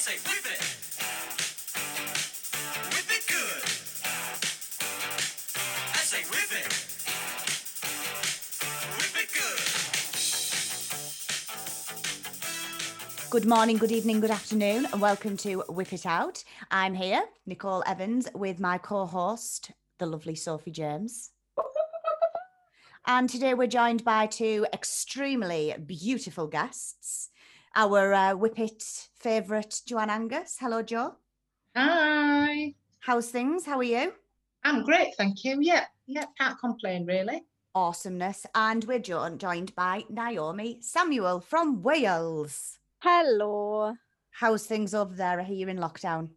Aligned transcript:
say 0.00 0.16
whip 0.24 0.46
it. 0.46 0.60
Whip 2.88 3.10
it 3.16 3.24
good. 3.28 3.62
I 5.92 6.00
say 6.00 6.22
whip 6.30 6.50
it. 6.56 6.72
Whip 8.96 9.14
it 9.22 9.28
good. 9.34 9.60
Good 13.30 13.44
morning, 13.46 13.76
good 13.76 13.92
evening, 13.92 14.20
good 14.20 14.30
afternoon, 14.30 14.86
and 14.90 15.02
welcome 15.02 15.36
to 15.36 15.64
Whip 15.68 15.92
It 15.92 16.06
Out. 16.06 16.44
I'm 16.70 16.94
here, 16.94 17.22
Nicole 17.44 17.84
Evans, 17.86 18.26
with 18.34 18.58
my 18.58 18.78
co 18.78 19.04
host, 19.04 19.72
the 19.98 20.06
lovely 20.06 20.34
Sophie 20.34 20.70
James. 20.70 21.32
And 23.06 23.28
today 23.28 23.52
we're 23.52 23.66
joined 23.66 24.02
by 24.02 24.28
two 24.28 24.66
extremely 24.72 25.74
beautiful 25.84 26.46
guests. 26.46 27.28
Our 27.76 28.12
uh, 28.12 28.34
Whippet 28.34 28.82
favourite, 29.16 29.80
Joanne 29.86 30.10
Angus. 30.10 30.56
Hello, 30.60 30.82
Joe. 30.82 31.14
Hi. 31.76 32.74
How's 33.00 33.28
things? 33.30 33.64
How 33.64 33.78
are 33.78 33.82
you? 33.84 34.12
I'm 34.64 34.84
great, 34.84 35.14
thank 35.16 35.44
you. 35.44 35.58
Yeah, 35.60 35.84
yeah, 36.06 36.24
can't 36.38 36.58
complain 36.58 37.06
really. 37.06 37.44
Awesomeness. 37.74 38.44
And 38.54 38.84
we're 38.84 38.98
jo- 38.98 39.36
joined 39.36 39.74
by 39.74 40.04
Naomi 40.10 40.78
Samuel 40.80 41.40
from 41.40 41.82
Wales. 41.82 42.78
Hello. 42.98 43.94
How's 44.32 44.66
things 44.66 44.92
over 44.94 45.14
there? 45.14 45.40
I 45.40 45.44
hear 45.44 45.56
you're 45.56 45.68
in 45.68 45.78
lockdown. 45.78 46.30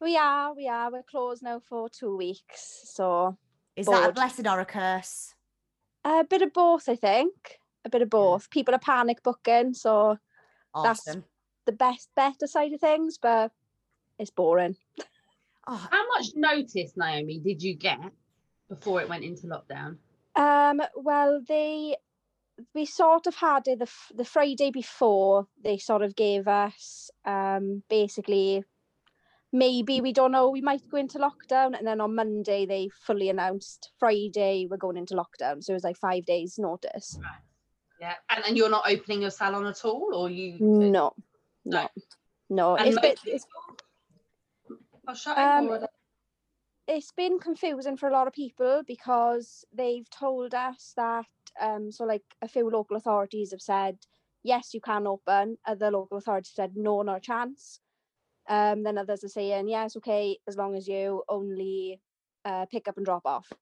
We 0.00 0.16
are, 0.16 0.54
we 0.54 0.68
are. 0.68 0.90
We're 0.92 1.02
closed 1.02 1.42
now 1.42 1.60
for 1.60 1.88
two 1.88 2.16
weeks. 2.16 2.82
So 2.94 3.36
Is 3.74 3.86
that 3.86 3.98
a 3.98 4.02
Bored. 4.04 4.14
blessing 4.14 4.46
or 4.46 4.60
a 4.60 4.64
curse? 4.64 5.34
a 6.04 6.24
bit 6.24 6.40
of 6.40 6.52
both, 6.54 6.88
I 6.88 6.94
think. 6.96 7.58
A 7.84 7.90
bit 7.90 8.00
of 8.02 8.08
both. 8.08 8.48
People 8.48 8.74
are 8.74 8.78
panic 8.78 9.22
booking, 9.22 9.74
so 9.74 10.16
That's- 10.82 11.06
Awesome. 11.08 11.24
the 11.66 11.72
best 11.72 12.08
better 12.14 12.46
side 12.46 12.72
of 12.72 12.80
things, 12.80 13.18
but 13.18 13.52
it's 14.18 14.30
boring. 14.30 14.76
Oh, 15.66 15.88
How 15.90 16.06
much 16.08 16.28
notice, 16.34 16.96
Naomi, 16.96 17.38
did 17.38 17.62
you 17.62 17.74
get 17.74 18.00
before 18.68 19.02
it 19.02 19.08
went 19.08 19.22
into 19.24 19.46
lockdown? 19.46 19.98
Um, 20.34 20.80
well, 20.96 21.42
they 21.46 21.96
we 22.74 22.86
sort 22.86 23.26
of 23.26 23.34
had 23.36 23.68
it 23.68 23.78
the 23.78 23.90
the 24.14 24.24
Friday 24.24 24.70
before. 24.70 25.46
They 25.62 25.78
sort 25.78 26.02
of 26.02 26.16
gave 26.16 26.48
us 26.48 27.10
um 27.24 27.82
basically 27.88 28.64
maybe 29.52 30.00
we 30.00 30.12
don't 30.12 30.32
know 30.32 30.50
we 30.50 30.60
might 30.60 30.88
go 30.90 30.96
into 30.96 31.18
lockdown, 31.18 31.76
and 31.76 31.86
then 31.86 32.00
on 32.00 32.14
Monday 32.14 32.66
they 32.66 32.88
fully 32.88 33.28
announced 33.28 33.90
Friday 33.98 34.66
we're 34.70 34.76
going 34.76 34.96
into 34.96 35.14
lockdown. 35.14 35.62
So 35.62 35.72
it 35.72 35.74
was 35.74 35.84
like 35.84 35.96
five 35.98 36.24
days 36.24 36.58
notice. 36.58 37.18
Yeah. 38.00 38.14
And, 38.30 38.44
and 38.46 38.56
you're 38.56 38.70
not 38.70 38.88
opening 38.88 39.22
your 39.22 39.30
salon 39.30 39.66
at 39.66 39.84
all, 39.84 40.10
or 40.14 40.30
you? 40.30 40.56
No, 40.60 41.14
No. 41.64 41.82
no, 41.82 41.88
no. 42.50 42.76
And 42.76 42.88
It's 42.88 43.00
bit, 43.00 43.18
it's, 43.24 43.46
Um, 45.36 45.86
it's 46.86 47.12
been 47.12 47.38
confusing 47.38 47.96
for 47.96 48.08
a 48.08 48.12
lot 48.12 48.26
of 48.26 48.32
people 48.32 48.82
because 48.86 49.64
they've 49.72 50.08
told 50.10 50.54
us 50.54 50.94
that 50.96 51.26
um 51.60 51.90
so 51.92 52.04
like 52.04 52.24
a 52.42 52.48
few 52.48 52.68
local 52.68 52.96
authorities 52.96 53.50
have 53.50 53.60
said 53.60 53.98
yes 54.42 54.72
you 54.72 54.80
can 54.80 55.06
open 55.06 55.58
other 55.66 55.90
local 55.90 56.18
authorities 56.18 56.52
said 56.54 56.72
no 56.76 57.02
no 57.02 57.18
chance 57.18 57.80
um 58.48 58.82
then 58.82 58.96
others 58.98 59.22
are 59.24 59.28
saying 59.28 59.68
yes 59.68 59.96
okay 59.96 60.38
as 60.46 60.56
long 60.56 60.74
as 60.74 60.88
you 60.88 61.22
only 61.28 62.00
uh, 62.44 62.64
pick 62.66 62.88
up 62.88 62.96
and 62.96 63.04
drop 63.04 63.26
off 63.26 63.52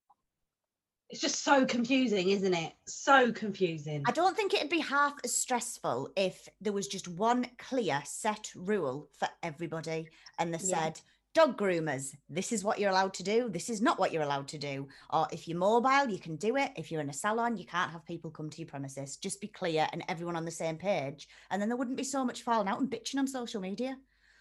It's 1.09 1.21
just 1.21 1.45
so 1.45 1.65
confusing, 1.65 2.31
isn't 2.31 2.55
it? 2.55 2.73
So 2.87 3.33
confusing. 3.33 4.03
I 4.07 4.13
don't 4.13 4.37
think 4.37 4.55
it'd 4.55 4.71
be 4.71 4.81
half 4.81 5.15
as 5.25 5.37
stressful 5.37 6.11
if 6.17 6.49
there 6.61 6.73
was 6.73 6.89
just 6.89 7.07
one 7.07 7.47
clear 7.59 8.01
set 8.05 8.51
rule 8.57 9.09
for 9.19 9.29
everybody 9.43 10.09
and 10.39 10.53
they 10.53 10.59
Yeah. 10.67 10.85
said, 10.85 11.01
dog 11.33 11.57
groomers, 11.57 12.17
this 12.29 12.51
is 12.51 12.65
what 12.65 12.81
you're 12.81 12.91
allowed 12.91 13.15
to 13.15 13.23
do. 13.23 13.49
This 13.49 13.69
is 13.69 13.81
not 13.81 13.99
what 14.01 14.11
you're 14.11 14.23
allowed 14.23 14.49
to 14.49 14.59
do. 14.59 14.89
Or 15.11 15.29
if 15.31 15.47
you're 15.47 15.59
mobile, 15.59 16.09
you 16.11 16.19
can 16.19 16.37
do 16.37 16.57
it. 16.57 16.73
If 16.77 16.91
you're 16.91 17.03
in 17.03 17.11
a 17.11 17.13
salon, 17.13 17.57
you 17.57 17.67
can't 17.67 17.93
have 17.93 18.05
people 18.05 18.31
come 18.31 18.51
to 18.51 18.59
your 18.59 18.69
premises. 18.69 19.17
Just 19.17 19.41
be 19.41 19.49
clear 19.49 19.87
and 19.93 20.03
everyone 20.09 20.35
on 20.35 20.47
the 20.47 20.51
same 20.51 20.77
page. 20.77 21.29
And 21.51 21.61
then 21.63 21.69
there 21.69 21.77
wouldn't 21.77 21.99
be 21.99 22.05
so 22.05 22.25
much 22.25 22.43
falling 22.43 22.69
out 22.69 22.81
and 22.81 22.91
bitching 22.91 23.19
on 23.19 23.27
social 23.29 23.61
media. 23.61 23.97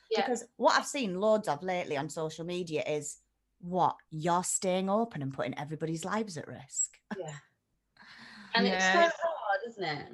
Yeah. 0.09 0.22
Because 0.22 0.45
what 0.56 0.78
I've 0.78 0.85
seen 0.85 1.19
loads 1.19 1.47
of 1.47 1.61
lately 1.61 1.97
on 1.97 2.09
social 2.09 2.45
media 2.45 2.81
is 2.88 3.17
what 3.66 3.96
you're 4.12 4.44
staying 4.44 4.90
open 4.90 5.22
and 5.22 5.34
putting 5.34 5.58
everybody's 5.58 6.06
lives 6.06 6.38
at 6.38 6.48
risk. 6.48 6.98
yeah. 7.18 7.31
And 8.58 8.66
it's 8.68 8.86
so 8.86 8.92
hard, 9.02 9.59
isn't 9.68 9.84
it? 9.84 10.06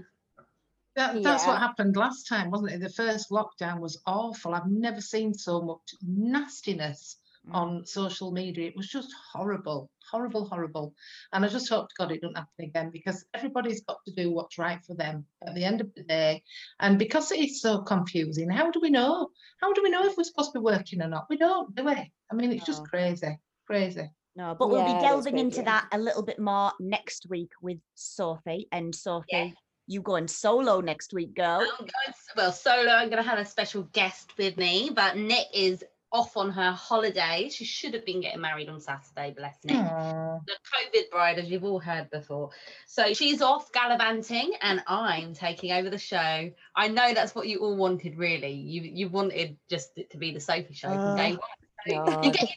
That, 0.96 1.22
That's 1.22 1.46
what 1.46 1.60
happened 1.60 1.96
last 1.96 2.28
time, 2.28 2.50
wasn't 2.50 2.72
it? 2.72 2.82
The 2.82 2.90
first 2.90 3.30
lockdown 3.30 3.80
was 3.80 4.02
awful. 4.08 4.56
I've 4.56 4.66
never 4.66 5.00
seen 5.00 5.34
so 5.36 5.62
much 5.62 5.94
nastiness 6.02 7.18
Mm. 7.50 7.56
on 7.56 7.86
social 7.88 8.32
media. 8.32 8.68
It 8.68 8.76
was 8.76 8.88
just 8.88 9.12
horrible, 9.34 9.90
horrible, 10.12 10.46
horrible. 10.46 10.94
And 11.34 11.44
I 11.44 11.48
just 11.48 11.70
hope 11.70 11.90
to 11.90 11.96
God 11.98 12.12
it 12.12 12.22
doesn't 12.22 12.36
happen 12.38 12.66
again 12.66 12.92
because 12.92 13.26
everybody's 13.34 13.82
got 13.82 13.98
to 14.06 14.14
do 14.14 14.30
what's 14.32 14.60
right 14.60 14.80
for 14.86 14.94
them 14.94 15.26
at 15.48 15.56
the 15.56 15.64
end 15.64 15.82
of 15.82 15.92
the 15.96 16.04
day. 16.04 16.44
And 16.80 17.00
because 17.00 17.32
it 17.32 17.40
is 17.40 17.60
so 17.60 17.82
confusing, 17.82 18.48
how 18.48 18.70
do 18.70 18.80
we 18.80 18.92
know? 18.92 19.30
How 19.60 19.74
do 19.74 19.82
we 19.82 19.90
know 19.90 20.06
if 20.06 20.16
we're 20.18 20.24
supposed 20.24 20.54
to 20.54 20.60
be 20.60 20.64
working 20.64 21.02
or 21.02 21.08
not? 21.08 21.26
We 21.32 21.38
don't, 21.38 21.74
do 21.76 21.86
we? 21.86 21.94
I 21.94 22.36
mean, 22.36 22.52
it's 22.52 22.66
just 22.66 22.84
crazy, 22.88 23.40
crazy. 23.66 24.12
No, 24.36 24.56
but 24.58 24.70
we'll 24.70 24.86
Yeah, 24.86 24.94
be 24.94 25.00
delving 25.02 25.40
into 25.40 25.58
crazy. 25.58 25.66
that 25.66 25.88
a 25.92 25.98
little 25.98 26.24
bit 26.24 26.38
more 26.40 26.72
next 26.80 27.26
week 27.28 27.50
with 27.60 27.80
Sophie. 27.96 28.68
And 28.72 28.94
Sophie, 28.94 29.56
you 29.88 30.02
going 30.02 30.28
solo 30.28 30.80
next 30.80 31.12
week, 31.12 31.36
girl. 31.36 31.62
I'm 31.62 31.80
going, 31.80 32.14
well, 32.38 32.52
solo, 32.52 32.92
I'm 32.92 33.10
going 33.10 33.22
to 33.22 33.28
have 33.28 33.40
a 33.40 33.46
special 33.46 33.84
guest 33.94 34.32
with 34.38 34.58
me, 34.58 34.92
but 34.96 35.18
Nick 35.18 35.48
is 35.54 35.84
off 36.12 36.36
on 36.38 36.52
her 36.52 36.72
holiday. 36.72 37.50
She 37.50 37.66
should 37.66 37.94
have 37.94 38.06
been 38.06 38.22
getting 38.22 38.42
married 38.42 38.70
on 38.70 38.80
Saturday, 38.80 39.34
bless 39.36 39.58
Nick. 39.64 39.78
Aw. 39.78 40.40
the 40.46 40.54
COVID 40.54 41.10
bride, 41.12 41.40
as 41.40 41.50
you've 41.50 41.64
all 41.64 41.80
heard 41.80 42.10
before. 42.10 42.50
So 42.88 43.14
she's 43.14 43.42
off 43.42 43.72
gallivanting, 43.72 44.54
and 44.62 44.84
I'm 44.88 45.34
taking 45.34 45.72
over 45.72 45.90
the 45.90 45.98
show. 45.98 46.52
I 46.76 46.88
know 46.88 47.14
that's 47.14 47.34
what 47.34 47.48
you 47.48 47.60
all 47.60 47.76
wanted, 47.76 48.18
really. 48.18 48.54
You 48.54 48.82
you 48.82 49.10
wanted 49.10 49.58
just 49.70 49.92
it 49.98 50.10
to 50.12 50.18
be 50.18 50.32
the 50.32 50.40
Sophie 50.40 50.74
show 50.74 50.90
from 50.90 51.16
day 51.16 51.38
oh, 51.38 52.02
one. 52.02 52.24
You're 52.24 52.32
getting, 52.32 52.48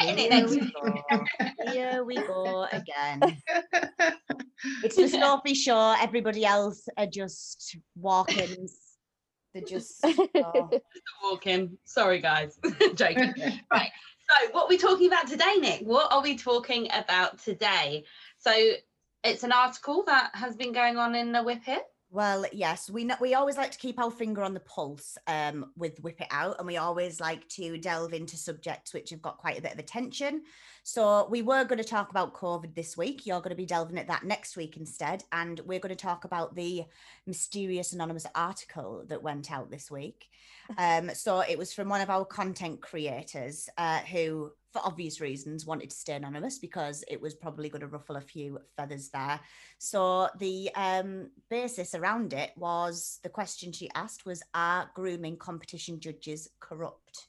you're 0.00 0.08
it 0.08 0.18
Here 0.18 0.30
next 0.30 0.50
we. 0.50 1.72
Here 1.72 2.04
we 2.04 2.14
go 2.16 2.66
again. 2.72 3.40
It's 4.84 4.96
the 4.96 5.08
Sophie 5.08 5.54
show. 5.54 5.96
Everybody 6.00 6.44
else 6.44 6.88
are 6.96 7.06
just 7.06 7.76
walk-ins. 7.96 8.78
They're 9.52 9.62
just 9.66 10.04
oh. 10.04 10.70
Walking. 11.22 11.78
Sorry, 11.84 12.20
guys. 12.20 12.58
Joking. 12.94 13.34
right. 13.72 13.90
So, 14.28 14.50
what 14.52 14.64
are 14.64 14.68
we 14.68 14.78
talking 14.78 15.08
about 15.08 15.26
today, 15.26 15.56
Nick? 15.60 15.80
What 15.82 16.12
are 16.12 16.22
we 16.22 16.36
talking 16.36 16.88
about 16.92 17.38
today? 17.38 18.04
So, 18.38 18.52
it's 19.24 19.44
an 19.44 19.52
article 19.52 20.04
that 20.06 20.30
has 20.34 20.56
been 20.56 20.72
going 20.72 20.96
on 20.96 21.14
in 21.14 21.32
the 21.32 21.42
Whip 21.42 21.62
It. 21.66 21.82
Well, 22.12 22.44
yes, 22.52 22.90
we 22.90 23.04
know, 23.04 23.16
we 23.22 23.32
always 23.32 23.56
like 23.56 23.70
to 23.70 23.78
keep 23.78 23.98
our 23.98 24.10
finger 24.10 24.42
on 24.42 24.52
the 24.52 24.60
pulse 24.60 25.16
um, 25.26 25.70
with 25.78 25.98
Whip 26.00 26.20
It 26.20 26.26
Out, 26.30 26.56
and 26.58 26.66
we 26.66 26.76
always 26.76 27.20
like 27.20 27.48
to 27.48 27.78
delve 27.78 28.12
into 28.12 28.36
subjects 28.36 28.92
which 28.92 29.08
have 29.08 29.22
got 29.22 29.38
quite 29.38 29.58
a 29.58 29.62
bit 29.62 29.72
of 29.72 29.78
attention. 29.78 30.42
So 30.82 31.26
we 31.30 31.40
were 31.40 31.64
going 31.64 31.78
to 31.78 31.88
talk 31.88 32.10
about 32.10 32.34
COVID 32.34 32.74
this 32.74 32.98
week. 32.98 33.24
You're 33.24 33.40
going 33.40 33.48
to 33.48 33.56
be 33.56 33.64
delving 33.64 33.96
at 33.96 34.08
that 34.08 34.24
next 34.24 34.58
week 34.58 34.76
instead, 34.76 35.24
and 35.32 35.58
we're 35.60 35.78
going 35.78 35.96
to 35.96 36.04
talk 36.04 36.26
about 36.26 36.54
the 36.54 36.84
mysterious 37.26 37.94
anonymous 37.94 38.26
article 38.34 39.06
that 39.08 39.22
went 39.22 39.50
out 39.50 39.70
this 39.70 39.90
week. 39.90 40.28
Um, 40.78 41.10
so 41.12 41.40
it 41.40 41.58
was 41.58 41.74
from 41.74 41.88
one 41.88 42.00
of 42.00 42.08
our 42.08 42.24
content 42.24 42.80
creators 42.80 43.68
uh, 43.76 43.98
who, 43.98 44.52
for 44.72 44.80
obvious 44.84 45.20
reasons, 45.20 45.66
wanted 45.66 45.90
to 45.90 45.96
stay 45.96 46.14
anonymous 46.14 46.58
because 46.58 47.04
it 47.08 47.20
was 47.20 47.34
probably 47.34 47.68
going 47.68 47.80
to 47.80 47.86
ruffle 47.86 48.16
a 48.16 48.20
few 48.20 48.58
feathers 48.76 49.10
there. 49.10 49.38
So 49.78 50.28
the 50.38 50.70
um, 50.74 51.30
basis 51.50 51.94
around 51.94 52.32
it 52.32 52.52
was 52.56 53.18
the 53.22 53.28
question 53.28 53.72
she 53.72 53.90
asked 53.94 54.24
was, 54.24 54.42
"Are 54.54 54.90
grooming 54.94 55.36
competition 55.36 56.00
judges 56.00 56.48
corrupt?" 56.60 57.28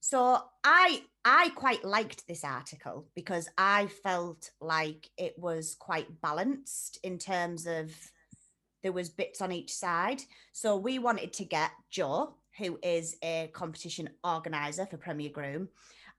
So 0.00 0.42
I 0.64 1.02
I 1.24 1.50
quite 1.50 1.84
liked 1.84 2.26
this 2.26 2.44
article 2.44 3.06
because 3.14 3.48
I 3.58 3.86
felt 4.02 4.50
like 4.60 5.10
it 5.18 5.38
was 5.38 5.76
quite 5.78 6.20
balanced 6.22 6.98
in 7.02 7.18
terms 7.18 7.66
of 7.66 7.92
there 8.82 8.92
was 8.92 9.10
bits 9.10 9.42
on 9.42 9.52
each 9.52 9.74
side. 9.74 10.22
So 10.52 10.76
we 10.76 10.98
wanted 10.98 11.34
to 11.34 11.44
get 11.44 11.70
Joe, 11.90 12.34
who 12.56 12.78
is 12.82 13.16
a 13.22 13.50
competition 13.52 14.08
organizer 14.24 14.86
for 14.86 14.96
Premier 14.96 15.28
Groom, 15.28 15.68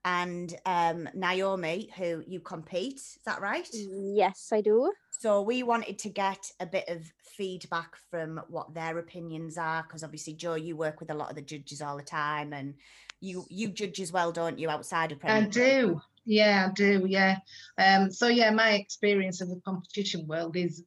and 0.04 0.54
um, 0.66 1.08
Naomi, 1.14 1.90
who 1.96 2.22
you 2.26 2.40
compete. 2.40 2.96
Is 2.96 3.18
that 3.24 3.40
right? 3.40 3.68
yes, 3.72 4.50
I 4.52 4.60
do. 4.60 4.92
So 5.20 5.42
we 5.42 5.62
wanted 5.62 5.98
to 6.00 6.08
get 6.08 6.50
a 6.58 6.66
bit 6.66 6.88
of 6.88 7.00
feedback 7.36 7.94
from 8.10 8.40
what 8.48 8.74
their 8.74 8.98
opinions 8.98 9.56
are, 9.56 9.82
because 9.82 10.02
obviously, 10.02 10.34
Joe, 10.34 10.54
you 10.54 10.76
work 10.76 11.00
with 11.00 11.10
a 11.10 11.14
lot 11.14 11.30
of 11.30 11.36
the 11.36 11.42
judges 11.42 11.80
all 11.80 11.96
the 11.96 12.02
time, 12.02 12.52
and 12.52 12.74
you 13.20 13.46
you 13.48 13.68
judge 13.68 14.00
as 14.00 14.12
well, 14.12 14.32
don't 14.32 14.58
you, 14.58 14.68
outside 14.68 15.12
of 15.12 15.20
I 15.24 15.42
do. 15.42 16.00
Yeah, 16.24 16.68
I 16.68 16.72
do. 16.72 17.04
Yeah. 17.06 17.38
Um, 17.78 18.10
so 18.10 18.28
yeah, 18.28 18.50
my 18.50 18.72
experience 18.72 19.40
of 19.40 19.48
the 19.48 19.60
competition 19.64 20.26
world 20.26 20.56
is 20.56 20.84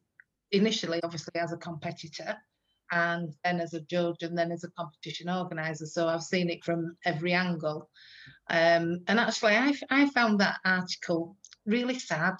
initially 0.52 1.00
obviously 1.02 1.40
as 1.40 1.52
a 1.52 1.56
competitor. 1.56 2.36
And 2.90 3.34
then 3.44 3.60
as 3.60 3.74
a 3.74 3.80
judge 3.82 4.22
and 4.22 4.36
then 4.36 4.52
as 4.52 4.64
a 4.64 4.70
competition 4.72 5.28
organizer. 5.28 5.86
So 5.86 6.08
I've 6.08 6.22
seen 6.22 6.50
it 6.50 6.64
from 6.64 6.96
every 7.04 7.32
angle. 7.32 7.90
Um, 8.50 8.98
and 9.08 9.20
actually, 9.20 9.56
I 9.90 10.10
found 10.10 10.40
that 10.40 10.60
article 10.64 11.36
really 11.66 11.98
sad, 11.98 12.36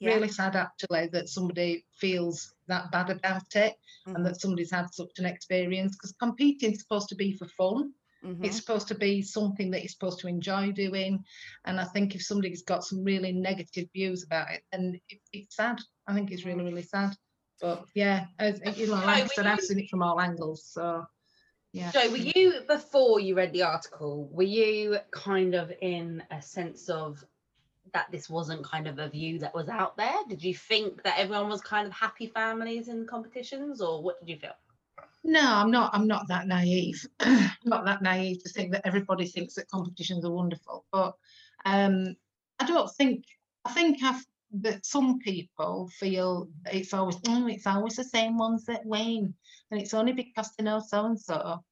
Yeah. 0.00 0.14
really 0.14 0.28
sad 0.28 0.56
actually, 0.56 1.08
that 1.08 1.28
somebody 1.28 1.86
feels 1.98 2.54
that 2.68 2.90
bad 2.90 3.10
about 3.10 3.54
it 3.54 3.76
Mhm, 4.06 4.14
and 4.14 4.24
that 4.26 4.40
somebody's 4.40 4.70
had 4.70 4.92
such 4.92 5.18
an 5.18 5.26
experience 5.26 5.96
because 5.96 6.12
competing 6.12 6.72
is 6.72 6.80
supposed 6.80 7.08
to 7.10 7.14
be 7.16 7.32
for 7.36 7.46
fun. 7.46 7.92
mhm. 8.22 8.42
It's 8.42 8.56
supposed 8.56 8.88
to 8.88 8.94
be 8.94 9.20
something 9.20 9.70
that 9.70 9.82
you're 9.82 9.88
supposed 9.88 10.20
to 10.20 10.26
enjoy 10.28 10.72
doing. 10.72 11.22
And 11.66 11.78
I 11.78 11.84
think 11.84 12.14
if 12.14 12.22
somebody's 12.24 12.62
got 12.62 12.84
some 12.84 13.04
really 13.04 13.32
negative 13.32 13.88
views 13.92 14.24
about 14.24 14.50
it, 14.50 14.62
then 14.72 14.98
it, 15.10 15.20
it's 15.32 15.56
sad. 15.56 15.78
I 16.06 16.14
think 16.14 16.30
it's 16.30 16.46
really, 16.46 16.64
really 16.64 16.82
sad. 16.82 17.16
But 17.60 17.84
yeah, 17.94 18.26
as, 18.38 18.60
you 18.76 18.86
know, 18.86 18.94
like 18.94 19.24
I 19.24 19.26
said, 19.26 19.46
I've 19.46 19.60
seen 19.60 19.78
it 19.78 19.90
from 19.90 20.02
all 20.02 20.20
angles. 20.20 20.64
So 20.64 21.06
yeah. 21.72 21.90
Joe, 21.92 22.10
were 22.10 22.16
you 22.16 22.60
before 22.66 23.20
you 23.20 23.36
read 23.36 23.52
the 23.52 23.62
article? 23.62 24.28
Were 24.32 24.42
you 24.42 24.98
kind 25.10 25.54
of 25.54 25.72
in 25.80 26.22
a 26.30 26.42
sense 26.42 26.88
of 26.88 27.24
that 27.92 28.10
this 28.10 28.28
wasn't 28.28 28.64
kind 28.64 28.86
of 28.86 28.98
a 28.98 29.08
view 29.08 29.38
that 29.40 29.54
was 29.54 29.68
out 29.68 29.96
there? 29.96 30.16
Did 30.28 30.42
you 30.42 30.54
think 30.54 31.02
that 31.04 31.18
everyone 31.18 31.48
was 31.48 31.60
kind 31.60 31.86
of 31.86 31.92
happy 31.92 32.26
families 32.26 32.88
in 32.88 33.06
competitions, 33.06 33.80
or 33.80 34.02
what 34.02 34.18
did 34.20 34.28
you 34.28 34.36
feel? 34.36 34.54
No, 35.22 35.40
I'm 35.42 35.70
not. 35.70 35.94
I'm 35.94 36.06
not 36.06 36.28
that 36.28 36.48
naive. 36.48 37.06
not 37.64 37.84
that 37.84 38.02
naive 38.02 38.42
to 38.42 38.48
think 38.48 38.72
that 38.72 38.86
everybody 38.86 39.26
thinks 39.26 39.54
that 39.54 39.68
competitions 39.68 40.24
are 40.24 40.32
wonderful. 40.32 40.84
But 40.90 41.14
um, 41.64 42.16
I 42.58 42.66
don't 42.66 42.90
think. 42.90 43.24
I 43.64 43.72
think 43.72 44.02
I've, 44.02 44.24
that 44.52 44.84
some 44.86 45.18
people 45.20 45.88
feel 45.98 46.48
it's 46.66 46.92
always 46.94 47.16
oh, 47.28 47.46
it's 47.46 47.66
always 47.66 47.96
the 47.96 48.04
same 48.04 48.36
ones 48.38 48.64
that 48.66 48.84
win, 48.86 49.34
and 49.70 49.80
it's 49.80 49.94
only 49.94 50.12
because 50.12 50.50
they 50.56 50.64
know 50.64 50.80
so 50.80 51.06
and 51.06 51.20
so. 51.20 51.64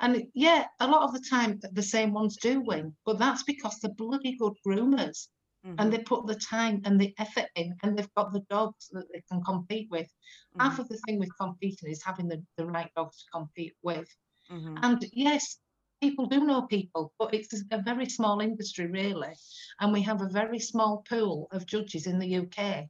And 0.00 0.26
yeah, 0.34 0.68
a 0.80 0.86
lot 0.88 1.04
of 1.04 1.12
the 1.14 1.26
time 1.30 1.60
the 1.72 1.82
same 1.82 2.12
ones 2.12 2.36
do 2.36 2.60
win, 2.60 2.96
but 3.06 3.18
that's 3.18 3.42
because 3.44 3.78
they're 3.80 3.94
bloody 3.94 4.36
good 4.36 4.54
groomers 4.66 5.28
Mhm, 5.62 5.78
and 5.78 5.92
they 5.92 6.02
put 6.02 6.26
the 6.26 6.34
time 6.36 6.82
and 6.84 7.00
the 7.00 7.14
effort 7.18 7.48
in, 7.56 7.76
and 7.82 7.98
they've 7.98 8.14
got 8.14 8.32
the 8.32 8.44
dogs 8.50 8.88
that 8.92 9.06
they 9.12 9.22
can 9.30 9.42
compete 9.44 9.88
with. 9.90 10.08
Half 10.60 10.78
mhm, 10.78 10.80
of 10.80 10.88
the 10.88 10.98
thing 10.98 11.18
with 11.18 11.36
competing 11.40 11.90
is 11.90 12.02
having 12.04 12.28
the, 12.28 12.44
the 12.56 12.66
right 12.66 12.92
dogs 12.96 13.18
to 13.24 13.30
compete 13.32 13.74
with. 13.82 14.08
mhm. 14.48 14.82
And 14.82 15.04
yes, 15.12 15.61
people 16.02 16.26
do 16.26 16.44
know 16.44 16.62
people, 16.62 17.12
but 17.18 17.32
it's 17.32 17.64
a 17.70 17.80
very 17.80 18.06
small 18.06 18.40
industry, 18.40 18.86
really. 18.86 19.34
And 19.80 19.92
we 19.92 20.02
have 20.02 20.20
a 20.20 20.28
very 20.28 20.58
small 20.58 21.04
pool 21.08 21.46
of 21.52 21.64
judges 21.64 22.06
in 22.06 22.18
the 22.18 22.38
UK. 22.38 22.86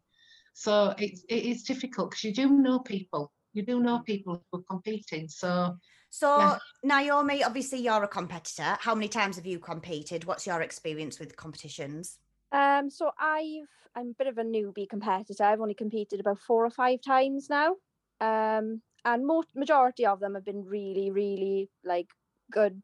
So 0.54 0.94
it's, 0.98 1.22
it 1.28 1.44
is 1.44 1.62
difficult 1.62 2.10
because 2.10 2.24
you 2.24 2.34
do 2.34 2.48
know 2.48 2.78
people. 2.80 3.30
You 3.52 3.64
do 3.64 3.80
know 3.80 4.00
people 4.00 4.42
who 4.50 4.58
are 4.58 4.62
competing. 4.62 5.28
So 5.28 5.76
So, 6.10 6.38
Yeah. 6.38 6.58
Naomi, 6.82 7.44
obviously 7.44 7.80
you're 7.80 8.02
a 8.02 8.08
competitor. 8.08 8.78
How 8.80 8.94
many 8.94 9.08
times 9.08 9.36
have 9.36 9.46
you 9.46 9.58
competed? 9.58 10.24
What's 10.24 10.46
your 10.46 10.62
experience 10.62 11.20
with 11.20 11.36
competitions? 11.36 12.18
Um, 12.50 12.90
so 12.90 13.10
I've 13.18 13.68
I'm 13.94 14.08
a 14.08 14.14
bit 14.18 14.26
of 14.26 14.38
a 14.38 14.42
newbie 14.42 14.88
competitor. 14.88 15.44
I've 15.44 15.60
only 15.60 15.74
competed 15.74 16.18
about 16.18 16.38
four 16.38 16.64
or 16.64 16.70
five 16.70 17.00
times 17.02 17.50
now. 17.50 17.76
Um, 18.20 18.80
and 19.04 19.26
most 19.26 19.48
majority 19.54 20.06
of 20.06 20.18
them 20.20 20.34
have 20.34 20.44
been 20.44 20.64
really, 20.64 21.10
really 21.10 21.68
like 21.84 22.08
good. 22.52 22.82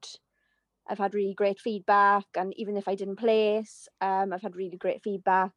I've 0.89 0.99
had 0.99 1.15
really 1.15 1.35
great 1.35 1.61
feedback, 1.61 2.25
and 2.37 2.53
even 2.57 2.77
if 2.77 2.89
I 2.89 2.95
didn't 2.95 3.17
place, 3.17 3.89
um, 4.01 4.33
I've 4.33 4.43
had 4.43 4.57
really 4.57 4.79
great 4.79 5.03
feedback. 5.03 5.53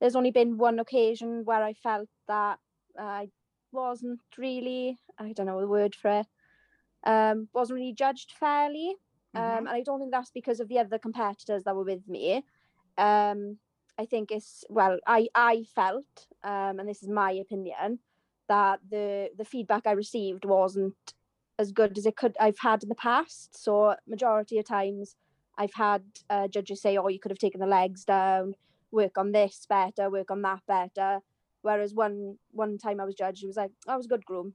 There's 0.00 0.16
only 0.16 0.32
been 0.32 0.58
one 0.58 0.78
occasion 0.80 1.44
where 1.44 1.62
I 1.62 1.74
felt 1.74 2.08
that 2.28 2.58
I 2.98 3.30
wasn't 3.72 4.20
really, 4.36 4.98
I 5.18 5.32
don't 5.32 5.46
know 5.46 5.60
the 5.60 5.68
word 5.68 5.94
for 5.94 6.10
it, 6.20 6.26
um, 7.04 7.48
wasn't 7.52 7.76
really 7.78 7.92
judged 7.94 8.32
fairly. 8.32 8.96
Um, 9.34 9.42
Mhm. 9.42 9.58
and 9.66 9.68
I 9.68 9.82
don't 9.82 9.98
think 10.00 10.12
that's 10.12 10.30
because 10.30 10.60
of 10.60 10.68
the 10.68 10.78
other 10.78 10.98
competitors 10.98 11.64
that 11.64 11.76
were 11.76 11.84
with 11.84 12.06
me. 12.08 12.44
Um, 12.98 13.58
I 13.98 14.06
think 14.06 14.30
it's 14.30 14.64
well, 14.70 14.98
I 15.06 15.28
I 15.34 15.64
felt, 15.64 16.28
um, 16.44 16.80
and 16.80 16.88
this 16.88 17.02
is 17.02 17.08
my 17.08 17.32
opinion, 17.32 18.00
that 18.48 18.80
the 18.88 19.30
the 19.36 19.44
feedback 19.44 19.86
I 19.86 19.92
received 19.92 20.44
wasn't 20.44 20.96
as 21.58 21.72
good 21.72 21.96
as 21.98 22.06
it 22.06 22.16
could 22.16 22.36
I've 22.40 22.58
had 22.58 22.82
in 22.82 22.88
the 22.88 22.94
past. 22.94 23.62
So 23.62 23.96
majority 24.06 24.58
of 24.58 24.66
times, 24.66 25.16
I've 25.58 25.74
had 25.74 26.02
uh, 26.30 26.48
judges 26.48 26.82
say, 26.82 26.96
"Oh, 26.96 27.08
you 27.08 27.18
could 27.20 27.30
have 27.30 27.38
taken 27.38 27.60
the 27.60 27.66
legs 27.66 28.04
down, 28.04 28.54
work 28.90 29.18
on 29.18 29.32
this 29.32 29.66
better, 29.68 30.10
work 30.10 30.30
on 30.30 30.42
that 30.42 30.60
better." 30.66 31.20
Whereas 31.62 31.94
one 31.94 32.38
one 32.50 32.78
time 32.78 33.00
I 33.00 33.04
was 33.04 33.14
judged, 33.14 33.44
it 33.44 33.48
was 33.48 33.56
like, 33.56 33.72
"I 33.86 33.96
was 33.96 34.06
a 34.06 34.08
good 34.08 34.24
groom," 34.26 34.54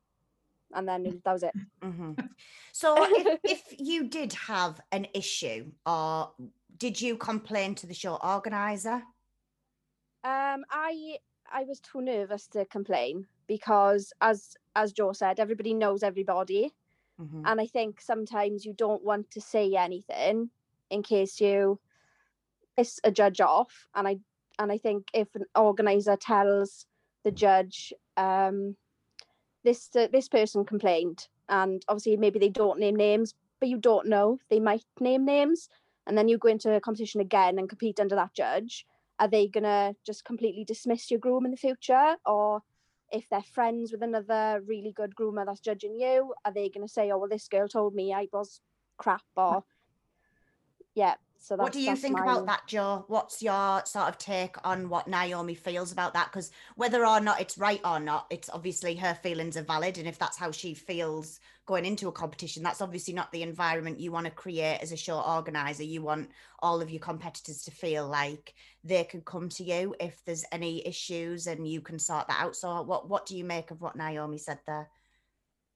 and 0.74 0.88
then 0.88 1.22
that 1.24 1.34
was 1.34 1.44
it. 1.44 1.56
hmm 1.82 2.14
So, 2.74 3.04
if, 3.04 3.40
if 3.48 3.76
you 3.80 4.08
did 4.08 4.34
have 4.34 4.80
an 4.92 5.08
issue, 5.16 5.72
or 5.86 6.32
did 6.78 7.02
you 7.02 7.18
complain 7.18 7.74
to 7.76 7.88
the 7.88 7.94
show 7.96 8.16
organizer? 8.16 9.02
Um, 10.24 10.66
I 10.70 11.18
I 11.52 11.64
was 11.64 11.80
too 11.80 12.02
nervous 12.02 12.48
to 12.48 12.66
complain 12.66 13.28
because, 13.48 14.14
as 14.22 14.56
as 14.76 14.92
Joe 14.94 15.14
said, 15.14 15.40
everybody 15.40 15.74
knows 15.74 16.04
everybody, 16.04 16.74
Mhm, 17.18 17.50
and 17.50 17.62
I 17.62 17.68
think 17.68 18.02
sometimes 18.02 18.66
you 18.66 18.74
don't 18.74 19.04
want 19.04 19.32
to 19.32 19.42
say 19.42 19.74
anything 19.76 20.52
in 20.90 21.04
case 21.04 21.42
you 21.42 21.80
piss 22.78 23.00
a 23.04 23.12
judge 23.12 23.42
off. 23.42 23.88
And 23.96 24.08
I 24.08 24.20
and 24.60 24.72
I 24.72 24.78
think 24.78 25.10
if 25.14 25.36
an 25.36 25.46
organizer 25.56 26.16
tells 26.18 26.88
the 27.24 27.32
judge, 27.32 27.94
um, 28.18 28.78
this 29.64 29.96
uh, 29.96 30.08
this 30.12 30.30
person 30.30 30.66
complained, 30.66 31.28
and 31.50 31.84
obviously 31.88 32.18
maybe 32.18 32.40
they 32.40 32.50
don't 32.50 32.80
name 32.80 32.96
names, 32.96 33.34
but 33.60 33.70
you 33.70 33.78
don't 33.78 34.08
know 34.08 34.40
they 34.50 34.60
might 34.60 34.86
name 35.00 35.26
names, 35.26 35.70
and 36.08 36.18
then 36.18 36.28
you 36.28 36.38
go 36.38 36.50
into 36.50 36.74
a 36.74 36.82
competition 36.82 37.22
again 37.22 37.60
and 37.60 37.70
compete 37.70 38.00
under 38.00 38.16
that 38.16 38.34
judge 38.34 38.86
are 39.20 39.28
they 39.28 39.48
gonna 39.48 39.96
just 40.06 40.26
completely 40.26 40.64
dismiss 40.64 41.10
your 41.12 41.20
groom 41.20 41.46
in 41.46 41.52
the 41.52 41.58
future 41.58 42.18
or 42.26 42.62
if 43.12 43.28
they're 43.30 43.42
friends 43.42 43.92
with 43.92 44.02
another 44.04 44.62
really 44.66 44.92
good 44.92 45.16
groomer 45.16 45.46
that's 45.46 45.60
judging 45.60 46.00
you 46.00 46.34
are 46.46 46.54
they 46.54 46.70
gonna 46.70 46.88
say 46.88 47.12
oh 47.12 47.18
well 47.18 47.30
this 47.30 47.48
girl 47.48 47.68
told 47.68 47.94
me 47.96 48.14
i 48.14 48.28
was 48.34 48.62
crap 48.98 49.22
or 49.36 49.64
yeah 50.96 51.16
so 51.40 51.56
that's 51.56 51.64
what 51.64 51.74
do 51.74 51.80
you 51.80 51.88
that's 51.88 52.02
think 52.02 52.18
my- 52.18 52.24
about 52.24 52.46
that, 52.48 52.64
Joe? 52.68 53.06
What's 53.08 53.42
your 53.42 53.82
sort 53.86 54.08
of 54.08 54.18
take 54.18 54.56
on 54.66 54.90
what 54.90 55.08
Naomi 55.08 55.56
feels 55.56 55.92
about 55.92 56.14
that? 56.14 56.32
Because 56.32 56.52
whether 56.76 57.06
or 57.06 57.20
not 57.20 57.40
it's 57.42 57.58
right 57.58 57.82
or 57.86 58.00
not, 58.00 58.28
it's 58.30 58.50
obviously 58.50 58.96
her 58.96 59.14
feelings 59.16 59.58
are 59.58 59.64
valid. 59.64 59.98
And 59.98 60.08
if 60.08 60.18
that's 60.18 60.38
how 60.38 60.52
she 60.52 60.74
feels 60.74 61.40
going 61.66 61.86
into 61.86 62.08
a 62.08 62.12
competition, 62.12 62.64
that's 62.64 62.82
obviously 62.82 63.14
not 63.14 63.32
the 63.32 63.44
environment 63.44 64.00
you 64.00 64.12
want 64.12 64.26
to 64.26 64.32
create 64.32 64.80
as 64.82 64.92
a 64.92 64.98
show 64.98 65.20
organizer. 65.20 65.84
You 65.84 66.02
want 66.02 66.30
all 66.60 66.82
of 66.82 66.90
your 66.90 67.02
competitors 67.02 67.64
to 67.64 67.72
feel 67.72 68.08
like 68.08 68.54
they 68.84 69.04
can 69.04 69.22
come 69.22 69.50
to 69.50 69.64
you 69.64 69.96
if 70.00 70.24
there's 70.26 70.46
any 70.52 70.86
issues 70.88 71.48
and 71.48 71.68
you 71.68 71.82
can 71.82 72.00
sort 72.00 72.28
that 72.28 72.42
out. 72.42 72.56
So, 72.56 72.82
what, 72.82 73.10
what 73.10 73.26
do 73.26 73.38
you 73.38 73.44
make 73.44 73.72
of 73.72 73.82
what 73.82 73.96
Naomi 73.96 74.38
said 74.38 74.60
there? 74.66 74.90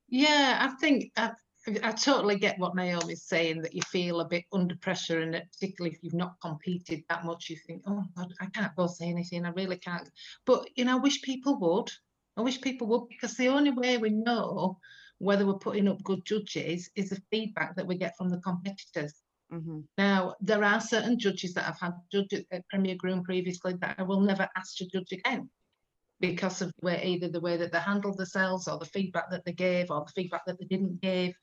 Yeah, 0.09 0.57
I 0.59 0.75
think 0.75 1.12
I, 1.15 1.31
I 1.68 1.91
totally 1.91 2.38
get 2.38 2.58
what 2.58 2.75
Naomi's 2.75 3.24
saying 3.24 3.62
that 3.62 3.75
you 3.75 3.82
feel 3.84 4.22
a 4.22 4.27
bit 4.27 4.46
under 4.51 4.75
pressure, 4.75 5.22
and 5.22 5.34
that 5.34 5.51
particularly 5.51 5.96
if 5.96 6.03
you've 6.03 6.13
not 6.13 6.39
competed 6.41 7.03
that 7.08 7.24
much, 7.24 7.50
you 7.50 7.56
think, 7.56 7.84
oh 7.86 8.03
God, 8.18 8.34
I 8.41 8.48
can't 8.48 8.75
go 8.75 8.88
say 8.88 9.10
anything. 9.10 9.46
I 9.46 9.50
really 9.50 9.77
can't. 9.77 10.10
But 10.46 10.68
you 10.75 10.86
know, 10.86 10.98
I 10.98 11.00
wish 11.00 11.22
people 11.22 11.60
would. 11.60 11.91
I 12.36 12.41
wish 12.41 12.62
people 12.62 12.88
would 12.88 13.08
because 13.10 13.36
the 13.36 13.50
only 13.50 13.72
way 13.72 13.98
we 13.98 14.10
know 14.10 14.80
whether 15.20 15.46
we're 15.46 15.53
putting 15.53 15.88
up 15.88 16.03
good 16.03 16.25
judges 16.25 16.89
is 16.96 17.10
the 17.10 17.22
feedback 17.30 17.75
that 17.75 17.86
we 17.86 17.96
get 17.96 18.18
from 18.18 18.30
the 18.30 18.39
competitors. 18.39 19.13
Mm-hmm. 19.53 19.82
Now, 19.98 20.36
there 20.41 20.63
are 20.63 20.82
certain 20.82 21.20
judges 21.20 21.53
that 21.53 21.68
I've 21.68 21.80
had 21.80 21.94
judges 22.12 22.46
at 22.51 22.68
Premier 22.70 22.96
Groom 22.96 23.22
previously 23.24 23.75
that 23.82 23.96
I 24.00 24.03
will 24.03 24.22
never 24.22 24.50
ask 24.56 24.77
to 24.77 24.88
judge 24.88 25.12
again 25.12 25.50
because 26.21 26.61
of 26.61 26.71
where 26.79 27.03
either 27.03 27.27
the 27.27 27.41
way 27.41 27.57
that 27.57 27.71
they 27.71 27.79
handled 27.79 28.13
the 28.13 28.19
themselves 28.19 28.67
or 28.67 28.77
the 28.77 28.85
feedback 28.85 29.29
that 29.31 29.43
they 29.43 29.51
gave 29.51 29.89
or 29.89 30.05
the 30.05 30.13
feedback 30.13 30.45
that 30.45 30.57
they 30.59 30.65
didn't 30.65 31.01
give 31.01 31.33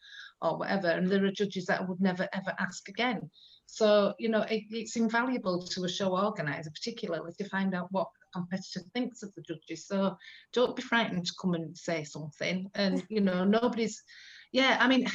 or 0.41 0.57
whatever. 0.57 0.89
And 0.89 1.09
there 1.09 1.25
are 1.25 1.31
judges 1.31 1.67
that 1.67 1.81
I 1.81 1.85
would 1.85 2.01
never 2.01 2.29
ever 2.33 2.55
ask 2.59 2.89
again. 2.89 3.29
So, 3.67 4.15
you 4.19 4.31
know, 4.31 4.43
it, 4.43 4.63
it's 4.71 4.97
invaluable 4.97 5.61
to 5.63 5.85
a 5.85 5.89
show 5.89 6.17
organizer, 6.17 6.71
particularly 6.71 7.33
to 7.37 7.49
find 7.49 7.75
out 7.75 7.89
what 7.91 8.09
the 8.15 8.41
competitor 8.41 8.81
thinks 8.95 9.23
of 9.23 9.35
the 9.35 9.43
judges. 9.43 9.87
So 9.87 10.17
don't 10.55 10.75
be 10.75 10.83
frightened 10.83 11.27
to 11.27 11.33
come 11.41 11.55
and 11.55 11.77
say 11.77 12.05
something. 12.05 12.71
And, 12.75 13.05
you 13.11 13.21
know, 13.21 13.45
nobody's, 13.45 14.03
yeah, 14.53 14.79
I 14.81 14.89
mean, 14.89 15.07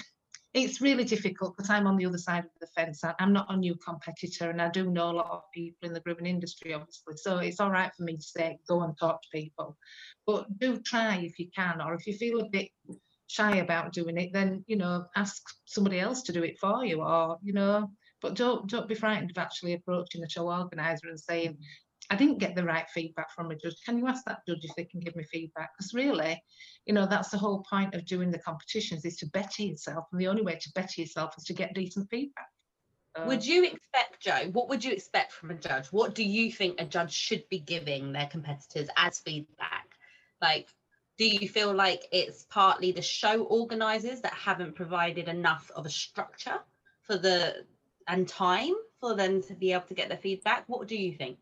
it's 0.54 0.82
really 0.82 1.04
difficult 1.04 1.56
because 1.58 1.70
I'm 1.70 1.88
on 1.88 1.98
the 1.98 2.06
other 2.06 2.18
side 2.18 2.46
of 2.46 2.52
the 2.62 2.68
fence. 2.68 3.04
I- 3.04 3.16
I'm 3.20 3.34
not 3.34 3.52
a 3.52 3.58
new 3.58 3.76
competitor 3.76 4.52
and 4.52 4.62
I 4.62 4.70
do 4.70 4.90
know 4.90 5.10
a 5.10 5.18
lot 5.18 5.32
of 5.32 5.42
people 5.52 5.88
in 5.88 5.94
the 5.94 6.00
grooming 6.00 6.28
industry, 6.28 6.74
obviously. 6.74 7.18
So 7.18 7.40
it's 7.40 7.60
all 7.60 7.72
right 7.72 7.94
for 7.96 8.04
me 8.04 8.18
to 8.18 8.22
say, 8.22 8.60
go 8.68 8.84
and 8.84 8.96
talk 8.98 9.22
to 9.24 9.28
people. 9.32 9.78
But 10.28 10.60
do 10.60 10.80
try 10.80 11.18
if 11.18 11.40
you 11.40 11.50
can, 11.56 11.82
or 11.82 11.96
if 11.96 12.06
you 12.06 12.14
feel 12.14 12.42
a 12.42 12.50
bit 12.50 12.70
shy 13.28 13.58
about 13.58 13.94
doing 13.94 14.18
it, 14.18 14.32
then, 14.32 14.64
you 14.68 14.76
know, 14.76 15.06
ask 15.16 15.42
somebody 15.66 16.00
else 16.00 16.22
to 16.24 16.32
do 16.32 16.44
it 16.44 16.60
for 16.60 16.86
you 16.86 17.02
or, 17.02 17.40
you 17.42 17.54
know, 17.54 17.90
but 18.22 18.36
don't 18.36 18.70
don't 18.70 18.88
be 18.88 18.96
frightened 18.96 19.32
of 19.32 19.38
actually 19.38 19.74
approaching 19.74 20.22
the 20.22 20.30
show 20.30 20.52
organizer 20.52 21.08
and 21.10 21.20
saying, 21.20 21.58
I 22.10 22.16
didn't 22.16 22.40
get 22.40 22.56
the 22.56 22.64
right 22.64 22.88
feedback 22.90 23.32
from 23.32 23.52
a 23.52 23.56
judge. 23.56 23.76
Can 23.86 23.98
you 23.98 24.08
ask 24.08 24.24
that 24.26 24.46
judge 24.48 24.64
if 24.64 24.76
they 24.76 24.84
can 24.84 25.00
give 25.00 25.16
me 25.16 25.24
feedback? 25.24 25.72
Because 25.78 25.94
really, 25.94 26.42
you 26.86 26.94
know, 26.94 27.06
that's 27.08 27.30
the 27.30 27.38
whole 27.38 27.64
point 27.70 27.96
of 27.96 28.06
doing 28.06 28.30
the 28.30 28.40
competitions 28.40 29.06
is 29.06 29.18
to 29.18 29.28
better 29.28 29.64
yourself. 29.64 30.06
And 30.12 30.20
the 30.20 30.28
only 30.28 30.42
way 30.42 30.58
to 30.62 30.72
better 30.76 31.02
yourself 31.02 31.34
is 31.38 31.46
to 31.46 31.54
get 31.54 31.74
decent 31.74 32.10
feedback. 32.10 32.50
So- 33.16 33.26
Would 33.26 33.46
you 33.46 33.64
expect, 33.64 34.22
Joe, 34.22 34.50
what 34.52 34.70
would 34.70 34.84
you 34.84 34.92
expect 34.92 35.32
from 35.32 35.52
a 35.52 35.56
judge? 35.56 35.88
What 35.88 36.14
do 36.16 36.24
you 36.24 36.52
think 36.52 36.80
a 36.80 36.86
judge 36.86 37.14
should 37.14 37.48
be 37.50 37.60
giving 37.60 38.12
their 38.12 38.28
competitors 38.28 38.90
as 38.98 39.20
feedback? 39.20 39.88
Like, 40.42 40.68
do 41.18 41.28
you 41.28 41.48
feel 41.48 41.74
like 41.74 42.08
it's 42.12 42.46
partly 42.50 42.92
the 42.92 43.02
show 43.02 43.44
organizers 43.44 44.22
that 44.22 44.34
haven't 44.34 44.76
provided 44.76 45.28
enough 45.28 45.72
of 45.76 45.86
a 45.86 45.90
structure 45.90 46.60
for 47.04 47.18
the 47.18 47.66
and 48.08 48.28
time 48.28 48.74
for 49.00 49.16
them 49.16 49.42
to 49.44 49.54
be 49.54 49.72
able 49.72 49.86
to 49.88 49.94
get 49.94 50.10
their 50.10 50.18
feedback? 50.18 50.64
What 50.68 50.88
do 50.88 50.96
you 50.98 51.14
think? 51.14 51.38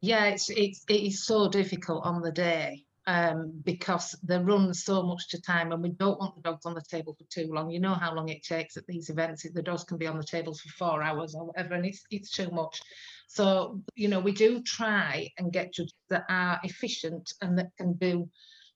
Yeah, 0.00 0.26
it's 0.26 0.48
it's 0.50 0.84
it 0.88 1.02
is 1.02 1.24
so 1.24 1.48
difficult 1.48 2.04
on 2.04 2.22
the 2.22 2.30
day 2.30 2.84
um, 3.06 3.52
because 3.64 4.14
they 4.22 4.38
run 4.38 4.72
so 4.74 5.02
much 5.02 5.28
to 5.30 5.40
time, 5.40 5.72
and 5.72 5.82
we 5.82 5.88
don't 5.88 6.20
want 6.20 6.36
the 6.36 6.42
dogs 6.42 6.66
on 6.66 6.74
the 6.74 6.82
table 6.82 7.16
for 7.18 7.24
too 7.30 7.50
long. 7.52 7.70
You 7.70 7.80
know 7.80 7.94
how 7.94 8.14
long 8.14 8.28
it 8.28 8.44
takes 8.44 8.76
at 8.76 8.86
these 8.86 9.10
events. 9.10 9.44
The 9.50 9.62
dogs 9.62 9.84
can 9.84 9.98
be 9.98 10.06
on 10.06 10.18
the 10.18 10.24
tables 10.24 10.60
for 10.60 10.68
four 10.68 11.02
hours 11.02 11.34
or 11.34 11.46
whatever, 11.46 11.74
and 11.74 11.84
it's 11.84 12.04
it's 12.10 12.30
too 12.30 12.50
much. 12.50 12.80
So 13.26 13.80
you 13.96 14.08
know, 14.08 14.20
we 14.20 14.32
do 14.32 14.62
try 14.62 15.30
and 15.36 15.52
get 15.52 15.74
judges 15.74 15.94
that 16.10 16.24
are 16.28 16.60
efficient 16.62 17.32
and 17.42 17.58
that 17.58 17.70
can 17.76 17.94
do 17.94 18.28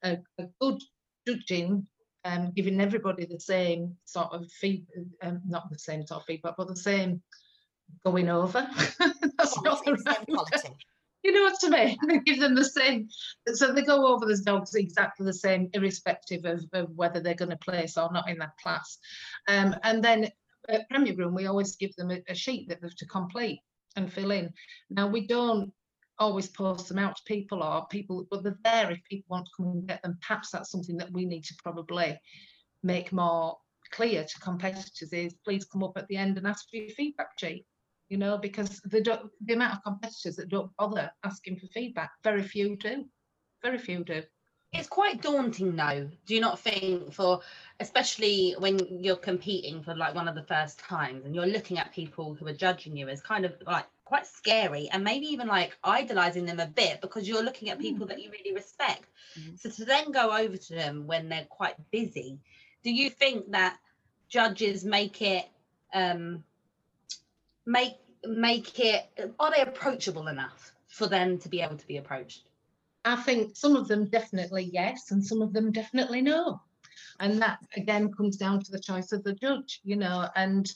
a, 0.03 0.19
a 0.39 0.47
good 0.61 0.81
judging. 1.27 1.87
Um, 2.25 2.53
giving 2.55 2.81
everybody 2.81 3.27
the 3.27 3.41
same 3.41 3.97
sort 4.05 4.33
of 4.33 4.49
feed, 4.53 4.87
um, 5.23 5.41
not 5.45 5.69
the 5.71 5.79
same 5.79 6.07
sort 6.07 6.21
of 6.21 6.27
feedback, 6.27 6.55
but 6.57 6.69
the 6.69 6.77
same 6.77 7.21
going 8.05 8.29
over. 8.29 8.65
That's 9.37 9.61
not 9.63 9.85
the 9.85 10.01
right 10.07 10.25
quality. 10.29 10.77
You 11.23 11.33
know 11.33 11.43
what 11.45 11.59
I 11.63 11.69
mean? 11.69 11.99
They 12.09 12.19
give 12.25 12.41
them 12.41 12.55
the 12.55 12.65
same, 12.65 13.09
so 13.55 13.73
they 13.73 13.83
go 13.83 14.13
over 14.13 14.27
the 14.27 14.41
dogs 14.45 14.75
exactly 14.75 15.25
the 15.25 15.33
same, 15.33 15.71
irrespective 15.73 16.45
of, 16.45 16.65
of 16.73 16.91
whether 16.97 17.21
they're 17.21 17.35
going 17.35 17.51
to 17.51 17.57
place 17.57 17.97
or 17.97 18.11
not 18.13 18.29
in 18.29 18.39
that 18.39 18.57
class. 18.59 18.99
Um, 19.49 19.77
and 19.85 20.03
then 20.03 20.29
at 20.69 20.89
Premier 20.89 21.15
Groom, 21.15 21.35
we 21.35 21.47
always 21.47 21.77
give 21.77 21.95
them 21.97 22.11
a, 22.11 22.23
a 22.29 22.35
sheet 22.35 22.69
that 22.69 22.81
they 22.81 22.87
have 22.87 22.97
to 22.97 23.07
complete 23.07 23.61
and 23.97 24.13
fill 24.13 24.31
in. 24.31 24.53
Now 24.91 25.07
we 25.07 25.27
don't 25.27 25.73
always 26.19 26.49
post 26.49 26.89
them 26.89 26.99
out 26.99 27.17
to 27.17 27.23
people 27.27 27.63
or 27.63 27.87
people, 27.89 28.27
but 28.31 28.43
they're 28.43 28.59
there 28.65 28.91
if 28.91 29.03
people 29.05 29.27
want 29.29 29.47
to 29.47 29.53
come 29.57 29.67
and 29.67 29.87
get 29.87 30.03
them. 30.03 30.19
Perhaps 30.27 30.51
that's 30.51 30.71
something 30.71 30.97
that 30.97 31.13
we 31.13 31.25
need 31.25 31.45
to 31.45 31.55
probably 31.63 32.19
make 32.83 33.13
more 33.13 33.57
clear 33.91 34.25
to 34.25 34.41
competitors 34.41 35.13
is 35.13 35.35
please 35.45 35.65
come 35.65 35.85
up 35.85 35.97
at 35.97 36.09
the 36.09 36.17
end 36.17 36.39
and 36.39 36.47
ask 36.47 36.69
for 36.71 36.77
your 36.77 36.89
feedback 36.91 37.39
sheet 37.39 37.67
you 38.13 38.19
know, 38.19 38.37
because 38.37 38.79
the 38.83 39.01
the 39.47 39.55
amount 39.55 39.73
of 39.73 39.83
competitors 39.83 40.37
that 40.37 40.51
don't 40.51 40.71
bother 40.77 41.11
asking 41.25 41.57
for 41.57 41.67
feedback, 41.69 42.11
very 42.23 42.43
few 42.43 42.77
do. 42.77 43.07
Very 43.63 43.79
few 43.79 44.05
do. 44.05 44.23
It's 44.75 44.87
quite 44.87 45.23
daunting 45.23 45.77
though, 45.77 46.11
do 46.27 46.35
you 46.35 46.41
not 46.43 46.61
think, 46.61 47.15
for 47.15 47.41
especially 47.81 48.55
when 48.59 48.79
you're 49.03 49.17
competing 49.17 49.83
for 49.83 49.95
like 49.95 50.15
one 50.15 50.29
of 50.29 50.35
the 50.35 50.43
first 50.43 50.79
times 50.79 51.25
and 51.25 51.35
you're 51.35 51.47
looking 51.47 51.79
at 51.79 51.91
people 51.93 52.35
who 52.35 52.47
are 52.47 52.53
judging 52.53 52.95
you 52.95 53.09
as 53.09 53.23
kind 53.23 53.47
of 53.47 53.55
like 53.67 53.87
quite 54.05 54.27
scary 54.27 54.91
and 54.93 55.03
maybe 55.03 55.25
even 55.27 55.49
like 55.49 55.79
idolizing 55.83 56.45
them 56.45 56.61
a 56.61 56.67
bit 56.67 57.01
because 57.01 57.27
you're 57.27 57.43
looking 57.43 57.71
at 57.71 57.79
people 57.79 58.07
that 58.07 58.23
you 58.23 58.31
really 58.31 58.53
respect. 58.55 59.07
Mhm. 59.39 59.59
So 59.59 59.71
to 59.71 59.85
then 59.87 60.13
go 60.13 60.37
over 60.37 60.59
to 60.59 60.75
them 60.75 61.07
when 61.07 61.31
they're 61.31 61.47
quite 61.49 61.77
busy, 61.91 62.39
do 62.83 62.93
you 62.93 63.09
think 63.09 63.53
that 63.53 63.79
judges 64.29 64.85
make 64.85 65.23
it 65.23 65.47
um 65.95 66.45
make 67.67 67.95
make 68.25 68.79
it 68.79 69.33
are 69.39 69.51
they 69.51 69.63
approachable 69.63 70.29
enough 70.29 70.73
for 70.89 71.07
them 71.07 71.39
to 71.39 71.49
be 71.49 71.61
able 71.61 71.77
to 71.77 71.87
be 71.87 71.97
approached? 71.97 72.43
I 73.05 73.17
think 73.17 73.57
some 73.57 73.75
of 73.75 73.89
them 73.89 74.07
definitely 74.07 74.71
yes, 74.73 75.11
and 75.11 75.25
some 75.25 75.43
of 75.43 75.53
them 75.53 75.73
definitely 75.73 76.23
no. 76.23 76.61
And 77.21 77.41
that 77.43 77.59
again 77.77 78.13
comes 78.13 78.37
down 78.37 78.63
to 78.63 78.71
the 78.71 78.79
choice 78.79 79.13
of 79.13 79.25
the 79.25 79.35
judge, 79.35 79.81
you 79.85 79.97
know. 79.97 80.29
And 80.37 80.73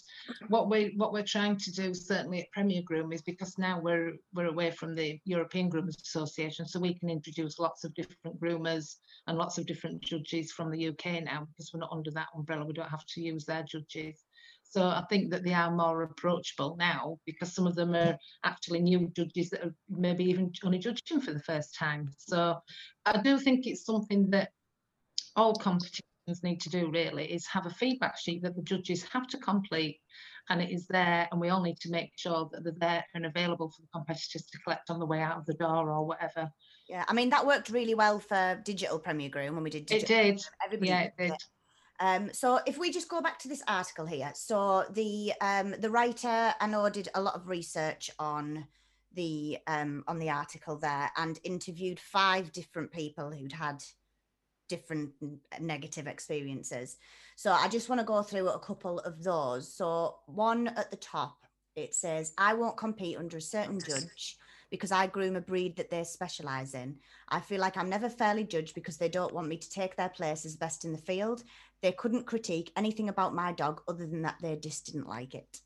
what 0.48 0.68
we 0.68 0.94
what 0.96 1.12
we're 1.12 1.22
trying 1.22 1.56
to 1.58 1.72
do 1.72 1.94
certainly 1.94 2.40
at 2.40 2.50
Premier 2.52 2.82
Groom 2.82 3.12
is 3.12 3.22
because 3.22 3.58
now 3.58 3.80
we're 3.80 4.14
we're 4.34 4.46
away 4.46 4.70
from 4.70 4.94
the 4.94 5.20
European 5.24 5.70
Groomers 5.70 6.00
Association, 6.02 6.66
so 6.66 6.80
we 6.80 6.94
can 6.94 7.10
introduce 7.10 7.58
lots 7.58 7.84
of 7.84 7.94
different 7.94 8.40
groomers 8.40 8.96
and 9.26 9.38
lots 9.38 9.58
of 9.58 9.66
different 9.66 10.00
judges 10.00 10.52
from 10.52 10.70
the 10.70 10.88
UK 10.88 11.24
now 11.24 11.46
because 11.50 11.72
we're 11.72 11.80
not 11.80 11.92
under 11.92 12.10
that 12.12 12.28
umbrella. 12.34 12.64
We 12.64 12.72
don't 12.72 12.88
have 12.88 13.06
to 13.06 13.20
use 13.20 13.44
their 13.44 13.62
judges. 13.62 14.24
So 14.68 14.86
I 14.88 15.04
think 15.08 15.30
that 15.30 15.44
they 15.44 15.54
are 15.54 15.70
more 15.70 16.02
approachable 16.02 16.76
now 16.78 17.18
because 17.24 17.54
some 17.54 17.66
of 17.66 17.76
them 17.76 17.94
are 17.94 18.16
actually 18.44 18.80
new 18.80 19.10
judges 19.16 19.50
that 19.50 19.64
are 19.64 19.74
maybe 19.88 20.24
even 20.24 20.52
only 20.64 20.78
judging 20.78 21.20
for 21.20 21.32
the 21.32 21.40
first 21.40 21.74
time. 21.74 22.10
So 22.18 22.58
I 23.04 23.20
do 23.22 23.38
think 23.38 23.66
it's 23.66 23.84
something 23.84 24.30
that 24.30 24.50
all 25.36 25.54
competitions 25.54 26.02
need 26.42 26.60
to 26.60 26.70
do 26.70 26.90
really 26.90 27.32
is 27.32 27.46
have 27.46 27.66
a 27.66 27.70
feedback 27.70 28.18
sheet 28.18 28.42
that 28.42 28.56
the 28.56 28.62
judges 28.62 29.04
have 29.04 29.28
to 29.28 29.38
complete 29.38 30.00
and 30.48 30.60
it 30.60 30.70
is 30.70 30.86
there 30.88 31.28
and 31.30 31.40
we 31.40 31.48
all 31.48 31.62
need 31.62 31.78
to 31.80 31.90
make 31.90 32.10
sure 32.16 32.48
that 32.52 32.64
they're 32.64 32.72
there 32.78 33.04
and 33.14 33.26
available 33.26 33.70
for 33.70 33.82
the 33.82 33.88
competitors 33.92 34.46
to 34.46 34.58
collect 34.58 34.90
on 34.90 34.98
the 34.98 35.06
way 35.06 35.20
out 35.20 35.38
of 35.38 35.46
the 35.46 35.54
door 35.54 35.90
or 35.90 36.06
whatever. 36.06 36.50
Yeah, 36.88 37.04
I 37.08 37.12
mean 37.12 37.30
that 37.30 37.46
worked 37.46 37.70
really 37.70 37.94
well 37.94 38.18
for 38.18 38.60
digital 38.64 38.98
Premier 38.98 39.28
Groom 39.28 39.54
when 39.54 39.64
we 39.64 39.70
did 39.70 39.90
It 39.90 40.06
did. 40.06 40.40
Everybody 40.64 40.90
Yeah, 40.90 41.02
it 41.02 41.14
did. 41.18 41.32
Um, 42.00 42.30
so 42.32 42.60
if 42.66 42.78
we 42.78 42.90
just 42.90 43.08
go 43.08 43.20
back 43.20 43.38
to 43.40 43.48
this 43.48 43.62
article 43.68 44.06
here, 44.06 44.32
so 44.34 44.84
the 44.90 45.32
um, 45.40 45.74
the 45.78 45.90
writer 45.90 46.54
I 46.60 46.66
know 46.66 46.88
did 46.90 47.08
a 47.14 47.20
lot 47.20 47.34
of 47.34 47.48
research 47.48 48.10
on 48.18 48.66
the 49.14 49.58
um, 49.66 50.04
on 50.06 50.18
the 50.18 50.30
article 50.30 50.76
there 50.76 51.10
and 51.16 51.40
interviewed 51.42 51.98
five 51.98 52.52
different 52.52 52.92
people 52.92 53.30
who'd 53.30 53.52
had 53.52 53.82
different 54.68 55.12
negative 55.60 56.06
experiences. 56.06 56.96
So 57.36 57.52
I 57.52 57.68
just 57.68 57.88
want 57.88 58.00
to 58.00 58.04
go 58.04 58.22
through 58.22 58.48
a 58.48 58.58
couple 58.58 58.98
of 59.00 59.22
those. 59.22 59.72
So 59.72 60.16
one 60.26 60.68
at 60.68 60.90
the 60.90 60.96
top, 60.96 61.38
it 61.76 61.94
says, 61.94 62.32
"I 62.36 62.54
won't 62.54 62.76
compete 62.76 63.16
under 63.16 63.38
a 63.38 63.42
certain 63.42 63.80
judge." 63.80 64.36
Because 64.70 64.92
I 64.92 65.06
groom 65.06 65.36
a 65.36 65.40
breed 65.40 65.76
that 65.76 65.90
they 65.90 66.02
specialize 66.04 66.74
in. 66.74 66.96
I 67.28 67.40
feel 67.40 67.60
like 67.60 67.76
I'm 67.76 67.88
never 67.88 68.08
fairly 68.08 68.44
judged 68.44 68.74
because 68.74 68.96
they 68.96 69.08
don't 69.08 69.32
want 69.32 69.48
me 69.48 69.56
to 69.58 69.70
take 69.70 69.96
their 69.96 70.08
place 70.08 70.44
as 70.44 70.56
best 70.56 70.84
in 70.84 70.92
the 70.92 70.98
field. 70.98 71.42
They 71.82 71.92
couldn't 71.92 72.26
critique 72.26 72.72
anything 72.76 73.08
about 73.08 73.34
my 73.34 73.52
dog 73.52 73.82
other 73.88 74.06
than 74.06 74.22
that 74.22 74.36
they 74.42 74.56
just 74.56 74.86
didn't 74.86 75.08
like 75.08 75.34
it. 75.34 75.60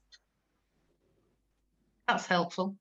That's 2.07 2.27
helpful. 2.27 2.77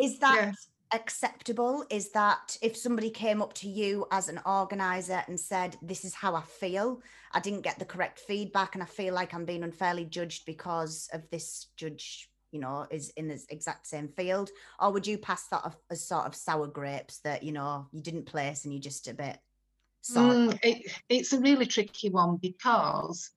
Is 0.00 0.18
that 0.20 0.36
Yeah. 0.36 0.52
acceptable? 0.92 1.84
Is 1.90 2.10
that 2.12 2.56
if 2.60 2.76
somebody 2.76 3.10
came 3.10 3.40
up 3.40 3.52
to 3.54 3.68
you 3.68 4.06
as 4.10 4.28
an 4.28 4.40
organizer 4.44 5.22
and 5.26 5.38
said, 5.38 5.76
This 5.82 6.04
is 6.04 6.14
how 6.14 6.34
I 6.34 6.42
feel, 6.42 7.00
I 7.32 7.40
didn't 7.40 7.62
get 7.62 7.78
the 7.78 7.84
correct 7.84 8.20
feedback, 8.20 8.74
and 8.74 8.82
I 8.82 8.86
feel 8.86 9.14
like 9.14 9.32
I'm 9.32 9.44
being 9.44 9.62
unfairly 9.62 10.04
judged 10.04 10.44
because 10.46 11.08
of 11.12 11.28
this 11.30 11.68
judge, 11.76 12.30
you 12.54 12.60
know, 12.60 12.86
is 12.88 13.10
in 13.16 13.26
the 13.26 13.44
exact 13.50 13.84
same 13.88 14.08
field? 14.08 14.48
Or 14.78 14.92
would 14.92 15.06
you 15.08 15.18
pass 15.18 15.48
that 15.48 15.64
off 15.64 15.76
as 15.90 16.06
sort 16.06 16.24
of 16.24 16.36
sour 16.36 16.68
grapes 16.68 17.18
that, 17.24 17.42
you 17.42 17.50
know, 17.50 17.88
you 17.90 18.00
didn't 18.00 18.26
place 18.26 18.64
and 18.64 18.72
you're 18.72 18.80
just 18.80 19.08
a 19.08 19.12
bit? 19.12 19.36
Mm, 20.12 20.56
it, 20.62 20.92
it's 21.08 21.32
a 21.32 21.40
really 21.40 21.66
tricky 21.66 22.10
one 22.10 22.36
because, 22.36 23.32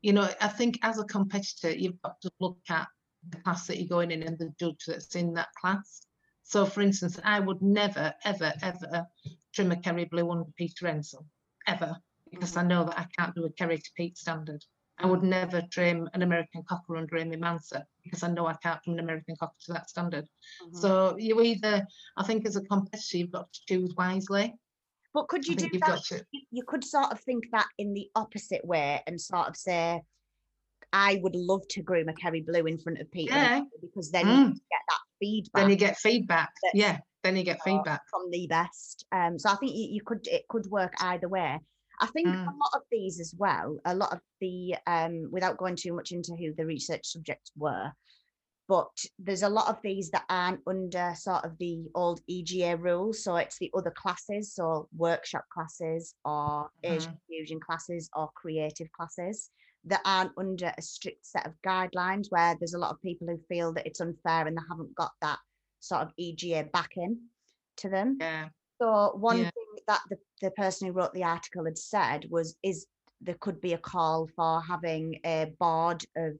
you 0.00 0.14
know, 0.14 0.26
I 0.40 0.48
think 0.48 0.78
as 0.82 0.98
a 0.98 1.04
competitor, 1.04 1.70
you've 1.70 2.00
got 2.00 2.18
to 2.22 2.30
look 2.40 2.58
at 2.70 2.88
the 3.28 3.36
class 3.38 3.66
that 3.66 3.78
you're 3.78 3.88
going 3.88 4.10
in 4.10 4.22
and 4.22 4.38
the 4.38 4.54
judge 4.58 4.84
that's 4.86 5.14
in 5.16 5.34
that 5.34 5.48
class. 5.60 6.06
So, 6.42 6.64
for 6.64 6.80
instance, 6.80 7.20
I 7.22 7.40
would 7.40 7.60
never, 7.60 8.14
ever, 8.24 8.54
ever 8.62 9.06
trim 9.54 9.72
a 9.72 9.76
Kerry 9.76 10.06
Blue 10.06 10.30
under 10.30 10.50
Peter 10.56 10.86
Ensel, 10.86 11.26
ever, 11.66 11.96
because 12.30 12.56
I 12.56 12.62
know 12.62 12.84
that 12.84 12.98
I 12.98 13.06
can't 13.18 13.34
do 13.34 13.44
a 13.44 13.52
Kerry 13.52 13.76
to 13.76 13.90
Pete 13.96 14.16
standard. 14.16 14.64
I 15.02 15.06
would 15.06 15.22
never 15.22 15.62
trim 15.62 16.08
an 16.14 16.22
American 16.22 16.62
Cocker 16.68 16.96
under 16.96 17.16
Amy 17.16 17.36
Manser 17.36 17.82
because 18.04 18.22
I 18.22 18.28
know 18.28 18.46
I 18.46 18.54
can't 18.54 18.80
do 18.84 18.92
an 18.92 19.00
American 19.00 19.34
Cocker 19.36 19.56
to 19.66 19.72
that 19.72 19.90
standard. 19.90 20.26
Mhm. 20.62 20.76
So, 20.76 21.16
you 21.18 21.40
either, 21.40 21.86
I 22.16 22.22
think, 22.24 22.46
as 22.46 22.56
a 22.56 22.62
competitor, 22.62 23.18
you've 23.18 23.32
got 23.32 23.52
to 23.52 23.60
choose 23.68 23.94
wisely. 23.96 24.54
But 25.12 25.28
could 25.28 25.46
you 25.46 25.54
I 25.54 25.68
do 25.68 25.78
that? 25.80 26.04
to. 26.04 26.24
you- 26.30 26.46
you 26.52 26.62
could 26.64 26.84
sort 26.84 27.10
of 27.12 27.20
think 27.20 27.50
that 27.50 27.66
in 27.78 27.92
the 27.94 28.10
opposite 28.14 28.64
way 28.64 29.02
and 29.06 29.20
sort 29.20 29.48
of 29.48 29.56
say, 29.56 30.02
I 30.92 31.16
would 31.22 31.34
love 31.34 31.66
to 31.68 31.82
groom 31.82 32.08
a 32.08 32.14
Kerry 32.14 32.40
Blue 32.42 32.66
in 32.66 32.78
front 32.78 33.00
of 33.00 33.10
Peter 33.10 33.34
Yeah. 33.34 33.64
Because 33.80 34.10
then 34.10 34.26
you 34.28 34.32
Mm. 34.34 34.52
get 34.54 34.80
that 34.88 35.00
feedback 35.18 35.60
then 35.62 35.70
you 35.70 35.76
get 35.76 35.96
feedback. 35.98 36.52
Yeah, 36.74 37.00
then 37.22 37.36
you 37.36 37.42
get 37.44 37.62
feedback. 37.62 38.02
from 38.08 38.30
the 38.30 38.46
best. 38.46 39.04
Um, 39.12 39.38
so 39.38 39.50
I 39.50 39.56
think 39.56 39.74
you, 39.74 39.88
you 39.88 40.02
could 40.02 40.26
it 40.28 40.46
could 40.48 40.66
work 40.66 40.94
either 41.00 41.28
way. 41.28 41.58
I 42.02 42.06
think 42.08 42.26
Mm. 42.26 42.48
a 42.48 42.50
lot 42.50 42.72
of 42.74 42.82
these 42.90 43.20
as 43.20 43.34
well, 43.38 43.78
a 43.84 43.94
lot 43.94 44.12
of 44.12 44.20
the 44.40 44.74
um, 44.86 45.30
without 45.30 45.56
going 45.56 45.76
too 45.76 45.92
much 45.94 46.10
into 46.12 46.34
who 46.36 46.52
the 46.52 46.66
research 46.66 47.06
subjects 47.06 47.52
were, 47.56 47.92
but 48.68 48.90
there's 49.18 49.42
a 49.44 49.48
lot 49.48 49.68
of 49.68 49.80
these 49.82 50.10
that 50.10 50.24
aren't 50.28 50.60
under 50.66 51.14
sort 51.16 51.44
of 51.44 51.56
the 51.58 51.88
old 51.94 52.20
EGA 52.28 52.76
rules. 52.76 53.22
So 53.22 53.36
it's 53.36 53.58
the 53.58 53.70
other 53.74 53.92
classes, 53.92 54.52
so 54.54 54.88
workshop 54.96 55.44
classes 55.52 56.14
or 56.24 56.70
Asian 56.82 57.20
fusion 57.28 57.60
classes 57.60 58.10
or 58.16 58.30
creative 58.34 58.90
classes 58.92 59.50
that 59.84 60.00
aren't 60.04 60.32
under 60.38 60.72
a 60.76 60.82
strict 60.82 61.24
set 61.26 61.46
of 61.46 61.54
guidelines 61.64 62.26
where 62.30 62.56
there's 62.58 62.74
a 62.74 62.78
lot 62.78 62.90
of 62.92 63.00
people 63.02 63.26
who 63.28 63.38
feel 63.48 63.72
that 63.74 63.86
it's 63.86 64.00
unfair 64.00 64.46
and 64.46 64.56
they 64.56 64.62
haven't 64.68 64.94
got 64.94 65.12
that 65.20 65.38
sort 65.80 66.02
of 66.02 66.12
EGA 66.16 66.64
backing 66.72 67.18
to 67.76 67.88
them. 67.88 68.16
Yeah. 68.20 68.48
So 68.80 69.12
one 69.16 69.38
Yeah. 69.38 69.50
thing 69.50 69.61
that 69.86 70.00
the, 70.10 70.16
the 70.40 70.50
person 70.52 70.86
who 70.86 70.92
wrote 70.92 71.12
the 71.12 71.24
article 71.24 71.64
had 71.64 71.78
said 71.78 72.26
was 72.30 72.56
is 72.62 72.86
there 73.20 73.36
could 73.40 73.60
be 73.60 73.72
a 73.72 73.78
call 73.78 74.28
for 74.34 74.60
having 74.60 75.18
a 75.24 75.52
board 75.58 76.04
of 76.16 76.34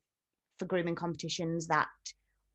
for 0.59 0.67
grooming 0.67 0.95
competitions 0.95 1.67
that 1.67 1.89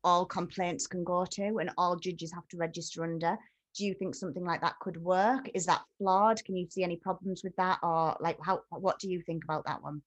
all 0.04 0.24
complaints 0.24 0.86
can 0.86 1.04
go 1.04 1.24
to 1.24 1.58
and 1.58 1.70
all 1.76 1.96
judges 1.96 2.32
have 2.32 2.46
to 2.48 2.56
register 2.56 3.04
under. 3.04 3.36
Do 3.76 3.84
you 3.84 3.94
think 3.94 4.14
something 4.14 4.44
like 4.44 4.60
that 4.60 4.78
could 4.80 4.96
work? 5.02 5.50
Is 5.54 5.66
that 5.66 5.82
flawed? 5.98 6.42
Can 6.44 6.56
you 6.56 6.66
see 6.70 6.82
any 6.82 6.96
problems 6.96 7.42
with 7.44 7.54
that? 7.56 7.78
Or 7.82 8.16
like 8.20 8.38
how 8.42 8.62
what 8.70 8.98
do 8.98 9.10
you 9.10 9.22
think 9.22 9.44
about 9.44 9.66
that 9.66 9.82
one? 9.82 10.02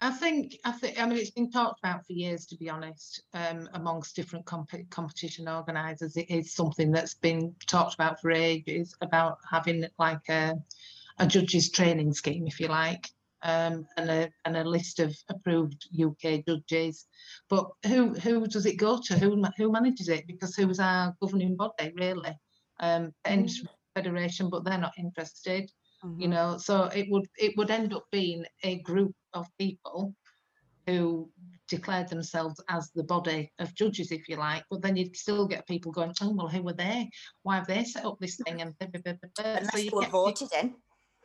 I 0.00 0.10
think, 0.10 0.58
I 0.64 0.72
think, 0.72 1.00
I 1.00 1.06
mean, 1.06 1.18
it's 1.18 1.30
been 1.30 1.50
talked 1.50 1.80
about 1.80 2.06
for 2.06 2.12
years, 2.12 2.44
to 2.46 2.56
be 2.56 2.68
honest, 2.68 3.22
um, 3.32 3.68
amongst 3.72 4.14
different 4.14 4.44
comp- 4.44 4.90
competition 4.90 5.48
organisers. 5.48 6.16
It 6.18 6.30
is 6.30 6.54
something 6.54 6.92
that's 6.92 7.14
been 7.14 7.54
talked 7.66 7.94
about 7.94 8.20
for 8.20 8.30
ages 8.30 8.94
about 9.00 9.38
having 9.50 9.86
like 9.98 10.28
a, 10.28 10.54
a 11.18 11.26
judges 11.26 11.70
training 11.70 12.12
scheme, 12.12 12.46
if 12.46 12.60
you 12.60 12.68
like, 12.68 13.08
um, 13.42 13.86
and 13.96 14.10
a 14.10 14.30
and 14.44 14.58
a 14.58 14.64
list 14.64 15.00
of 15.00 15.16
approved 15.30 15.88
UK 15.98 16.44
judges. 16.46 17.06
But 17.48 17.70
who 17.86 18.12
who 18.12 18.46
does 18.46 18.66
it 18.66 18.76
go 18.76 19.00
to? 19.02 19.18
Who 19.18 19.42
who 19.56 19.72
manages 19.72 20.10
it? 20.10 20.26
Because 20.26 20.54
who's 20.54 20.78
our 20.78 21.16
governing 21.22 21.56
body, 21.56 21.94
really? 21.96 22.38
Um, 22.80 23.14
Tennis 23.24 23.64
Federation, 23.94 24.50
but 24.50 24.62
they're 24.64 24.76
not 24.76 24.92
interested 24.98 25.70
you 26.18 26.28
know 26.28 26.56
so 26.58 26.84
it 26.94 27.06
would 27.10 27.26
it 27.38 27.56
would 27.56 27.70
end 27.70 27.92
up 27.94 28.04
being 28.12 28.44
a 28.62 28.78
group 28.82 29.14
of 29.36 29.46
people 29.58 30.14
who 30.86 31.30
declared 31.68 32.08
themselves 32.08 32.60
as 32.68 32.90
the 32.94 33.02
body 33.02 33.50
of 33.58 33.74
judges 33.74 34.12
if 34.12 34.28
you 34.28 34.36
like 34.36 34.62
but 34.70 34.80
then 34.82 34.96
you'd 34.96 35.16
still 35.16 35.46
get 35.46 35.66
people 35.66 35.90
going 35.90 36.12
oh 36.22 36.32
well 36.32 36.48
who 36.48 36.62
were 36.62 36.72
they? 36.72 37.08
Why 37.42 37.56
have 37.56 37.66
they 37.66 37.84
set 37.84 38.04
up 38.04 38.18
this 38.20 38.36
mm-hmm. 38.36 38.56
thing? 38.56 38.62
And 38.62 38.78
blah, 38.78 38.88
blah, 38.88 39.00
blah, 39.02 39.12
blah, 39.14 39.30
blah." 39.36 39.54
Unless 39.56 39.72
So 39.72 39.78
you 39.78 40.00
get- 40.00 40.10
voted 40.10 40.48
in. 40.60 40.74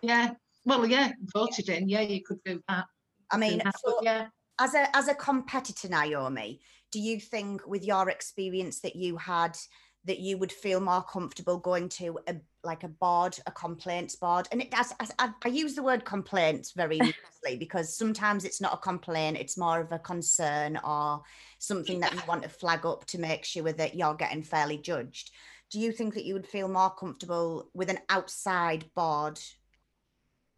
yeah. 0.02 0.32
Well 0.66 0.86
yeah 0.86 1.12
voted 1.34 1.70
in. 1.70 1.90
Yeah 1.90 2.02
you 2.02 2.22
could 2.24 2.44
do 2.44 2.62
that. 2.68 2.86
I 3.32 3.38
mean, 3.38 3.62
that, 3.64 3.76
so 3.80 4.00
yeah. 4.02 4.28
as 4.60 4.74
a 4.74 4.96
as 4.96 5.08
a 5.08 5.16
competitor 5.16 5.88
naomi 5.88 6.60
do 6.92 7.00
you 7.00 7.20
think 7.20 7.66
with 7.66 7.84
your 7.86 8.10
experience 8.10 8.82
that 8.82 8.96
you 8.96 9.18
had 9.18 9.58
that 10.06 10.20
you 10.20 10.38
would 10.38 10.52
feel 10.52 10.80
more 10.80 11.04
comfortable 11.04 11.58
going 11.58 11.88
to 11.88 12.20
a 12.28 12.36
like 12.64 12.84
a 12.84 12.88
board 12.88 13.38
a 13.48 13.52
complaints 13.52 14.16
board. 14.16 14.48
And 14.52 14.62
it 14.62 14.72
does 14.72 14.94
I, 15.20 15.34
I 15.44 15.48
use 15.48 15.76
the 15.76 15.84
word 15.84 16.06
complaints 16.06 16.72
very 16.72 16.98
loosely 17.44 17.58
because 17.58 17.96
sometimes 17.96 18.46
it's 18.46 18.62
not 18.62 18.74
a 18.74 18.78
complaint 18.78 19.38
it's 19.38 19.58
more 19.58 19.80
of 19.80 19.92
a 19.92 20.00
concern 20.00 20.80
or 20.84 21.22
something 21.60 22.00
that 22.02 22.14
you 22.14 22.22
want 22.28 22.44
to 22.44 22.50
flag 22.50 22.86
up 22.86 23.06
to 23.06 23.20
make 23.20 23.46
sure 23.46 23.72
that 23.74 23.96
you're 23.96 24.16
getting 24.16 24.44
fairly 24.44 24.78
judged. 24.78 25.32
Do 25.72 25.80
you 25.80 25.92
think 25.92 26.16
that 26.16 26.26
you 26.26 26.34
would 26.34 26.48
feel 26.48 26.68
more 26.68 26.90
comfortable 26.92 27.70
with 27.74 27.90
an 27.90 28.00
outside 28.10 28.92
board 28.94 29.40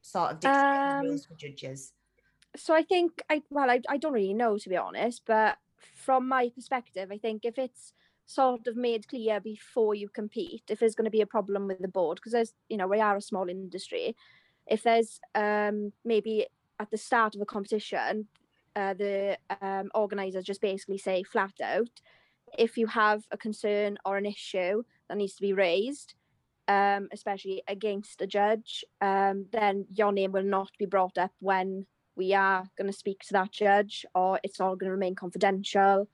sort 0.01 0.31
of 0.31 0.39
dictating 0.39 0.99
Um, 0.99 1.07
rules 1.07 1.25
for 1.25 1.35
judges? 1.35 1.93
so 2.55 2.73
I 2.73 2.83
think 2.83 3.21
I 3.29 3.41
well 3.49 3.69
I, 3.69 3.81
I 3.89 3.97
don't 3.97 4.13
really 4.13 4.33
know 4.33 4.57
to 4.57 4.69
be 4.69 4.77
honest, 4.77 5.23
but 5.25 5.57
from 5.95 6.27
my 6.27 6.49
perspective, 6.49 7.09
I 7.11 7.17
think 7.17 7.45
if 7.45 7.57
it's 7.57 7.93
sort 8.33 8.67
of 8.67 8.75
made 8.75 9.07
clear 9.07 9.39
before 9.39 9.95
you 9.95 10.09
compete, 10.09 10.63
if 10.69 10.79
there's 10.79 10.95
going 10.95 11.05
to 11.05 11.11
be 11.11 11.21
a 11.21 11.35
problem 11.37 11.67
with 11.67 11.79
the 11.79 11.87
board, 11.87 12.15
because 12.17 12.33
there's 12.33 12.53
you 12.69 12.77
know 12.77 12.87
we 12.87 12.99
are 12.99 13.17
a 13.17 13.21
small 13.21 13.49
industry, 13.49 14.15
if 14.67 14.83
there's 14.83 15.19
um 15.35 15.93
maybe 16.03 16.47
at 16.79 16.91
the 16.91 16.97
start 16.97 17.35
of 17.35 17.41
a 17.41 17.45
competition, 17.45 18.27
uh, 18.75 18.93
the 18.93 19.37
um, 19.61 19.91
organisers 19.93 20.43
just 20.43 20.61
basically 20.61 20.97
say 20.97 21.23
flat 21.23 21.53
out, 21.63 22.01
if 22.57 22.77
you 22.77 22.87
have 22.87 23.23
a 23.31 23.37
concern 23.37 23.97
or 24.05 24.17
an 24.17 24.25
issue 24.25 24.83
that 25.07 25.17
needs 25.17 25.35
to 25.35 25.41
be 25.41 25.53
raised, 25.53 26.15
um, 26.67 27.09
especially 27.11 27.63
against 27.67 28.21
a 28.21 28.27
judge, 28.27 28.83
um, 29.01 29.45
then 29.51 29.85
your 29.91 30.11
name 30.11 30.31
will 30.31 30.43
not 30.43 30.71
be 30.79 30.85
brought 30.85 31.17
up 31.17 31.31
when 31.39 31.85
we 32.15 32.33
are 32.33 32.63
going 32.77 32.91
to 32.91 32.97
speak 32.97 33.19
to 33.19 33.33
that 33.33 33.51
judge 33.51 34.05
or 34.13 34.39
it's 34.43 34.59
all 34.59 34.75
going 34.75 34.87
to 34.87 34.93
remain 34.93 35.15
confidential. 35.15 36.07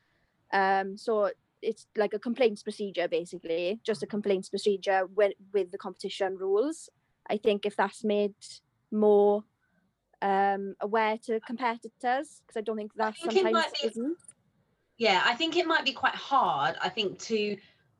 Um, 0.51 0.97
so 0.97 1.31
it's 1.61 1.87
like 1.97 2.13
a 2.13 2.19
complaints 2.19 2.63
procedure, 2.63 3.07
basically, 3.07 3.79
just 3.83 4.03
a 4.03 4.07
complaints 4.07 4.49
procedure 4.49 5.05
with, 5.07 5.33
with 5.53 5.71
the 5.71 5.77
competition 5.77 6.37
rules. 6.37 6.89
I 7.29 7.37
think 7.37 7.65
if 7.65 7.75
that's 7.75 8.03
made 8.03 8.33
more 8.91 9.43
um, 10.21 10.75
aware 10.81 11.17
to 11.25 11.39
competitors, 11.41 12.41
because 12.45 12.57
I 12.57 12.61
don't 12.61 12.77
think 12.77 12.93
that 12.95 13.15
think 13.15 13.35
it 13.35 13.43
sometimes 13.43 13.65
be- 13.81 13.87
isn't. 13.87 14.17
yeah 14.97 15.21
i 15.25 15.33
think 15.33 15.55
it 15.55 15.65
might 15.65 15.85
be 15.85 15.93
quite 15.93 16.15
hard 16.15 16.75
i 16.81 16.89
think 16.89 17.19
to 17.19 17.57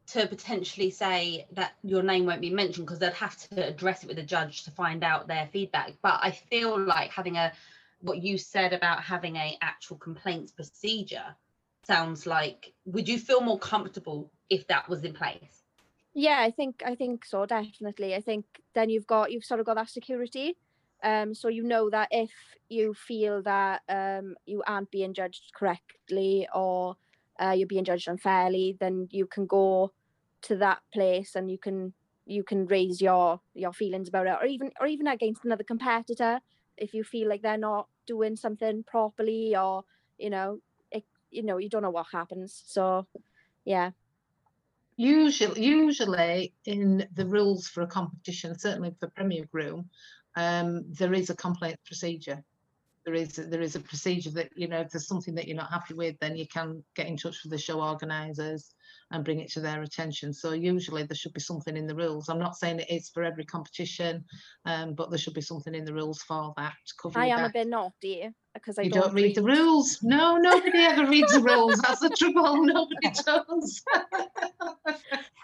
to 0.08 0.26
potentially 0.28 0.90
say 0.90 1.46
that 1.52 1.74
your 1.84 2.02
name 2.02 2.26
won't 2.26 2.42
be 2.42 2.50
mentioned 2.50 2.86
because 2.86 3.00
they'd 3.00 3.14
have 3.14 3.38
to 3.38 3.68
address 3.68 4.04
it 4.04 4.08
with 4.08 4.18
the 4.18 4.24
judge 4.24 4.64
to 4.64 4.72
find 4.72 5.04
out 5.04 5.28
their 5.28 5.48
feedback 5.54 5.94
but 6.02 6.20
i 6.22 6.32
feel 6.32 6.78
like 6.80 7.12
having 7.12 7.38
a 7.38 7.52
what 8.02 8.22
you 8.22 8.38
said 8.38 8.74
about 8.74 9.02
having 9.02 9.36
a 9.36 9.58
actual 9.62 9.98
complaints 9.98 10.52
procedure 10.52 11.36
sounds 11.86 12.26
like 12.26 12.74
would 12.86 13.08
you 13.08 13.20
feel 13.20 13.42
more 13.42 13.60
comfortable 13.60 14.32
if 14.50 14.68
that 14.68 14.88
was 14.90 15.04
in 15.04 15.14
place 15.14 15.64
Yeah, 16.14 16.40
I 16.42 16.52
think 16.52 16.82
I 16.86 16.96
think 16.96 17.26
so 17.26 17.46
definitely. 17.46 18.16
I 18.16 18.22
think 18.22 18.46
then 18.74 18.90
you've 18.90 19.08
got 19.08 19.32
you've 19.32 19.46
sort 19.46 19.60
of 19.60 19.66
got 19.66 19.76
that 19.76 19.90
security. 19.90 20.58
Um, 21.04 21.34
so 21.34 21.48
you 21.48 21.64
know 21.64 21.90
that 21.92 22.10
if 22.12 22.32
you 22.68 22.94
feel 22.94 23.42
that 23.44 23.84
um 23.88 24.36
you 24.46 24.64
aren't 24.68 24.92
being 24.92 25.14
judged 25.14 25.52
correctly 25.56 26.48
or 26.54 26.98
uh, 27.40 27.52
you're 27.52 27.68
being 27.68 27.86
judged 27.86 28.08
unfairly, 28.08 28.76
then 28.80 29.08
you 29.12 29.26
can 29.28 29.46
go 29.46 29.94
to 30.42 30.56
that 30.58 30.82
place 30.94 31.36
and 31.36 31.50
you 31.52 31.58
can 31.58 31.94
you 32.26 32.44
can 32.44 32.66
raise 32.66 33.02
your 33.02 33.42
your 33.54 33.72
feelings 33.74 34.10
about 34.10 34.28
it, 34.28 34.38
or 34.42 34.46
even 34.46 34.72
or 34.80 34.88
even 34.88 35.08
against 35.08 35.46
another 35.46 35.64
competitor 35.64 36.42
if 36.78 36.94
you 36.94 37.04
feel 37.04 37.28
like 37.30 37.42
they're 37.42 37.58
not 37.58 37.90
doing 38.08 38.36
something 38.36 38.84
properly, 38.84 39.56
or 39.56 39.84
you 40.18 40.30
know, 40.30 40.60
you 41.32 41.44
know, 41.44 41.58
you 41.58 41.70
don't 41.70 41.84
know 41.84 41.90
what 41.90 42.08
happens. 42.12 42.64
So, 42.66 43.06
yeah. 43.66 43.92
usually 44.98 45.64
usually 45.64 46.54
in 46.66 47.08
the 47.16 47.26
rules 47.26 47.68
for 47.68 47.82
a 47.84 47.88
competition 47.88 48.58
certainly 48.58 48.94
for 49.00 49.08
premier 49.10 49.46
groom 49.52 49.90
um 50.36 50.84
there 50.92 51.14
is 51.14 51.30
a 51.30 51.36
complaint 51.36 51.80
procedure 51.86 52.44
there 53.10 53.20
is 53.20 53.36
there 53.36 53.62
is 53.62 53.76
a 53.76 53.80
procedure 53.80 54.30
that 54.30 54.50
you 54.56 54.68
know 54.68 54.82
if 54.82 54.92
there's 54.92 55.08
something 55.08 55.34
that 55.34 55.48
you're 55.48 55.58
not 55.58 55.72
happy 55.72 55.96
with 55.96 56.16
then 56.20 56.36
you 56.36 56.48
can 56.48 56.84
get 56.96 57.08
in 57.08 57.18
touch 57.18 57.38
with 57.44 57.52
the 57.52 57.58
show 57.58 57.82
organizers 57.82 58.76
and 59.12 59.26
bring 59.26 59.40
it 59.40 59.52
to 59.52 59.60
their 59.60 59.82
attention. 59.82 60.32
So 60.32 60.52
usually 60.52 61.02
there 61.04 61.16
should 61.16 61.34
be 61.34 61.40
something 61.40 61.76
in 61.76 61.88
the 61.88 61.96
rules. 61.96 62.30
I'm 62.30 62.38
not 62.38 62.58
saying 62.58 62.80
it 62.80 62.92
is 62.92 63.10
for 63.10 63.24
every 63.24 63.46
competition 63.46 64.24
um 64.66 64.94
but 64.94 65.10
there 65.10 65.18
should 65.18 65.34
be 65.34 65.42
something 65.42 65.74
in 65.74 65.86
the 65.86 65.94
rules 65.94 66.22
for 66.22 66.54
that 66.58 66.74
to 66.88 66.94
cover 67.02 67.20
I 67.20 67.28
you 67.28 67.34
am 67.34 67.40
a 67.40 67.44
back. 67.44 67.54
bit 67.54 67.68
naughty 67.68 68.30
because 68.54 68.78
I 68.78 68.84
you 68.84 68.92
don't, 68.92 69.06
don't 69.06 69.16
read 69.16 69.36
the 69.36 69.44
rules. 69.44 70.00
No 70.04 70.38
nobody 70.38 70.80
ever 70.80 71.08
reads 71.08 71.34
the 71.34 71.42
rules. 71.42 71.80
That's 71.88 72.02
the 72.02 72.10
trouble. 72.10 72.64
Nobody 72.64 73.10
does. 73.26 73.84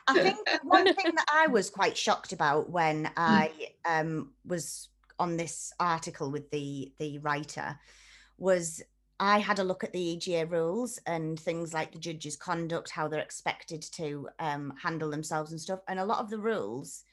I 0.07 0.13
think 0.13 0.37
one 0.63 0.85
thing 0.85 1.15
that 1.15 1.25
I 1.33 1.47
was 1.47 1.71
quite 1.71 1.97
shocked 1.97 2.31
about 2.31 2.69
when 2.69 3.09
I 3.17 3.51
um, 3.85 4.33
was 4.45 4.89
on 5.19 5.37
this 5.37 5.73
article 5.79 6.31
with 6.31 6.49
the 6.51 6.91
the 6.99 7.19
writer 7.19 7.79
was 8.37 8.81
I 9.19 9.39
had 9.39 9.59
a 9.59 9.63
look 9.63 9.83
at 9.83 9.93
the 9.93 10.01
EGA 10.15 10.45
rules 10.47 10.99
and 11.05 11.39
things 11.39 11.73
like 11.73 11.93
the 11.93 11.99
judges' 11.99 12.35
conduct, 12.35 12.89
how 12.89 13.07
they're 13.07 13.21
expected 13.21 13.81
to 13.93 14.27
um, 14.39 14.73
handle 14.81 15.09
themselves 15.09 15.51
and 15.51 15.61
stuff, 15.61 15.79
and 15.87 15.99
a 15.99 16.05
lot 16.05 16.19
of 16.19 16.29
the 16.29 16.37
rules 16.37 17.03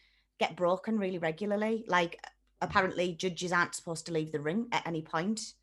get 0.41 0.57
broken 0.57 0.99
really 0.99 1.19
regularly. 1.19 1.85
Like 1.87 2.19
apparently, 2.61 3.13
judges 3.13 3.53
aren't 3.53 3.75
supposed 3.75 4.07
to 4.07 4.13
leave 4.13 4.33
the 4.33 4.41
ring 4.41 4.67
at 4.73 4.87
any 4.87 5.03
point. 5.03 5.55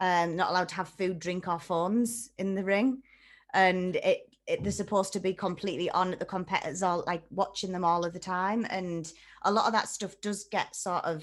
Um, 0.00 0.36
not 0.36 0.50
allowed 0.50 0.68
to 0.70 0.74
have 0.76 0.88
food, 0.88 1.18
drink, 1.18 1.48
or 1.48 1.60
phones 1.60 2.30
in 2.38 2.54
the 2.54 2.64
ring, 2.64 3.02
and 3.54 3.96
it 3.96 4.30
it, 4.46 4.62
they're 4.64 4.72
supposed 4.72 5.12
to 5.12 5.20
be 5.20 5.32
completely 5.32 5.88
on 5.90 6.16
the 6.18 6.24
competitors 6.24 6.82
all 6.82 7.04
like 7.06 7.22
watching 7.30 7.70
them 7.70 7.84
all 7.84 8.04
of 8.04 8.12
the 8.12 8.18
time 8.18 8.66
and 8.68 9.12
a 9.42 9.52
lot 9.52 9.66
of 9.66 9.72
that 9.72 9.88
stuff 9.88 10.20
does 10.20 10.44
get 10.50 10.74
sort 10.74 11.04
of 11.04 11.22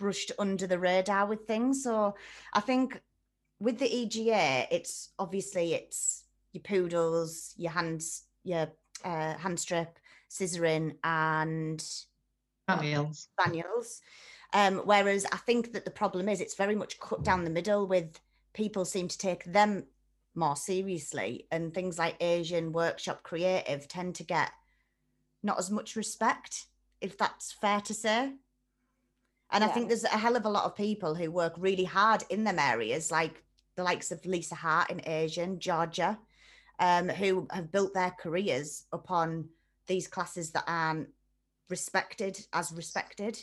brushed 0.00 0.32
under 0.38 0.66
the 0.66 0.78
radar 0.78 1.26
with 1.26 1.46
things. 1.46 1.84
So 1.84 2.14
i 2.54 2.60
think 2.60 3.00
with 3.60 3.78
the 3.78 3.94
ega 3.94 4.66
it's 4.70 5.10
obviously 5.18 5.74
it's 5.74 6.24
your 6.52 6.62
poodles 6.62 7.54
your 7.56 7.70
hands 7.70 8.24
your 8.42 8.72
uh, 9.04 9.34
hand 9.34 9.60
strip 9.60 9.98
scissoring 10.30 10.96
and 11.04 11.84
Daniels. 12.66 13.28
spaniels. 13.38 14.00
Um, 14.52 14.78
whereas 14.78 15.26
i 15.32 15.36
think 15.36 15.72
that 15.74 15.84
the 15.84 15.90
problem 15.90 16.28
is 16.28 16.40
it's 16.40 16.56
very 16.56 16.74
much 16.74 16.98
cut 16.98 17.22
down 17.22 17.44
the 17.44 17.50
middle 17.50 17.86
with 17.86 18.18
people 18.54 18.84
seem 18.84 19.06
to 19.06 19.18
take 19.18 19.44
them 19.44 19.84
more 20.34 20.56
seriously 20.56 21.46
and 21.52 21.74
things 21.74 21.98
like 21.98 22.16
asian 22.20 22.72
workshop 22.72 23.22
creative 23.22 23.86
tend 23.86 24.14
to 24.16 24.24
get 24.24 24.50
not 25.42 25.58
as 25.58 25.70
much 25.70 25.96
respect 25.96 26.66
if 27.00 27.16
that's 27.18 27.52
fair 27.52 27.80
to 27.80 27.94
say 27.94 28.32
and 29.52 29.64
i 29.64 29.68
think 29.68 29.88
there's 29.88 30.04
a 30.04 30.08
hell 30.08 30.36
of 30.36 30.44
a 30.44 30.50
lot 30.50 30.64
of 30.64 30.76
people 30.76 31.14
who 31.14 31.30
work 31.30 31.54
really 31.58 31.84
hard 31.84 32.24
in 32.30 32.44
them 32.44 32.58
areas 32.58 33.10
like 33.10 33.42
the 33.76 33.82
likes 33.82 34.10
of 34.10 34.24
lisa 34.24 34.54
hart 34.54 34.90
in 34.90 35.00
asian 35.08 35.58
georgia 35.58 36.18
um, 36.78 37.08
who 37.10 37.46
have 37.50 37.70
built 37.70 37.92
their 37.92 38.10
careers 38.18 38.84
upon 38.92 39.48
these 39.86 40.08
classes 40.08 40.50
that 40.52 40.64
aren't 40.66 41.08
respected 41.68 42.38
as 42.52 42.72
respected 42.72 43.38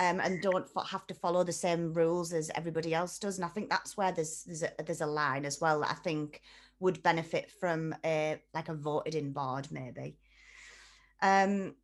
um, 0.00 0.18
and 0.20 0.40
don't 0.40 0.66
have 0.88 1.06
to 1.08 1.14
follow 1.14 1.44
the 1.44 1.52
same 1.52 1.92
rules 1.92 2.32
as 2.32 2.50
everybody 2.54 2.94
else 2.94 3.18
does. 3.18 3.36
And 3.36 3.44
I 3.44 3.48
think 3.48 3.68
that's 3.68 3.98
where 3.98 4.12
there's 4.12 4.44
there's 4.44 4.62
a, 4.62 4.70
there's 4.84 5.02
a 5.02 5.06
line 5.06 5.44
as 5.44 5.60
well. 5.60 5.80
That 5.80 5.90
I 5.90 5.94
think 5.94 6.40
would 6.78 7.02
benefit 7.02 7.50
from 7.50 7.94
a 8.02 8.40
like 8.54 8.70
a 8.70 8.74
voted 8.74 9.14
in 9.14 9.32
board 9.32 9.68
maybe. 9.70 10.16
Um, 11.20 11.74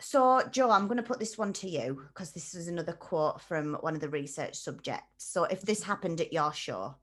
so 0.00 0.42
Joe, 0.50 0.70
I'm 0.70 0.86
going 0.86 0.96
to 0.98 1.02
put 1.02 1.18
this 1.18 1.38
one 1.38 1.52
to 1.54 1.68
you 1.68 2.02
because 2.08 2.32
this 2.32 2.54
is 2.54 2.68
another 2.68 2.92
quote 2.92 3.40
from 3.40 3.74
one 3.80 3.94
of 3.94 4.00
the 4.00 4.08
research 4.08 4.56
subjects. 4.56 5.32
So 5.32 5.44
if 5.44 5.62
this 5.62 5.80
mm-hmm. 5.80 5.90
happened 5.90 6.20
at 6.20 6.32
your 6.32 6.52
show, 6.52 6.96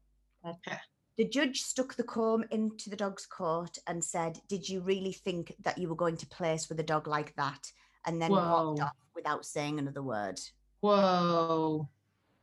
Okay. 0.46 0.78
the 1.18 1.28
judge 1.28 1.62
stuck 1.62 1.96
the 1.96 2.04
comb 2.04 2.44
into 2.52 2.90
the 2.90 2.96
dog's 2.96 3.26
coat 3.26 3.78
and 3.88 4.04
said, 4.04 4.40
"Did 4.48 4.68
you 4.70 4.82
really 4.82 5.14
think 5.14 5.56
that 5.64 5.78
you 5.78 5.90
were 5.90 5.96
going 5.96 6.18
to 6.18 6.28
place 6.28 6.70
with 6.70 6.80
a 6.80 6.84
dog 6.84 7.08
like 7.08 7.36
that?" 7.36 7.72
And 8.06 8.22
then 8.22 8.32
walked 8.32 8.80
Whoa. 8.80 8.86
off 8.86 8.96
without 9.16 9.46
saying 9.46 9.80
another 9.80 10.04
word. 10.04 10.40
Whoa, 10.82 11.90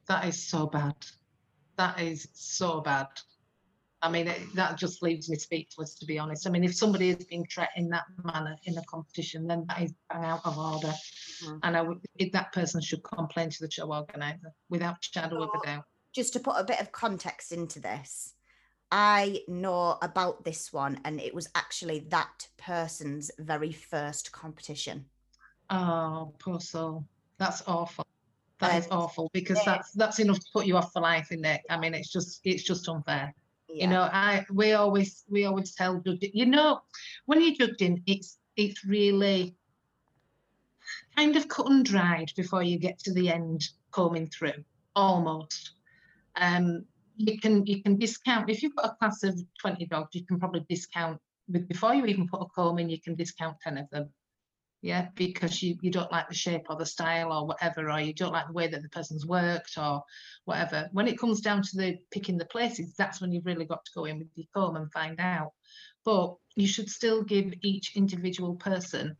that 0.06 0.26
is 0.26 0.42
so 0.42 0.66
bad. 0.66 0.96
That 1.76 2.00
is 2.00 2.28
so 2.32 2.80
bad. 2.80 3.08
I 4.02 4.10
mean, 4.10 4.26
it, 4.28 4.40
that 4.54 4.76
just 4.76 5.02
leaves 5.02 5.30
me 5.30 5.36
speechless, 5.36 5.94
to 5.96 6.06
be 6.06 6.18
honest. 6.18 6.46
I 6.46 6.50
mean, 6.50 6.64
if 6.64 6.74
somebody 6.74 7.10
is 7.10 7.24
being 7.24 7.46
treated 7.48 7.70
in 7.76 7.88
that 7.90 8.04
manner 8.24 8.56
in 8.64 8.76
a 8.76 8.82
competition, 8.84 9.46
then 9.46 9.64
that 9.68 9.82
is 9.82 9.94
out 10.10 10.40
of 10.44 10.58
order. 10.58 10.92
Mhm. 11.44 11.60
And 11.62 11.76
I 11.76 11.82
would, 11.82 12.00
that 12.32 12.52
person 12.52 12.80
should 12.80 13.02
complain 13.04 13.50
to 13.50 13.64
the 13.64 13.70
show 13.70 13.92
organizer 13.92 14.52
without 14.68 14.96
shadow 15.02 15.42
of 15.44 15.50
a 15.62 15.66
doubt. 15.66 15.84
just 16.12 16.32
to 16.34 16.40
put 16.40 16.56
a 16.60 16.64
bit 16.64 16.80
of 16.80 16.92
context 16.92 17.52
into 17.52 17.80
this, 17.80 18.34
I 18.90 19.42
know 19.48 19.96
about 20.02 20.44
this 20.44 20.72
one, 20.72 21.00
and 21.04 21.18
it 21.20 21.32
was 21.34 21.48
actually 21.54 22.00
that 22.10 22.48
person's 22.58 23.30
very 23.38 23.72
first 23.72 24.32
competition. 24.32 25.06
Oh, 25.70 26.34
poor 26.38 26.60
soul. 26.60 27.06
That's 27.38 27.62
awful. 27.66 28.06
That 28.58 28.76
is 28.78 28.86
Um, 28.90 28.98
awful 28.98 29.30
because 29.32 29.58
yeah. 29.58 29.72
that's 29.76 29.92
that's 29.92 30.18
enough 30.18 30.38
to 30.38 30.46
put 30.52 30.66
you 30.66 30.76
off 30.76 30.92
for 30.92 31.00
life, 31.00 31.32
isn't 31.32 31.44
it? 31.44 31.62
I 31.70 31.78
mean, 31.78 31.94
it's 31.94 32.12
just 32.12 32.40
it's 32.44 32.62
just 32.62 32.88
unfair. 32.88 33.34
Yeah. 33.72 33.85
You 33.85 33.90
know, 33.90 34.02
I 34.02 34.44
we 34.52 34.72
always 34.72 35.24
we 35.28 35.46
always 35.46 35.74
tell 35.74 36.00
judges, 36.00 36.30
you 36.35 36.46
know, 36.46 36.80
when 37.24 37.40
you're 37.40 37.54
judging, 37.54 38.02
it's 38.06 38.38
it's 38.56 38.85
really 38.85 39.56
kind 41.16 41.37
of 41.37 41.48
cut 41.48 41.70
and 41.70 41.85
dried 41.85 42.32
before 42.37 42.62
you 42.62 42.78
get 42.78 42.98
to 43.00 43.14
the 43.14 43.30
end 43.30 43.62
combing 43.90 44.28
through, 44.28 44.64
almost. 44.94 45.72
Um, 46.37 46.85
you 47.16 47.38
can 47.38 47.64
you 47.66 47.82
can 47.82 47.96
discount 47.98 48.50
if 48.50 48.62
you've 48.62 48.76
got 48.76 48.92
a 48.92 48.96
class 48.96 49.22
of 49.22 49.40
20 49.61 49.87
dogs, 49.87 50.14
you 50.14 50.26
can 50.26 50.38
probably 50.38 50.66
discount 50.68 51.18
with 51.48 51.66
before 51.68 51.94
you 51.94 52.04
even 52.06 52.28
put 52.28 52.42
a 52.42 52.46
comb 52.54 52.78
in, 52.78 52.90
you 52.90 53.00
can 53.00 53.14
discount 53.14 53.56
10 53.62 53.78
of 53.78 53.90
them. 53.90 54.11
Yeah, 54.83 55.11
because 55.14 55.62
you, 55.62 55.77
you 55.81 55.92
don't 55.92 56.11
like 56.11 56.29
the 56.29 56.35
shape 56.35 56.66
or 56.68 56.77
the 56.77 56.85
style 56.85 57.33
or 57.33 57.47
whatever, 57.47 57.88
or 57.88 58.01
you 58.01 58.12
don't 58.12 58.33
like 58.33 58.49
the 58.49 58.53
way 58.53 58.66
that 58.66 58.83
the 58.83 58.88
person's 58.88 59.25
worked 59.25 59.79
or 59.79 60.03
whatever. 60.45 60.88
When 60.90 61.07
it 61.07 61.18
comes 61.21 61.40
down 61.40 61.62
to 61.62 61.77
the 61.77 61.99
picking 62.11 62.37
the 62.37 62.47
places, 62.47 62.95
that's 62.97 63.21
when 63.21 63.31
you've 63.31 63.47
really 63.47 63.64
got 63.64 63.85
to 63.85 63.92
go 63.95 64.07
in 64.07 64.18
with 64.18 64.29
your 64.35 64.49
comb 64.53 64.75
and 64.75 64.92
find 64.92 65.21
out. 65.21 65.53
But 66.05 66.35
you 66.57 66.66
should 66.66 66.90
still 66.90 67.23
give 67.23 67.55
each 67.62 67.97
individual 67.97 68.57
person 68.57 69.16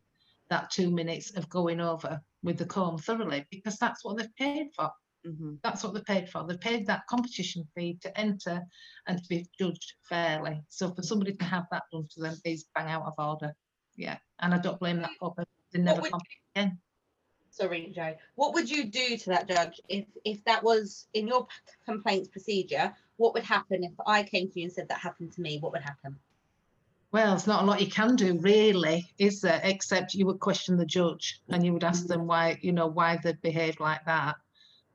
that 0.49 0.69
two 0.69 0.91
minutes 0.91 1.31
of 1.37 1.49
going 1.49 1.79
over 1.79 2.19
with 2.43 2.57
the 2.57 2.65
comb 2.65 2.97
thoroughly 2.97 3.47
because 3.49 3.77
that's 3.77 4.03
what 4.03 4.17
they've 4.17 4.35
paid 4.35 4.67
for. 4.75 4.91
Mhm. 5.25 5.59
That's 5.63 5.81
what 5.81 5.93
they've 5.93 6.03
paid 6.03 6.29
for. 6.29 6.45
They've 6.45 6.59
paid 6.59 6.87
that 6.87 7.07
competition 7.09 7.65
fee 7.73 7.97
to 8.01 8.19
enter 8.19 8.61
and 9.07 9.17
to 9.17 9.29
be 9.29 9.47
judged 9.57 9.93
fairly. 10.09 10.61
So 10.67 10.93
for 10.93 11.03
somebody 11.03 11.33
to 11.35 11.45
have 11.45 11.67
that 11.71 11.83
done 11.89 12.07
to 12.15 12.19
them 12.19 12.35
is 12.43 12.65
bang 12.75 12.89
out 12.89 13.05
of 13.05 13.13
order. 13.17 13.55
Yeah. 13.95 14.17
And 14.39 14.53
I 14.53 14.57
don't 14.57 14.79
blame 14.79 15.01
that 15.01 15.11
person. 15.19 15.45
They 15.71 15.79
never 15.79 16.01
would 16.01 16.11
compete 16.11 16.27
again. 16.55 16.77
Sorry, 17.49 17.91
Joe. 17.93 18.15
What 18.35 18.53
would 18.55 18.69
you 18.69 18.85
do 18.85 19.15
to 19.15 19.29
that 19.29 19.47
judge 19.47 19.79
if 19.87 20.05
if 20.25 20.43
that 20.45 20.63
was 20.63 21.07
in 21.13 21.27
your 21.27 21.47
complaints 21.85 22.27
procedure? 22.27 22.93
What 23.17 23.35
would 23.35 23.43
happen 23.43 23.83
if 23.83 23.93
I 24.07 24.23
came 24.23 24.49
to 24.49 24.59
you 24.59 24.65
and 24.65 24.73
said 24.73 24.89
that 24.89 24.97
happened 24.97 25.33
to 25.33 25.41
me? 25.41 25.59
What 25.59 25.71
would 25.73 25.83
happen? 25.83 26.17
Well, 27.11 27.29
there's 27.29 27.45
not 27.45 27.61
a 27.61 27.65
lot 27.67 27.79
you 27.79 27.91
can 27.91 28.15
do, 28.15 28.39
really, 28.39 29.07
is 29.19 29.39
there? 29.39 29.61
Except 29.63 30.15
you 30.15 30.25
would 30.25 30.39
question 30.39 30.77
the 30.77 30.85
judge 30.85 31.41
and 31.49 31.63
you 31.63 31.71
would 31.73 31.83
ask 31.83 32.07
them 32.07 32.25
why, 32.25 32.57
you 32.61 32.71
know, 32.71 32.87
why 32.87 33.19
they 33.23 33.33
behaved 33.33 33.79
like 33.79 34.03
that. 34.05 34.35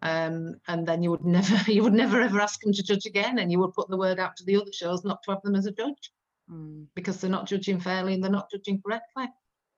Um, 0.03 0.57
and 0.67 0.85
then 0.85 1.01
you 1.01 1.13
would 1.13 1.25
never, 1.39 1.71
you 1.71 1.85
would 1.85 1.93
never 1.93 2.21
ever 2.21 2.41
ask 2.41 2.61
them 2.61 2.73
to 2.73 2.83
judge 2.83 3.07
again, 3.07 3.39
and 3.39 3.53
you 3.53 3.61
would 3.61 3.73
put 3.73 3.89
the 3.89 3.97
word 3.97 4.19
out 4.19 4.37
to 4.39 4.45
the 4.45 4.57
other 4.57 4.73
shows 4.73 5.05
not 5.05 5.23
to 5.23 5.31
have 5.31 5.43
them 5.43 5.55
as 5.55 5.67
a 5.67 5.71
judge 5.71 6.13
Mm. 6.51 6.87
because 6.95 7.21
they're 7.21 7.31
not 7.31 7.47
judging 7.47 7.79
fairly 7.79 8.15
and 8.15 8.25
they're 8.25 8.31
not 8.31 8.51
judging 8.51 8.81
correctly. 8.81 9.27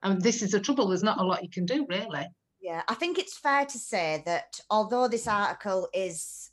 And 0.03 0.23
this 0.23 0.41
is 0.41 0.53
the 0.53 0.61
trouble. 0.61 0.89
There's 0.89 1.03
not 1.03 1.21
a 1.21 1.25
lot 1.25 1.43
you 1.43 1.51
can 1.51 1.67
do, 1.67 1.85
really. 1.89 2.27
Yeah, 2.61 2.83
I 2.89 2.95
think 2.95 3.19
it's 3.19 3.39
fair 3.39 3.67
to 3.67 3.79
say 3.79 4.23
that 4.27 4.61
although 4.71 5.09
this 5.09 5.27
article 5.27 5.89
is 5.93 6.51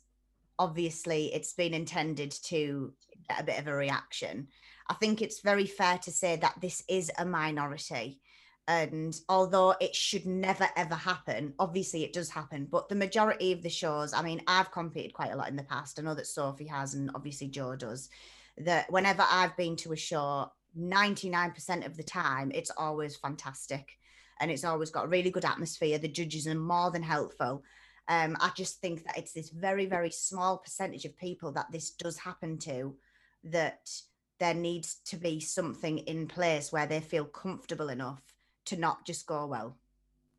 obviously 0.58 1.32
it's 1.32 1.52
been 1.52 1.72
intended 1.72 2.32
to 2.46 2.92
get 3.28 3.40
a 3.40 3.44
bit 3.44 3.58
of 3.58 3.68
a 3.68 3.74
reaction, 3.74 4.48
I 4.88 4.94
think 4.94 5.22
it's 5.22 5.40
very 5.40 5.66
fair 5.66 5.98
to 5.98 6.10
say 6.10 6.36
that 6.36 6.60
this 6.60 6.82
is 6.88 7.12
a 7.18 7.24
minority. 7.24 8.20
And 8.66 9.18
although 9.28 9.74
it 9.80 9.94
should 9.94 10.26
never 10.26 10.68
ever 10.76 10.94
happen, 10.94 11.54
obviously 11.58 12.04
it 12.04 12.12
does 12.12 12.28
happen. 12.28 12.66
But 12.70 12.88
the 12.88 12.94
majority 12.94 13.52
of 13.52 13.62
the 13.62 13.70
shows, 13.70 14.12
I 14.12 14.22
mean, 14.22 14.42
I've 14.46 14.72
competed 14.72 15.12
quite 15.14 15.32
a 15.32 15.36
lot 15.36 15.48
in 15.48 15.56
the 15.56 15.62
past. 15.62 15.98
I 15.98 16.02
know 16.02 16.14
that 16.14 16.26
Sophie 16.26 16.66
has, 16.66 16.94
and 16.94 17.10
obviously 17.14 17.48
Joe 17.48 17.76
does. 17.76 18.10
That 18.60 18.90
whenever 18.90 19.24
I've 19.28 19.56
been 19.56 19.76
to 19.76 19.92
a 19.92 19.96
show, 19.96 20.50
99% 20.76 21.86
of 21.86 21.96
the 21.96 22.02
time, 22.02 22.50
it's 22.54 22.70
always 22.76 23.16
fantastic 23.16 23.98
and 24.40 24.50
it's 24.50 24.64
always 24.64 24.90
got 24.90 25.06
a 25.06 25.08
really 25.08 25.30
good 25.30 25.44
atmosphere. 25.44 25.98
The 25.98 26.08
judges 26.08 26.46
are 26.46 26.54
more 26.54 26.90
than 26.90 27.02
helpful. 27.02 27.62
Um, 28.08 28.36
I 28.40 28.50
just 28.56 28.80
think 28.80 29.04
that 29.04 29.18
it's 29.18 29.32
this 29.32 29.50
very, 29.50 29.86
very 29.86 30.10
small 30.10 30.58
percentage 30.58 31.04
of 31.04 31.16
people 31.18 31.52
that 31.52 31.70
this 31.70 31.90
does 31.90 32.16
happen 32.16 32.58
to 32.58 32.96
that 33.44 33.90
there 34.38 34.54
needs 34.54 34.96
to 35.06 35.16
be 35.16 35.40
something 35.40 35.98
in 35.98 36.26
place 36.26 36.72
where 36.72 36.86
they 36.86 37.00
feel 37.00 37.24
comfortable 37.24 37.88
enough 37.90 38.22
to 38.66 38.76
not 38.76 39.04
just 39.04 39.26
go, 39.26 39.46
well, 39.46 39.76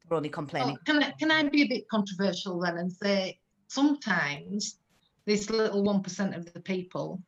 they're 0.08 0.18
only 0.18 0.30
complaining. 0.30 0.78
Well, 0.88 0.96
can 1.00 1.04
I, 1.04 1.12
can 1.12 1.32
I 1.32 1.44
be 1.44 1.64
a 1.64 1.68
bit 1.68 1.88
controversial 1.90 2.60
then 2.60 2.78
and 2.78 2.92
say 2.92 3.40
sometimes 3.68 4.78
this 5.26 5.50
little 5.50 5.84
one 5.84 6.02
percent 6.02 6.36
of 6.36 6.52
the 6.54 6.60
people 6.60 7.22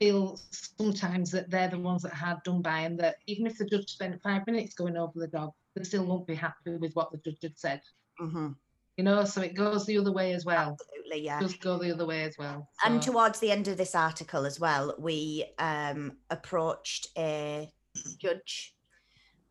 feel 0.00 0.40
sometimes 0.50 1.30
that 1.30 1.50
they're 1.50 1.68
the 1.68 1.78
ones 1.78 2.02
that 2.02 2.12
are 2.12 2.16
hard 2.16 2.42
done 2.44 2.62
by, 2.62 2.80
and 2.80 2.98
that 3.00 3.16
even 3.26 3.46
if 3.46 3.58
the 3.58 3.64
judge 3.64 3.88
spent 3.88 4.22
five 4.22 4.46
minutes 4.46 4.74
going 4.74 4.96
over 4.96 5.18
the 5.18 5.28
dog, 5.28 5.52
they 5.74 5.84
still 5.84 6.04
won't 6.04 6.26
be 6.26 6.34
happy 6.34 6.76
with 6.76 6.92
what 6.94 7.10
the 7.12 7.18
judge 7.18 7.38
had 7.42 7.58
said. 7.58 7.80
Mhm. 8.20 8.56
You 8.96 9.04
know, 9.04 9.24
so 9.24 9.42
it 9.42 9.54
goes 9.54 9.86
the 9.86 9.98
other 9.98 10.12
way 10.12 10.32
as 10.34 10.44
well. 10.44 10.76
Absolutely, 10.80 11.24
yeah. 11.24 11.38
It 11.38 11.42
does 11.42 11.54
go 11.56 11.78
the 11.78 11.92
other 11.92 12.06
way 12.06 12.22
as 12.22 12.38
well. 12.38 12.68
And 12.84 13.02
towards 13.02 13.40
the 13.40 13.50
end 13.50 13.66
of 13.66 13.76
this 13.76 13.94
article 13.94 14.46
as 14.46 14.60
well, 14.60 14.94
we 14.98 15.44
um, 15.58 16.18
approached 16.30 17.08
a 17.18 17.72
judge, 18.20 18.76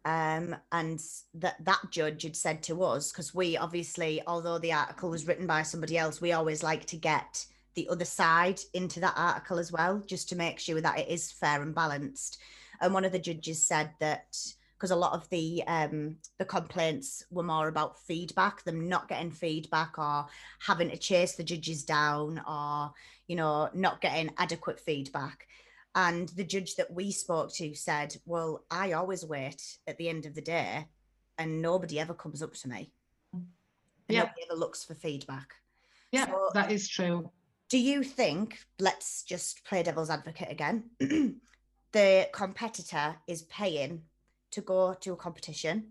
um, 0.05 0.55
and 0.71 0.99
that 1.33 1.63
that 1.65 1.81
judge 1.91 2.23
had 2.23 2.37
said 2.37 2.63
to 2.63 2.83
us 2.83 3.11
because 3.11 3.33
we 3.33 3.57
obviously, 3.57 4.21
although 4.27 4.59
the 4.59 4.71
article 4.71 5.09
was 5.09 5.27
written 5.27 5.47
by 5.47 5.63
somebody 5.63 5.97
else, 5.97 6.21
we 6.21 6.31
always 6.31 6.63
like 6.63 6.85
to 6.85 6.97
get 6.97 7.45
the 7.75 7.87
other 7.89 8.05
side 8.05 8.59
into 8.73 8.99
that 8.99 9.13
article 9.17 9.59
as 9.59 9.71
well, 9.71 10.01
just 10.05 10.29
to 10.29 10.35
make 10.35 10.59
sure 10.59 10.81
that 10.81 10.99
it 10.99 11.07
is 11.09 11.31
fair 11.31 11.61
and 11.61 11.73
balanced. 11.75 12.39
And 12.81 12.93
one 12.93 13.05
of 13.05 13.11
the 13.11 13.19
judges 13.19 13.67
said 13.67 13.91
that 13.99 14.35
because 14.77 14.91
a 14.91 14.95
lot 14.95 15.13
of 15.13 15.29
the 15.29 15.63
um, 15.67 16.17
the 16.39 16.45
complaints 16.45 17.23
were 17.31 17.43
more 17.43 17.69
about 17.69 17.99
feedback, 18.05 18.63
them 18.63 18.89
not 18.89 19.07
getting 19.07 19.31
feedback 19.31 19.97
or 19.97 20.25
having 20.59 20.89
to 20.89 20.97
chase 20.97 21.35
the 21.35 21.43
judges 21.43 21.83
down 21.83 22.41
or 22.47 22.91
you 23.27 23.35
know 23.37 23.69
not 23.73 24.01
getting 24.01 24.29
adequate 24.37 24.79
feedback 24.79 25.47
and 25.95 26.29
the 26.29 26.43
judge 26.43 26.75
that 26.75 26.91
we 26.91 27.11
spoke 27.11 27.53
to 27.53 27.73
said 27.75 28.15
well 28.25 28.65
i 28.69 28.91
always 28.91 29.23
wait 29.23 29.77
at 29.87 29.97
the 29.97 30.09
end 30.09 30.25
of 30.25 30.33
the 30.35 30.41
day 30.41 30.85
and 31.37 31.61
nobody 31.61 31.99
ever 31.99 32.13
comes 32.13 32.41
up 32.41 32.53
to 32.53 32.67
me 32.67 32.91
Yeah. 34.09 34.21
nobody 34.23 34.41
ever 34.49 34.59
looks 34.59 34.83
for 34.83 34.95
feedback 34.95 35.53
yeah, 36.11 36.25
so- 36.25 36.49
that 36.53 36.71
is 36.71 36.87
true. 36.89 37.29
Do 37.73 37.79
you 37.79 38.03
think 38.03 38.59
let's 38.79 39.23
just 39.23 39.65
play 39.65 39.81
devil's 39.81 40.11
advocate 40.11 40.51
again 40.51 40.83
the 41.91 42.29
competitor 42.31 43.15
is 43.25 43.41
paying 43.41 44.03
to 44.51 44.61
go 44.61 44.93
to 44.93 45.13
a 45.13 45.15
competition? 45.15 45.87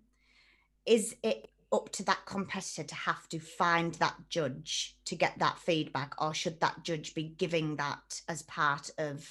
Is 0.86 1.16
it 1.24 1.50
up 1.72 1.90
to 1.90 2.04
that 2.04 2.24
competitor 2.24 2.84
to 2.84 2.94
have 2.94 3.28
to 3.30 3.40
find 3.40 3.94
that 3.94 4.14
judge 4.28 4.96
to 5.06 5.16
get 5.16 5.36
that 5.40 5.58
feedback 5.58 6.14
or 6.22 6.32
should 6.32 6.60
that 6.60 6.84
judge 6.84 7.16
be 7.16 7.34
giving 7.36 7.74
that 7.74 8.20
as 8.28 8.42
part 8.42 8.88
of 8.98 9.28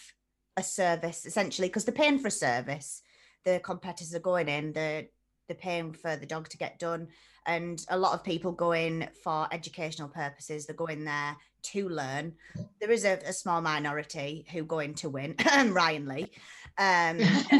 a 0.57 0.63
service 0.63 1.25
essentially? 1.25 1.69
Because 1.69 1.85
they're 1.85 1.95
paying 1.95 2.19
for 2.19 2.27
a 2.27 2.31
service. 2.31 3.01
The 3.45 3.61
competitors 3.63 4.13
are 4.13 4.19
going 4.19 4.49
in 4.49 4.73
they're 4.73 5.05
they're 5.47 5.55
paying 5.55 5.93
for 5.93 6.17
the 6.17 6.25
dog 6.25 6.49
to 6.49 6.57
get 6.57 6.79
done 6.79 7.07
and 7.45 7.83
a 7.89 7.97
lot 7.97 8.13
of 8.13 8.23
people 8.23 8.51
go 8.51 8.71
in 8.73 9.07
for 9.23 9.47
educational 9.51 10.07
purposes. 10.07 10.65
They 10.65 10.73
go 10.73 10.85
in 10.85 11.05
there 11.05 11.35
to 11.63 11.89
learn. 11.89 12.33
There 12.79 12.91
is 12.91 13.05
a, 13.05 13.19
a 13.25 13.33
small 13.33 13.61
minority 13.61 14.45
who 14.51 14.63
go 14.63 14.79
in 14.79 14.93
to 14.95 15.09
win 15.09 15.35
ryan 15.69 16.07
lee 16.07 16.27
Um, 16.77 17.19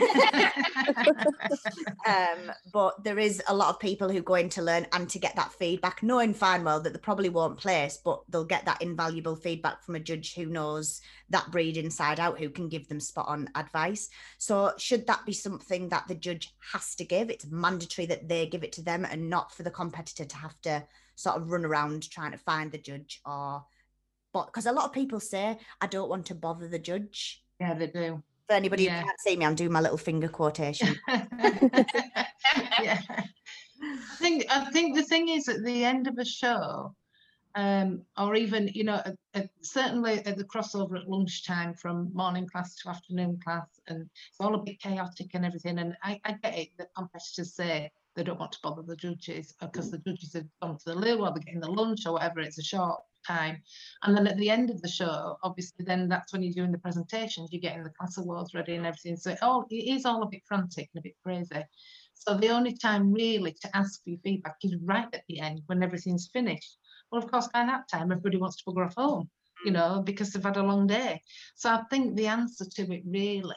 um, 2.08 2.52
but 2.72 3.04
there 3.04 3.20
is 3.20 3.42
a 3.48 3.56
lot 3.56 3.70
of 3.70 3.80
people 3.80 4.10
who 4.10 4.22
go 4.22 4.36
in 4.36 4.50
to 4.50 4.62
learn 4.62 4.88
and 4.94 5.10
to 5.10 5.20
get 5.20 5.36
that 5.36 5.52
feedback, 5.54 6.02
knowing 6.02 6.34
fine 6.34 6.64
well 6.64 6.82
that 6.82 6.94
they 6.94 7.00
probably 7.00 7.30
won't 7.30 7.58
place, 7.58 8.00
but 8.04 8.22
they'll 8.30 8.46
get 8.46 8.66
that 8.66 8.82
invaluable 8.82 9.36
feedback 9.36 9.84
from 9.84 9.96
a 9.96 10.00
judge 10.00 10.34
who 10.34 10.46
knows 10.46 11.02
that 11.30 11.52
breed 11.52 11.78
inside 11.78 12.20
out, 12.20 12.40
who 12.40 12.50
can 12.50 12.70
give 12.70 12.88
them 12.88 13.00
spot 13.00 13.28
on 13.28 13.50
advice. 13.56 14.10
So, 14.38 14.74
should 14.78 15.08
that 15.08 15.26
be 15.26 15.34
something 15.34 15.90
that 15.90 16.08
the 16.08 16.16
judge 16.16 16.54
has 16.74 16.96
to 16.96 17.06
give? 17.06 17.30
It's 17.30 17.46
mandatory 17.46 18.06
that 18.08 18.28
they 18.28 18.48
give 18.48 18.64
it 18.64 18.72
to 18.74 18.82
them 18.82 19.06
and 19.06 19.30
not 19.30 19.52
for 19.54 19.64
the 19.64 19.72
competitor 19.72 20.26
to 20.26 20.38
have 20.38 20.60
to 20.62 20.84
sort 21.16 21.38
of 21.38 21.50
run 21.50 21.66
around 21.66 22.10
trying 22.10 22.32
to 22.32 22.38
find 22.38 22.72
the 22.72 22.78
judge 22.78 23.22
or. 23.26 23.66
But 24.34 24.46
because 24.46 24.66
a 24.66 24.72
lot 24.72 24.86
of 24.86 24.94
people 24.94 25.20
say, 25.20 25.60
I 25.82 25.88
don't 25.88 26.10
want 26.10 26.28
to 26.28 26.36
bother 26.36 26.70
the 26.70 26.80
judge. 26.80 27.44
yeah, 27.60 27.74
they 27.74 27.88
do. 27.88 28.24
For 28.52 28.56
anybody 28.56 28.84
Yeah. 28.84 29.00
who 29.00 29.06
can't 29.06 29.20
see 29.22 29.38
me, 29.38 29.46
I'm 29.46 29.56
doing 29.56 29.72
my 29.72 29.80
little 29.80 29.98
finger 29.98 30.28
quotation. 30.28 31.00
yeah. 31.08 33.00
I 33.82 34.16
think 34.20 34.46
I 34.52 34.70
think 34.72 34.98
the 34.98 35.04
thing 35.04 35.30
is 35.30 35.48
at 35.48 35.64
the 35.64 35.86
end 35.86 36.08
of 36.08 36.18
a 36.18 36.26
show, 36.26 36.94
um, 37.56 38.02
or 38.18 38.36
even 38.36 38.68
you 38.74 38.84
know, 38.84 39.02
at, 39.06 39.16
at, 39.36 39.50
certainly 39.62 40.16
at 40.26 40.36
the 40.36 40.44
crossover 40.44 41.00
at 41.00 41.08
lunchtime 41.08 41.76
from 41.76 42.12
morning 42.14 42.46
class 42.46 42.76
to 42.76 42.90
afternoon 42.90 43.40
class, 43.42 43.70
and 43.88 44.02
it's 44.02 44.42
all 44.42 44.56
a 44.56 44.62
bit 44.62 44.82
chaotic 44.82 45.30
and 45.34 45.46
everything. 45.46 45.80
And 45.80 45.96
I, 46.04 46.20
I 46.26 46.34
get 46.34 46.58
it 46.58 46.70
that 46.78 46.94
competitors 46.94 47.56
say 47.56 47.90
they 48.18 48.24
don't 48.24 48.40
want 48.40 48.52
to 48.52 48.60
bother 48.62 48.82
the 48.82 48.98
judges 48.98 49.56
because 49.62 49.92
the 49.92 50.00
judges 50.00 50.34
have 50.34 50.48
gone 50.62 50.78
to 50.78 50.86
the 50.88 50.96
loo 50.96 51.22
or 51.22 51.32
they're 51.32 51.42
getting 51.42 51.62
the 51.62 51.72
lunch 51.72 52.06
or 52.06 52.12
whatever. 52.16 52.42
It's 52.42 52.60
a 52.60 52.64
short 52.64 53.00
time, 53.26 53.62
and 54.04 54.16
then 54.16 54.28
at 54.28 54.38
the 54.38 54.50
end 54.50 54.70
of 54.70 54.82
the 54.82 54.90
show, 54.90 55.38
obviously, 55.44 55.86
then 55.86 56.08
that's 56.08 56.34
when 56.34 56.44
you're 56.44 56.54
doing 56.54 56.72
the 56.72 56.78
presentations, 56.78 57.50
you're 57.52 57.62
getting 57.62 57.84
the 57.84 57.90
class 57.90 58.18
awards 58.18 58.54
ready 58.54 58.76
and 58.76 58.86
everything. 58.86 59.18
So 59.18 59.32
it 59.32 59.44
all 59.44 59.66
it 59.70 59.76
is 59.76 60.06
all 60.06 60.24
a 60.24 60.30
bit 60.30 60.44
frantic 60.46 60.90
and 60.94 61.00
a 61.00 61.04
bit 61.04 61.16
crazy. 61.24 61.64
So 62.14 62.36
the 62.36 62.50
only 62.50 62.74
time 62.74 63.12
really 63.12 63.54
to 63.62 63.76
ask 63.76 64.04
for 64.04 64.10
your 64.12 64.20
feedback 64.24 64.58
is 64.64 64.76
right 64.84 65.08
at 65.14 65.24
the 65.28 65.40
end 65.40 65.62
when 65.66 65.82
everything's 65.82 66.30
finished. 66.32 66.78
Well, 67.12 67.22
of 67.22 67.32
course, 67.32 67.48
by 67.48 67.66
that 67.66 67.88
time, 67.88 68.12
everybody 68.12 68.38
wants 68.38 68.58
to 68.58 68.64
bugger 68.64 68.86
off 68.86 68.96
home, 68.96 69.30
you 69.66 69.72
mm. 69.72 69.76
know, 69.76 70.02
because 70.06 70.32
they've 70.32 70.44
had 70.44 70.58
a 70.58 70.64
long 70.64 70.88
day. 70.88 71.22
So 71.56 71.70
I 71.70 71.82
think 71.90 72.16
the 72.16 72.28
answer 72.28 72.66
to 72.66 72.94
it 72.94 73.04
really 73.06 73.56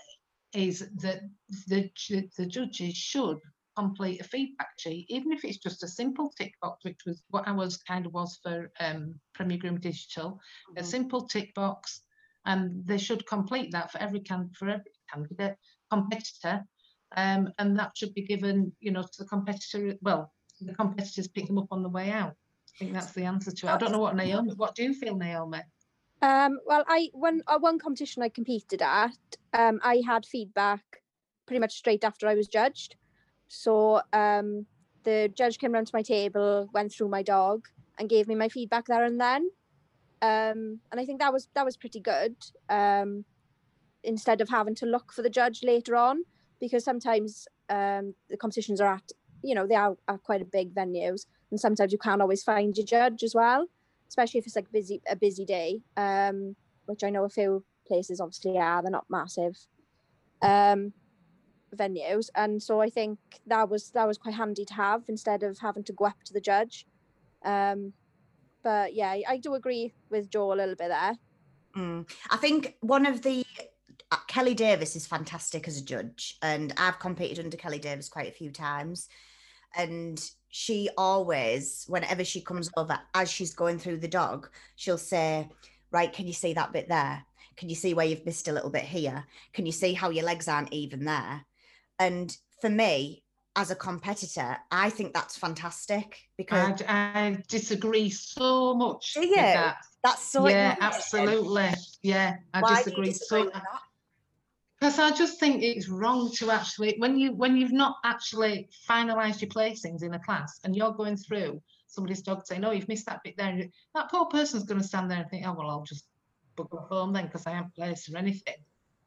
is 0.55 0.88
that 1.03 1.20
the, 1.68 1.90
the 2.38 2.46
judges 2.46 2.96
should 2.96 3.38
complete 3.77 4.21
a 4.21 4.25
feedback 4.25 4.71
sheet, 4.79 5.07
even 5.09 5.33
if 5.33 5.45
it's 5.45 5.59
just 5.59 5.83
a 5.83 5.89
simple 5.89 6.33
tick 6.39 6.55
box, 6.61 6.85
which 6.85 7.01
was 7.07 7.23
what 7.31 7.47
ours 7.47 7.77
kind 7.77 8.07
of 8.07 8.13
was 8.13 8.39
for 8.43 8.71
um, 8.81 9.15
Premier 9.35 9.59
Groom 9.59 9.81
Digital, 9.81 10.41
a 10.77 10.81
Mhm. 10.81 10.85
simple 10.85 11.27
tick 11.27 11.55
box, 11.55 12.03
and 12.47 12.87
they 12.87 12.99
should 12.99 13.27
complete 13.27 13.73
that 13.73 13.91
for 13.91 13.99
every 13.99 14.21
can 14.21 14.51
for 14.51 14.69
every 14.69 14.93
candidate 15.13 15.57
competitor, 15.91 16.67
um, 17.17 17.53
and 17.59 17.79
that 17.79 17.97
should 17.97 18.15
be 18.15 18.23
given, 18.23 18.75
you 18.81 18.91
know, 18.91 19.03
to 19.03 19.23
the 19.23 19.29
competitor. 19.29 19.97
Well, 20.03 20.33
the 20.61 20.75
competitors 20.75 21.29
pick 21.29 21.47
them 21.47 21.59
up 21.59 21.69
on 21.71 21.83
the 21.83 21.89
way 21.89 22.11
out. 22.11 22.37
I 22.75 22.79
think 22.79 22.93
that's 22.93 23.13
the 23.13 23.25
answer 23.25 23.51
to 23.53 23.67
it. 23.67 23.71
I 23.71 23.77
don't 23.77 23.93
know 23.93 24.01
what 24.01 24.17
Naomi. 24.17 24.53
What 24.55 24.75
do 24.75 24.83
you 24.83 24.95
feel, 24.95 25.17
Naomi? 25.17 25.63
Um, 26.23 26.59
well, 26.65 26.85
I 26.89 27.11
one 27.13 27.43
uh, 27.47 27.59
one 27.59 27.79
competition 27.79 28.23
I 28.23 28.29
competed 28.29 28.83
at, 28.83 29.19
um, 29.53 29.81
I 29.83 30.03
had 30.07 30.25
feedback 30.25 31.03
pretty 31.47 31.61
much 31.61 31.77
straight 31.77 32.05
after 32.05 32.27
I 32.27 32.35
was 32.35 32.49
judged. 32.49 32.97
So 33.55 34.03
um, 34.12 34.67
the 35.05 35.31
judge 35.35 35.59
came 35.59 35.73
round 35.73 35.87
to 35.88 35.97
my 35.97 36.03
table, 36.03 36.69
went 36.73 36.93
through 36.93 37.09
my 37.09 37.23
dog, 37.23 37.67
and 37.99 38.09
gave 38.09 38.27
me 38.29 38.35
my 38.35 38.49
feedback 38.49 38.87
there 38.87 39.05
and 39.05 39.21
then. 39.21 39.51
Um, 40.23 40.81
and 40.90 40.99
I 40.99 41.05
think 41.05 41.21
that 41.21 41.33
was 41.33 41.49
that 41.55 41.64
was 41.64 41.77
pretty 41.77 42.01
good. 42.01 42.35
Um, 42.69 43.25
instead 44.03 44.40
of 44.40 44.49
having 44.49 44.75
to 44.77 44.87
look 44.87 45.12
for 45.12 45.23
the 45.23 45.31
judge 45.31 45.62
later 45.62 45.97
on, 45.97 46.25
because 46.61 46.85
sometimes 46.85 47.47
um, 47.69 48.14
the 48.31 48.37
competitions 48.37 48.81
are 48.81 48.95
at 48.95 49.12
you 49.43 49.55
know 49.55 49.67
they 49.67 49.75
are, 49.75 49.97
are 50.09 50.19
quite 50.19 50.43
a 50.43 50.47
big 50.47 50.75
venues, 50.75 51.27
and 51.51 51.61
sometimes 51.61 51.93
you 51.93 51.99
can't 51.99 52.23
always 52.23 52.43
find 52.43 52.77
your 52.77 52.87
judge 52.87 53.23
as 53.23 53.35
well 53.35 53.69
especially 54.09 54.38
if 54.38 54.47
it's 54.47 54.57
like 54.57 54.71
busy 54.71 55.01
a 55.11 55.17
busy 55.17 55.45
day 55.45 55.81
um 55.97 56.55
which 56.87 57.03
i 57.03 57.11
know 57.11 57.25
a 57.25 57.29
few 57.29 57.64
places 57.87 58.21
obviously 58.21 58.57
are 58.59 58.81
they're 58.83 58.90
not 58.90 59.07
massive 59.09 59.57
um 60.43 60.93
venues 61.75 62.31
and 62.35 62.63
so 62.63 62.81
i 62.81 62.89
think 62.89 63.19
that 63.47 63.69
was 63.69 63.91
that 63.91 64.07
was 64.07 64.19
quite 64.19 64.35
handy 64.35 64.65
to 64.65 64.75
have 64.75 65.03
instead 65.09 65.43
of 65.43 65.59
having 65.59 65.85
to 65.85 65.93
go 65.93 66.07
up 66.07 66.23
to 66.25 66.33
the 66.33 66.41
judge 66.41 66.87
um 67.45 67.93
but 68.63 68.95
yeah 68.95 69.17
i 69.29 69.37
do 69.37 69.55
agree 69.55 69.93
with 70.11 70.31
joe 70.31 70.53
a 70.53 70.55
little 70.55 70.75
bit 70.75 70.89
there 70.89 71.17
Mm. 71.77 72.09
I 72.31 72.37
think 72.37 72.77
one 72.81 73.07
of 73.07 73.23
the 73.23 73.45
uh, 74.11 74.17
Kelly 74.29 74.55
Davis 74.55 74.97
is 74.97 75.07
fantastic 75.07 75.67
as 75.67 75.79
a 75.79 75.85
judge, 75.85 76.37
and 76.43 76.73
I've 76.77 76.99
competed 76.99 77.45
under 77.45 77.57
Kelly 77.57 77.79
Davis 77.79 78.09
quite 78.09 78.29
a 78.29 78.33
few 78.33 78.51
times. 78.51 79.09
And 79.77 80.23
she 80.51 80.89
always, 80.97 81.85
whenever 81.89 82.25
she 82.25 82.41
comes 82.41 82.71
over, 82.77 82.99
as 83.15 83.31
she's 83.31 83.55
going 83.55 83.79
through 83.79 83.99
the 83.99 84.09
dog, 84.09 84.49
she'll 84.77 84.99
say, 84.99 85.49
Right, 85.91 86.13
can 86.13 86.27
you 86.27 86.33
see 86.33 86.55
that 86.55 86.73
bit 86.73 86.89
there? 86.89 87.25
Can 87.57 87.69
you 87.69 87.75
see 87.75 87.95
where 87.95 88.07
you've 88.07 88.27
missed 88.27 88.49
a 88.49 88.53
little 88.53 88.71
bit 88.71 88.85
here? 88.85 89.25
Can 89.53 89.67
you 89.67 89.73
see 89.73 89.95
how 89.95 90.11
your 90.11 90.25
legs 90.25 90.49
aren't 90.49 90.73
even 90.73 91.05
there? 91.05 91.45
And 92.05 92.37
for 92.61 92.69
me, 92.69 93.25
as 93.57 93.71
a 93.71 93.77
competitor, 93.77 94.59
I 94.71 94.90
think 94.90 95.14
that's 95.14 95.38
fantastic 95.38 96.21
because 96.37 96.83
I, 96.83 97.07
I 97.17 97.43
disagree 97.49 98.11
so 98.11 98.75
much 98.75 99.14
Do 99.14 99.21
with 99.21 99.31
you? 99.31 99.37
that. 99.37 99.77
that's 100.03 100.23
so 100.23 100.49
yeah, 100.49 100.77
absolutely. 100.81 101.71
Yeah, 102.03 102.37
I 102.53 102.61
Why 102.61 102.75
disagree 102.77 103.11
disagree 103.11 103.51
so 103.53 103.61
because 104.81 104.99
I 104.99 105.12
just 105.12 105.40
think 105.40 105.62
it's 105.62 105.88
wrong 105.88 106.31
to 106.33 106.51
actually 106.51 106.97
when 106.99 107.17
you 107.17 107.33
when 107.33 107.57
you've 107.57 107.73
not 107.73 107.97
actually 108.05 108.69
finalised 108.88 109.40
your 109.40 109.49
placings 109.49 110.03
in 110.03 110.12
a 110.12 110.19
class 110.19 110.61
and 110.64 110.77
you're 110.77 110.93
going 110.93 111.17
through 111.17 111.62
somebody's 111.87 112.23
dog 112.23 112.45
saying, 112.45 112.64
"Oh, 112.64 112.73
you've 112.73 112.88
missed 112.88 113.07
that 113.07 113.23
bit 113.23 113.37
there," 113.38 113.67
that 113.95 114.11
poor 114.11 114.27
person's 114.27 114.64
going 114.64 114.81
to 114.81 114.87
stand 114.87 115.11
there 115.11 115.21
and 115.21 115.31
think, 115.31 115.47
"Oh, 115.47 115.55
well, 115.57 115.71
I'll 115.71 115.85
just 115.85 116.05
book 116.57 116.75
off 116.75 116.88
home 116.88 117.12
then 117.12 117.27
because 117.27 117.47
I 117.47 117.53
haven't 117.53 117.75
placed 117.75 118.12
or 118.12 118.19
anything." 118.19 118.57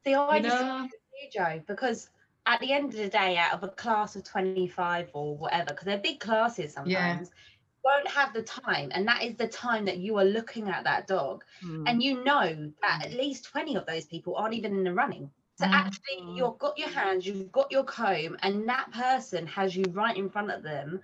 See, 0.04 0.14
I 0.14 0.36
You 0.36 0.42
know? 0.42 0.88
Joe, 1.32 1.60
because 1.66 2.08
at 2.48 2.60
the 2.60 2.72
end 2.72 2.94
of 2.94 3.00
the 3.00 3.08
day, 3.10 3.36
out 3.38 3.54
of 3.54 3.64
a 3.64 3.68
class 3.68 4.16
of 4.16 4.24
25 4.24 5.10
or 5.14 5.36
whatever, 5.36 5.66
because 5.66 5.84
they're 5.86 5.98
big 5.98 6.20
classes 6.20 6.72
sometimes, 6.74 7.30
won't 7.84 8.08
have 8.08 8.32
the 8.32 8.42
time. 8.42 8.90
And 8.92 9.06
that 9.08 9.22
is 9.22 9.36
the 9.36 9.48
time 9.48 9.84
that 9.86 9.98
you 9.98 10.16
are 10.18 10.24
looking 10.24 10.68
at 10.68 10.84
that 10.84 11.06
dog. 11.06 11.44
Mm. 11.64 11.84
And 11.86 12.02
you 12.02 12.24
know 12.24 12.72
that 12.82 13.02
at 13.04 13.12
least 13.12 13.44
20 13.46 13.76
of 13.76 13.86
those 13.86 14.06
people 14.06 14.36
aren't 14.36 14.54
even 14.54 14.76
in 14.76 14.84
the 14.84 14.94
running. 14.94 15.30
So 15.54 15.66
Mm. 15.66 15.72
actually, 15.72 16.24
you've 16.34 16.58
got 16.58 16.78
your 16.78 16.88
hands, 16.88 17.26
you've 17.26 17.52
got 17.52 17.70
your 17.70 17.84
comb, 17.84 18.36
and 18.42 18.68
that 18.68 18.90
person 18.92 19.46
has 19.48 19.76
you 19.76 19.84
right 19.92 20.16
in 20.16 20.30
front 20.30 20.50
of 20.50 20.62
them. 20.62 21.00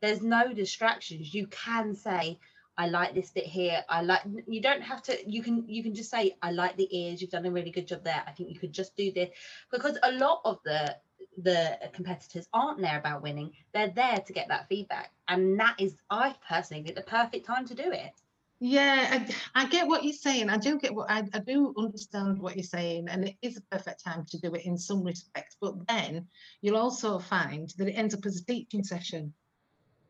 There's 0.00 0.22
no 0.22 0.52
distractions. 0.52 1.34
You 1.34 1.46
can 1.48 1.94
say, 1.94 2.38
I 2.78 2.86
like 2.86 3.12
this 3.12 3.30
bit 3.30 3.44
here. 3.44 3.84
I 3.88 4.02
like 4.02 4.22
you 4.46 4.62
don't 4.62 4.82
have 4.82 5.02
to 5.02 5.30
you 5.30 5.42
can 5.42 5.68
you 5.68 5.82
can 5.82 5.94
just 5.94 6.10
say 6.10 6.36
I 6.40 6.52
like 6.52 6.76
the 6.76 6.88
ears. 6.96 7.20
You've 7.20 7.32
done 7.32 7.44
a 7.44 7.50
really 7.50 7.72
good 7.72 7.88
job 7.88 8.04
there. 8.04 8.22
I 8.26 8.30
think 8.30 8.50
you 8.50 8.58
could 8.58 8.72
just 8.72 8.96
do 8.96 9.10
this 9.12 9.30
because 9.70 9.98
a 10.04 10.12
lot 10.12 10.40
of 10.44 10.60
the 10.64 10.96
the 11.42 11.78
competitors 11.92 12.48
aren't 12.52 12.80
there 12.80 12.98
about 12.98 13.22
winning. 13.22 13.52
They're 13.74 13.92
there 13.94 14.18
to 14.18 14.32
get 14.32 14.48
that 14.48 14.68
feedback. 14.68 15.10
And 15.26 15.58
that 15.58 15.74
is 15.78 15.96
I 16.08 16.36
personally 16.48 16.84
think 16.84 16.96
the 16.96 17.02
perfect 17.02 17.46
time 17.46 17.66
to 17.66 17.74
do 17.74 17.90
it. 17.90 18.12
Yeah, 18.60 19.24
I, 19.54 19.62
I 19.62 19.68
get 19.68 19.86
what 19.86 20.02
you're 20.02 20.12
saying. 20.12 20.50
I 20.50 20.56
do 20.56 20.78
get 20.78 20.94
what 20.94 21.10
I, 21.10 21.24
I 21.32 21.38
do 21.38 21.72
understand 21.78 22.40
what 22.40 22.56
you're 22.56 22.64
saying, 22.64 23.08
and 23.08 23.28
it 23.28 23.36
is 23.40 23.56
a 23.56 23.76
perfect 23.76 24.02
time 24.02 24.24
to 24.30 24.38
do 24.38 24.52
it 24.54 24.64
in 24.64 24.76
some 24.76 25.04
respects. 25.04 25.56
But 25.60 25.86
then 25.86 26.26
you'll 26.60 26.76
also 26.76 27.20
find 27.20 27.72
that 27.78 27.86
it 27.86 27.92
ends 27.92 28.14
up 28.14 28.26
as 28.26 28.40
a 28.40 28.44
teaching 28.44 28.82
session. 28.82 29.32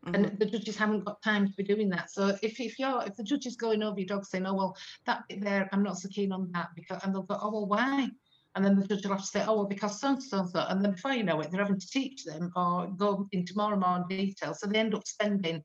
Mhm. 0.07 0.15
and 0.15 0.39
the 0.39 0.47
judges 0.47 0.77
haven't 0.77 1.05
got 1.05 1.21
time 1.23 1.47
to 1.49 1.53
be 1.55 1.65
doing 1.65 1.89
that. 1.91 2.11
So 2.11 2.37
if, 2.43 2.61
if 2.61 2.79
you're 2.79 3.03
if 3.05 3.17
the 3.17 3.25
judge 3.25 3.47
is 3.47 3.57
going 3.57 3.83
over 3.83 3.99
your 3.99 4.07
dog 4.07 4.25
saying, 4.25 4.47
oh 4.47 4.55
well, 4.55 4.77
that 5.07 5.25
bit 5.29 5.43
there, 5.43 5.69
I'm 5.73 5.83
not 5.83 5.99
so 5.99 6.09
keen 6.09 6.33
on 6.33 6.51
that 6.53 6.69
because 6.77 7.03
and 7.03 7.15
they'll 7.15 7.23
go, 7.23 7.39
oh 7.41 7.51
well, 7.51 7.67
why? 7.67 8.09
And 8.55 8.65
then 8.65 8.79
the 8.79 8.87
judge 8.87 9.05
will 9.05 9.13
have 9.13 9.21
to 9.23 9.27
say, 9.27 9.45
oh 9.47 9.57
well, 9.57 9.67
because 9.67 10.01
so 10.01 10.09
and 10.09 10.23
so 10.23 10.39
and 10.41 10.51
so, 10.51 10.67
and 10.69 10.85
then 10.85 10.93
before 10.93 11.13
you 11.13 11.25
know 11.25 11.41
it, 11.41 11.51
they're 11.51 11.63
having 11.63 11.81
to 11.81 11.91
teach 11.91 12.25
them 12.25 12.51
or 12.57 12.89
go 12.97 13.29
into 13.33 13.55
more 13.57 13.73
and 13.73 13.81
more 13.81 14.05
detail. 14.09 14.55
So 14.55 14.67
they 14.67 14.79
end 14.79 14.95
up 14.95 15.07
spending 15.07 15.63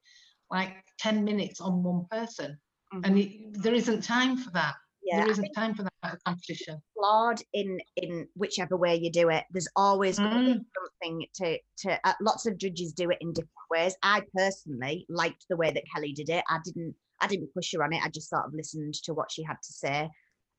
like 0.52 0.76
10 1.00 1.24
minutes 1.24 1.62
on 1.62 1.84
one 1.84 2.06
person. 2.12 2.58
And 3.04 3.18
it, 3.18 3.62
there 3.64 3.74
isn't 3.74 4.04
time 4.04 4.38
for 4.38 4.52
that. 4.52 4.76
yeah, 5.04 5.18
there 5.18 5.28
isn't 5.28 5.52
time 5.54 5.74
for 5.74 5.82
that 5.84 5.88
at 5.88 5.93
a 6.04 6.18
competition. 6.26 6.82
flawed 6.96 7.42
in 7.54 7.80
in 7.98 8.28
whichever 8.36 8.76
way 8.78 8.96
you 8.96 9.12
do 9.12 9.30
it. 9.30 9.46
There's 9.52 9.68
always 9.76 10.20
Mm. 10.20 10.64
something 10.76 11.26
to 11.36 11.58
to. 11.78 12.00
Uh, 12.08 12.14
lots 12.22 12.46
of 12.46 12.58
judges 12.58 12.94
do 12.94 13.10
it 13.10 13.18
in 13.22 13.34
different 13.34 13.52
ways. 13.72 13.96
I 14.04 14.22
personally 14.36 15.06
liked 15.10 15.46
the 15.50 15.58
way 15.58 15.72
that 15.72 15.84
Kelly 15.94 16.14
did 16.14 16.30
it. 16.30 16.44
I 16.50 16.60
didn't 16.64 16.96
I 17.22 17.28
didn't 17.28 17.54
push 17.54 17.74
her 17.74 17.84
on 17.84 17.94
it. 17.94 18.04
I 18.04 18.10
just 18.10 18.30
sort 18.30 18.46
of 18.46 18.54
listened 18.54 18.96
to 19.04 19.14
what 19.14 19.32
she 19.32 19.44
had 19.44 19.58
to 19.64 19.74
say. 19.74 20.10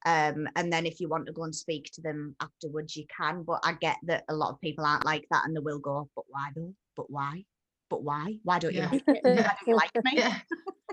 Um, 0.06 0.48
and 0.56 0.72
then 0.72 0.86
if 0.86 1.00
you 1.00 1.08
want 1.08 1.26
to 1.26 1.32
go 1.32 1.44
and 1.44 1.54
speak 1.54 1.90
to 1.94 2.02
them 2.02 2.36
afterwards, 2.40 2.94
you 2.96 3.06
can. 3.14 3.42
But 3.42 3.60
I 3.64 3.72
get 3.74 3.96
that 4.04 4.24
a 4.28 4.34
lot 4.34 4.50
of 4.50 4.60
people 4.60 4.84
aren't 4.84 5.04
like 5.06 5.26
that, 5.30 5.44
and 5.46 5.54
they 5.56 5.60
will 5.60 5.78
go, 5.78 6.08
"But 6.14 6.24
why 6.28 6.50
though? 6.54 6.74
But 6.96 7.10
why? 7.10 7.44
But 7.90 8.02
why? 8.02 8.38
Why 8.42 8.58
don't 8.58 8.74
Yeah. 8.74 8.90
you 8.92 9.00
like 9.06 9.16
it? 9.16 9.24
Why 9.24 9.42
don't 9.42 9.66
you 9.66 9.74
like 9.82 10.04
me?" 10.04 10.12
Yeah, 10.18 10.38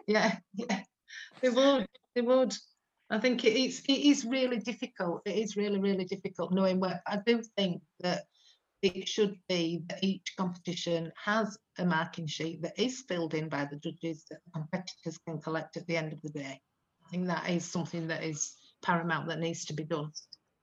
yeah, 0.08 0.38
yeah. 0.54 0.84
They 1.42 1.50
would, 1.50 1.88
they 2.16 2.22
would. 2.22 2.56
I 3.12 3.20
think 3.20 3.44
it 3.44 3.58
is 3.58 3.84
it 3.90 4.00
is 4.00 4.26
really 4.26 4.60
difficult. 4.60 5.22
It 5.26 5.36
is 5.36 5.58
really, 5.58 5.80
really 5.80 6.06
difficult 6.06 6.54
knowing 6.54 6.80
where 6.80 7.02
I 7.06 7.18
do 7.26 7.44
think 7.58 7.82
that 8.00 8.24
it 8.82 9.08
should 9.08 9.36
be 9.50 9.84
that 9.90 10.04
each 10.04 10.34
competition 10.38 11.12
has 11.22 11.58
a 11.78 11.86
marking 11.86 12.26
sheet 12.26 12.62
that 12.62 12.80
is 12.80 13.04
filled 13.08 13.34
in 13.34 13.50
by 13.50 13.66
the 13.66 13.76
judges 13.78 14.26
that 14.30 14.40
the 14.46 14.52
competitors 14.52 15.18
can 15.28 15.40
collect 15.40 15.78
at 15.78 15.86
the 15.88 15.98
end 15.98 16.14
of 16.14 16.22
the 16.22 16.30
day. 16.30 16.60
I 17.06 17.10
think 17.12 17.28
that 17.28 17.50
is 17.50 17.66
something 17.66 18.08
that 18.08 18.24
is 18.24 18.56
paramount 18.82 19.28
that 19.28 19.40
needs 19.40 19.66
to 19.66 19.74
be 19.74 19.84
done. 19.84 20.12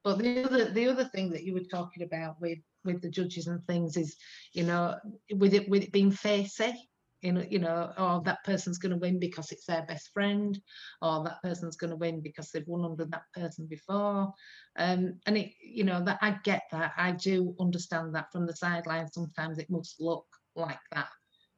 But 0.02 0.18
the 0.18 0.42
other 0.42 0.70
the 0.70 0.88
other 0.88 1.04
thing 1.04 1.30
that 1.30 1.44
you 1.44 1.52
were 1.52 1.68
talking 1.70 2.02
about 2.02 2.40
with 2.40 2.58
with 2.82 3.02
the 3.02 3.10
judges 3.10 3.46
and 3.46 3.62
things 3.66 3.98
is, 3.98 4.16
you 4.54 4.62
know, 4.62 4.96
with 5.34 5.52
it 5.52 5.68
with 5.68 5.82
it 5.82 5.92
being 5.92 6.10
facey, 6.10 6.88
you 7.20 7.32
know, 7.32 7.44
you 7.48 7.58
know, 7.58 7.92
oh 7.96 8.22
that 8.24 8.44
person's 8.44 8.78
going 8.78 8.92
to 8.92 8.98
win 8.98 9.18
because 9.18 9.50
it's 9.52 9.66
their 9.66 9.84
best 9.86 10.10
friend, 10.12 10.58
or 11.02 11.24
that 11.24 11.42
person's 11.42 11.76
going 11.76 11.90
to 11.90 11.96
win 11.96 12.20
because 12.20 12.50
they've 12.50 12.66
won 12.66 12.84
under 12.84 13.04
that 13.06 13.24
person 13.34 13.66
before. 13.66 14.32
Um, 14.76 15.18
and 15.26 15.38
it, 15.38 15.52
you 15.62 15.84
know, 15.84 16.04
that 16.04 16.18
I 16.22 16.38
get 16.44 16.62
that. 16.72 16.92
I 16.96 17.12
do 17.12 17.54
understand 17.60 18.14
that 18.14 18.30
from 18.32 18.46
the 18.46 18.56
sideline. 18.56 19.10
Sometimes 19.10 19.58
it 19.58 19.70
must 19.70 20.00
look 20.00 20.26
like 20.54 20.78
that. 20.92 21.08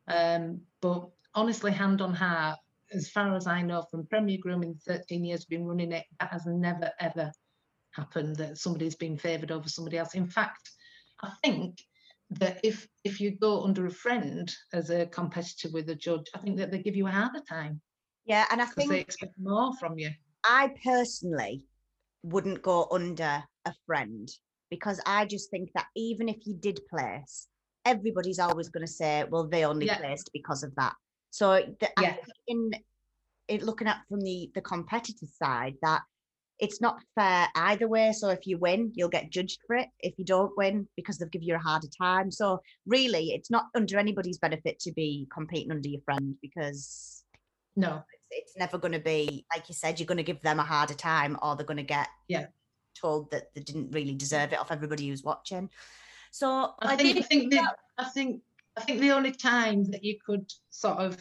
Um, 0.09 0.61
but 0.81 1.09
honestly, 1.35 1.73
hand 1.73 2.01
on 2.01 2.14
heart, 2.14 2.59
as 2.92 3.11
far 3.11 3.37
as 3.37 3.46
I 3.46 3.62
know, 3.62 3.85
from 3.90 4.07
Premier 4.07 4.38
Grooming, 4.40 4.81
13 4.87 5.25
years 5.25 5.44
been 5.44 5.64
running 5.64 5.92
it, 5.92 6.05
that 6.18 6.33
has 6.33 6.46
never 6.46 6.90
ever 7.01 7.31
happened 7.92 8.37
that 8.37 8.59
somebody's 8.59 8.96
been 8.96 9.16
favoured 9.16 9.51
over 9.51 9.68
somebody 9.68 9.99
else. 9.99 10.14
In 10.14 10.27
fact, 10.27 10.70
I 11.23 11.33
think 11.42 11.79
that 12.31 12.61
if 12.62 12.87
if 13.05 13.21
you 13.21 13.33
go 13.33 13.62
under 13.64 13.87
a 13.87 13.90
friend 13.90 14.53
as 14.73 14.90
a 14.90 15.07
competitor 15.07 15.69
with 15.73 15.88
a 15.90 15.95
judge, 15.95 16.27
I 16.35 16.38
think 16.38 16.57
that 16.59 16.71
they 16.71 16.83
give 16.83 16.97
you 16.97 17.07
a 17.07 17.11
harder 17.11 17.43
time 17.49 17.81
Yeah, 18.25 18.47
and 18.51 18.62
I 18.62 18.66
think 18.66 18.90
they 18.90 19.01
expect 19.01 19.35
more 19.38 19.75
from 19.77 19.99
you. 19.99 20.11
I 20.45 20.71
personally 20.85 21.64
wouldn't 22.23 22.62
go 22.62 22.87
under 22.90 23.43
a 23.64 23.75
friend 23.87 24.29
because 24.71 25.01
I 25.05 25.27
just 25.27 25.51
think 25.51 25.71
that 25.75 25.87
even 25.97 26.29
if 26.29 26.37
you 26.47 26.55
did 26.55 26.81
place, 26.88 27.49
everybody's 27.85 28.38
always 28.38 28.69
going 28.69 28.87
to 28.87 28.93
say, 28.93 29.25
well, 29.29 29.49
they 29.49 29.64
only 29.64 29.87
Yeah. 29.87 29.99
placed 29.99 30.31
because 30.33 30.62
of 30.62 30.75
that. 30.77 30.95
So 31.31 31.62
the, 31.81 31.88
I 31.99 32.03
Yeah. 32.03 32.14
think 32.14 32.27
in 32.47 32.71
it 33.49 33.62
looking 33.62 33.88
at 33.88 34.03
from 34.09 34.21
the 34.21 34.51
the 34.55 34.61
competitor 34.61 35.27
side, 35.27 35.75
that 35.83 36.03
it's 36.61 36.81
not 36.81 37.01
fair 37.14 37.49
either 37.55 37.88
way. 37.88 38.12
So 38.12 38.29
if 38.29 38.46
you 38.46 38.59
win, 38.59 38.92
you'll 38.94 39.09
get 39.09 39.31
judged 39.31 39.61
for 39.66 39.77
it. 39.77 39.88
If 40.01 40.14
you 40.18 40.25
don't 40.25 40.53
win, 40.57 40.87
because 40.96 41.18
they'll 41.18 41.29
give 41.29 41.42
you 41.42 41.55
a 41.55 41.59
harder 41.59 41.88
time. 42.01 42.31
So 42.31 42.61
really, 42.87 43.31
it's 43.33 43.51
not 43.51 43.66
under 43.75 43.99
anybody's 43.99 44.38
benefit 44.38 44.79
to 44.81 44.92
be 44.92 45.27
competing 45.33 45.70
under 45.73 45.88
your 45.88 46.03
friend 46.03 46.37
because 46.42 47.25
No, 47.77 48.03
it's, 48.12 48.27
it's 48.31 48.57
never 48.59 48.79
going 48.79 48.92
to 48.92 49.01
be 49.01 49.46
like 49.55 49.68
you 49.68 49.75
said 49.75 49.99
you're 49.99 50.07
going 50.07 50.18
to 50.18 50.23
give 50.23 50.42
them 50.42 50.61
a 50.61 50.64
harder 50.64 50.94
time 50.94 51.38
or 51.42 51.57
they're 51.57 51.66
going 51.66 51.77
to 51.79 51.83
get 51.83 52.09
Yeah. 52.29 52.46
told 53.01 53.31
that 53.31 53.55
they 53.55 53.62
didn't 53.62 53.92
really 53.92 54.14
deserve 54.14 54.53
it 54.53 54.59
off 54.59 54.70
everybody 54.70 55.09
who's 55.09 55.25
watching 55.25 55.70
so 56.31 56.75
I, 56.81 56.92
I 56.92 56.96
think 56.96 57.18
I 57.18 57.23
think 57.23 57.27
think 57.27 57.53
the, 57.53 57.75
I 57.99 58.05
think 58.11 58.42
I 58.77 58.83
think 58.83 59.01
the 59.01 59.12
only 59.12 59.33
time 59.33 59.85
that 59.90 60.05
you 60.05 60.16
could 60.25 60.51
sort 60.70 60.99
of 60.99 61.18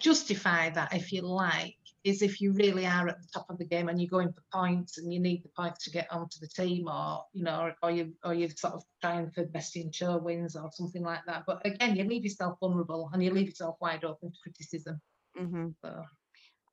justify 0.00 0.70
that, 0.70 0.94
if 0.94 1.12
you 1.12 1.22
like, 1.22 1.77
is 2.04 2.22
if 2.22 2.40
you 2.40 2.52
really 2.52 2.86
are 2.86 3.08
at 3.08 3.20
the 3.20 3.28
top 3.32 3.46
of 3.50 3.58
the 3.58 3.64
game 3.64 3.88
and 3.88 4.00
you're 4.00 4.08
going 4.10 4.32
for 4.32 4.42
points 4.52 4.98
and 4.98 5.12
you 5.12 5.20
need 5.20 5.42
the 5.42 5.50
points 5.56 5.84
to 5.84 5.90
get 5.90 6.10
onto 6.12 6.38
the 6.40 6.48
team, 6.48 6.88
or 6.88 7.24
you 7.32 7.42
know, 7.44 7.60
or, 7.60 7.74
or 7.82 7.90
you 7.90 8.14
or 8.24 8.34
you're 8.34 8.50
sort 8.50 8.74
of 8.74 8.82
trying 9.02 9.30
for 9.30 9.44
best 9.46 9.76
in 9.76 9.90
show 9.92 10.16
wins 10.18 10.56
or 10.56 10.70
something 10.72 11.02
like 11.02 11.20
that. 11.26 11.44
But 11.46 11.64
again, 11.66 11.96
you 11.96 12.04
leave 12.04 12.24
yourself 12.24 12.58
vulnerable 12.60 13.10
and 13.12 13.22
you 13.22 13.30
leave 13.32 13.46
yourself 13.48 13.76
wide 13.80 14.04
open 14.04 14.30
to 14.32 14.38
criticism. 14.42 15.00
mhm. 15.38 15.74
So 15.84 16.04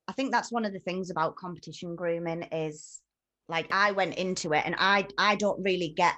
i 0.08 0.12
think 0.14 0.32
that's 0.32 0.52
one 0.52 0.66
of 0.66 0.74
the 0.74 0.80
things 0.80 1.10
about 1.10 1.36
competition 1.36 1.96
grooming 1.96 2.44
is 2.52 3.02
like 3.48 3.68
i 3.72 3.92
went 3.92 4.16
into 4.16 4.54
it 4.54 4.64
and 4.66 4.76
i 4.78 5.06
i 5.18 5.36
don't 5.36 5.62
really 5.64 5.94
get 5.96 6.16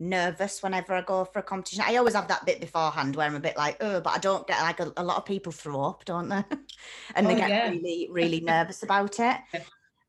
nervous 0.00 0.62
whenever 0.62 0.92
i 0.94 1.00
go 1.02 1.24
for 1.24 1.38
a 1.38 1.42
competition. 1.42 1.84
I 1.86 1.96
always 1.96 2.14
have 2.14 2.28
that 2.28 2.44
bit 2.46 2.60
beforehand 2.60 3.16
where 3.16 3.26
i'm 3.26 3.36
a 3.36 3.40
bit 3.40 3.56
like 3.56 3.76
oh 3.80 4.00
but 4.00 4.14
i 4.14 4.18
don't 4.18 4.46
get 4.46 4.60
like 4.60 4.80
a, 4.80 4.92
a 4.96 5.04
lot 5.04 5.16
of 5.18 5.24
people 5.24 5.52
throw 5.52 5.82
up 5.82 6.04
don't 6.04 6.28
they? 6.28 6.42
And 7.14 7.28
they 7.30 7.34
Oh, 7.34 7.36
get 7.36 7.48
yeah. 7.48 7.70
really 7.70 8.08
really 8.10 8.40
nervous 8.40 8.82
about 8.82 9.20
it. 9.20 9.36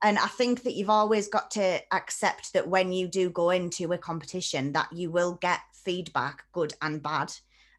And 0.02 0.18
i 0.20 0.28
think 0.28 0.64
that 0.64 0.74
you've 0.74 0.90
always 0.90 1.28
got 1.28 1.52
to 1.52 1.82
accept 1.94 2.54
that 2.54 2.68
when 2.68 2.92
you 2.92 3.08
do 3.08 3.30
go 3.30 3.50
into 3.52 3.92
a 3.94 3.98
competition 3.98 4.74
that 4.74 4.92
you 4.94 5.12
will 5.12 5.36
get 5.36 5.60
feedback 5.74 6.44
good 6.52 6.74
and 6.82 7.02
bad 7.02 7.32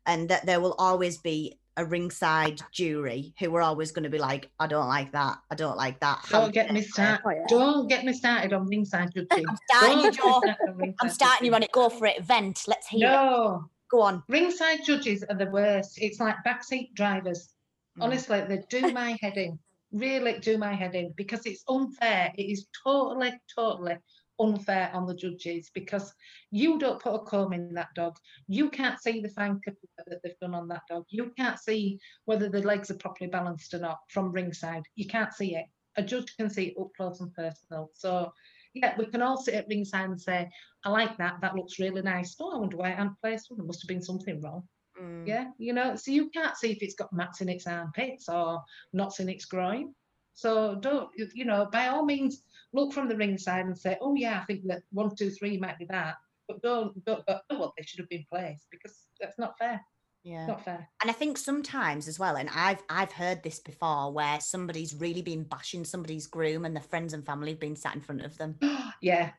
and 0.07 0.29
that 0.29 0.47
there 0.47 0.61
will 0.61 0.75
always 0.79 1.19
be 1.19 1.59
a 1.77 1.85
ringside 1.85 2.61
jury 2.73 3.35
who 3.39 3.55
are 3.55 3.61
always 3.63 3.93
going 3.93 4.03
to 4.05 4.09
be 4.11 4.19
like 4.19 4.49
i 4.59 4.67
don't 4.67 4.89
like 4.89 5.13
that 5.13 5.39
i 5.51 5.55
don't 5.55 5.77
like 5.77 6.01
that 6.01 6.19
How 6.23 6.41
don't 6.43 6.53
get 6.55 6.73
me 6.73 6.81
dare 6.81 6.89
started. 6.89 7.23
Oh, 7.27 7.31
yeah. 7.31 7.45
Don't 7.49 7.89
get 7.89 8.05
me 8.05 8.13
started 8.13 8.53
on 8.53 8.67
ringside 8.67 9.13
judging. 9.15 9.45
i'm 9.49 9.57
starting 9.69 9.99
you 10.05 10.11
Don't 10.13 10.45
get 10.45 10.59
me 10.77 10.87
Joe. 10.87 10.87
on 10.89 10.95
i'm 11.03 11.11
starting 11.11 11.45
you 11.47 11.51
judging. 11.51 11.55
on 11.55 11.63
it 11.63 11.73
go 11.73 11.89
for 11.89 12.07
it 12.07 12.25
vent 12.25 12.63
let's 12.67 12.87
hear 12.89 13.07
it 13.09 13.11
No, 13.13 13.65
go 13.91 14.01
on 14.03 14.23
ringside 14.29 14.85
judges 14.85 15.23
are 15.29 15.37
the 15.37 15.47
worst. 15.51 15.99
It's 16.01 16.19
like 16.21 16.37
backseat 16.47 16.95
drivers. 16.95 17.51
Mm. 17.99 18.05
Honestly, 18.05 18.41
they 18.49 18.63
do 18.71 18.93
my 19.03 19.17
head 19.21 19.37
in. 19.37 19.59
Really 19.93 20.39
do 20.41 20.59
my 20.59 20.75
head 20.75 20.95
in 20.95 21.13
because 21.17 21.47
it's 21.47 21.63
unfair. 21.69 22.33
It 22.37 22.43
is 22.45 22.67
totally, 22.85 23.33
totally 23.55 23.97
unfair 24.41 24.91
on 24.93 25.07
the 25.07 25.15
judges 25.15 25.71
because 25.75 26.15
you 26.51 26.79
don't 26.79 27.01
put 27.01 27.15
a 27.15 27.19
comb 27.21 27.53
in 27.53 27.75
that 27.75 27.89
dog. 27.95 28.17
You 28.49 28.71
can't 28.71 29.01
see 29.01 29.21
the 29.21 29.29
fine 29.29 29.61
clip 29.63 29.77
that 30.07 30.21
they've 30.23 30.39
done 30.41 30.55
on 30.55 30.69
that 30.69 30.83
dog. 30.89 31.05
You 31.09 31.33
can't 31.37 31.59
see 31.59 31.99
whether 32.25 32.49
the 32.49 32.63
legs 32.63 32.91
are 32.91 32.97
properly 32.97 33.31
balanced 33.31 33.75
or 33.75 33.79
not 33.79 33.99
from 34.09 34.33
ringside. 34.33 34.85
You 34.95 35.07
can't 35.07 35.33
see 35.33 35.57
it. 35.57 35.67
A 35.97 36.03
judge 36.03 36.37
can 36.37 36.51
see 36.51 36.67
it 36.67 36.81
up 36.81 36.91
close 36.97 37.21
and 37.21 37.33
personal. 37.35 37.91
So 37.95 38.33
yeah, 38.75 38.95
we 38.99 39.07
can 39.07 39.23
all 39.23 39.39
sit 39.39 39.55
at 39.55 39.69
ringside 39.69 40.11
and 40.11 40.21
say, 40.21 40.51
I 40.85 40.91
like 40.91 41.17
that. 41.17 41.41
That 41.41 41.57
looks 41.57 41.79
really 41.79 42.03
nice. 42.03 42.37
Oh, 42.39 42.55
I 42.55 42.59
wonder 42.59 42.77
why 42.77 42.89
I 42.89 42.97
hadn't 42.97 43.21
placed 43.21 43.51
one. 43.51 43.59
There 43.59 43.67
must 43.67 43.83
have 43.83 43.89
been 43.89 44.03
something 44.03 44.41
wrong. 44.43 44.65
Mm. 45.01 45.27
Yeah, 45.27 45.51
you 45.59 45.73
know, 45.73 45.97
so 45.97 46.11
you 46.11 46.31
can't 46.31 46.57
see 46.57 46.71
if 46.73 46.83
it's 46.83 46.95
got 46.95 47.13
mats 47.13 47.41
in 47.41 47.49
its 47.49 47.67
armpits 47.67 48.29
or 48.29 48.63
knots 48.93 49.21
in 49.21 49.29
its 49.29 49.45
groin. 49.45 49.95
So 50.35 50.75
don't, 50.75 51.09
you 51.35 51.47
know, 51.47 51.69
by 51.73 51.89
all 51.89 52.05
means, 52.05 52.43
look 52.73 52.93
from 52.93 53.09
the 53.09 53.17
ringside 53.17 53.67
and 53.67 53.77
say, 53.79 53.97
oh 54.01 54.15
yeah, 54.15 54.41
I 54.41 54.45
think 54.45 54.67
that 54.67 54.83
one, 54.93 55.15
two, 55.15 55.31
three 55.31 55.59
might 55.59 55.79
be 55.79 55.87
that. 55.87 56.17
But 56.49 56.63
don't, 56.63 57.05
don't 57.05 57.27
go, 57.27 57.39
oh 57.51 57.59
well, 57.59 57.75
they 57.77 57.85
should 57.85 58.01
have 58.01 58.09
been 58.09 58.25
placed 58.31 58.67
because 58.71 59.07
that's 59.21 59.39
not 59.39 59.59
fair. 59.59 59.81
yeah 60.23 60.47
Not 60.47 60.65
fair. 60.65 60.89
and 61.03 61.11
i 61.11 61.15
think 61.15 61.39
sometimes 61.39 62.09
as 62.09 62.19
well 62.19 62.37
and 62.37 62.49
i've 62.55 62.83
i've 62.91 63.13
heard 63.13 63.43
this 63.43 63.59
before 63.61 64.13
where 64.13 64.41
somebody's 64.41 64.95
really 64.95 65.23
been 65.23 65.45
bashing 65.45 65.85
somebody's 65.85 66.27
groom 66.27 66.65
and 66.65 66.75
the 66.77 66.81
friends 66.81 67.15
and 67.15 67.25
family 67.25 67.51
have 67.53 67.61
been 67.61 67.77
sat 67.77 67.95
in 67.95 68.01
front 68.01 68.23
of 68.23 68.37
them 68.39 68.57
yeah, 69.01 69.31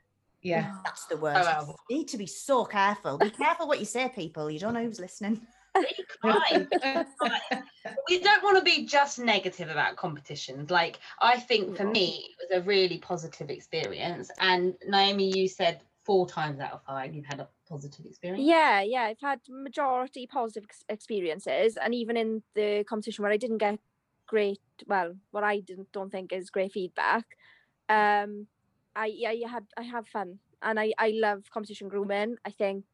yeah. 0.41 0.73
that's 0.85 1.05
the 1.07 1.15
oh, 1.15 1.19
worst 1.19 1.45
wow. 1.49 1.75
you 1.89 1.97
need 1.97 2.07
to 2.07 2.17
be 2.17 2.27
so 2.27 2.65
careful 2.65 3.17
be 3.17 3.29
careful 3.29 3.67
what 3.67 3.79
you 3.79 3.85
say 3.85 4.09
people 4.09 4.49
you 4.49 4.59
don't 4.59 4.73
know 4.73 4.83
who's 4.83 4.99
listening 4.99 5.41
Be 5.81 6.05
kind. 6.21 6.67
we 8.09 8.19
don't 8.19 8.43
want 8.43 8.57
to 8.57 8.63
be 8.63 8.85
just 8.85 9.19
negative 9.19 9.69
about 9.69 9.95
competitions. 9.95 10.69
Like 10.69 10.99
I 11.21 11.39
think 11.39 11.77
for 11.77 11.85
me, 11.85 12.25
it 12.29 12.51
was 12.51 12.61
a 12.61 12.65
really 12.65 12.97
positive 12.97 13.49
experience. 13.49 14.31
And 14.39 14.75
Naomi, 14.87 15.37
you 15.37 15.47
said 15.47 15.81
four 16.03 16.27
times 16.27 16.59
out 16.59 16.71
of 16.71 16.83
five 16.83 17.13
you've 17.13 17.25
had 17.25 17.39
a 17.39 17.47
positive 17.67 18.05
experience. 18.05 18.43
Yeah, 18.47 18.81
yeah, 18.81 19.03
I've 19.03 19.19
had 19.19 19.41
majority 19.49 20.25
positive 20.25 20.63
ex- 20.69 20.85
experiences, 20.89 21.77
and 21.77 21.93
even 21.93 22.17
in 22.17 22.43
the 22.55 22.85
competition 22.87 23.23
where 23.23 23.31
I 23.31 23.37
didn't 23.37 23.57
get 23.57 23.79
great, 24.25 24.61
well, 24.85 25.15
what 25.31 25.43
I 25.43 25.59
didn't 25.59 25.91
don't 25.91 26.11
think 26.11 26.31
is 26.31 26.49
great 26.49 26.71
feedback. 26.71 27.25
Um, 27.89 28.47
I 28.95 29.07
yeah, 29.07 29.29
I 29.29 29.49
had 29.49 29.65
I 29.77 29.83
have 29.83 30.07
fun, 30.07 30.39
and 30.61 30.79
I 30.79 30.93
I 30.97 31.11
love 31.13 31.43
competition 31.51 31.89
grooming. 31.89 32.37
I 32.45 32.51
think 32.51 32.85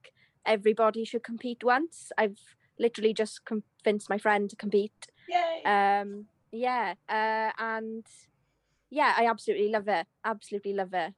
everybody 0.45 1.05
should 1.05 1.23
compete 1.23 1.63
once. 1.63 2.11
I've 2.17 2.39
literally 2.83 3.13
just 3.13 3.43
convinced 3.45 4.09
my 4.09 4.19
friend 4.19 4.49
to 4.49 4.55
compete. 4.55 5.07
Yay. 5.27 5.63
Um, 5.65 6.25
yeah, 6.51 6.93
uh, 7.09 7.51
and 7.57 8.05
yeah, 8.91 9.13
I 9.17 9.25
absolutely 9.25 9.69
love 9.69 9.87
it. 9.87 10.05
Absolutely 10.23 10.73
love 10.73 10.93
it. 10.93 11.13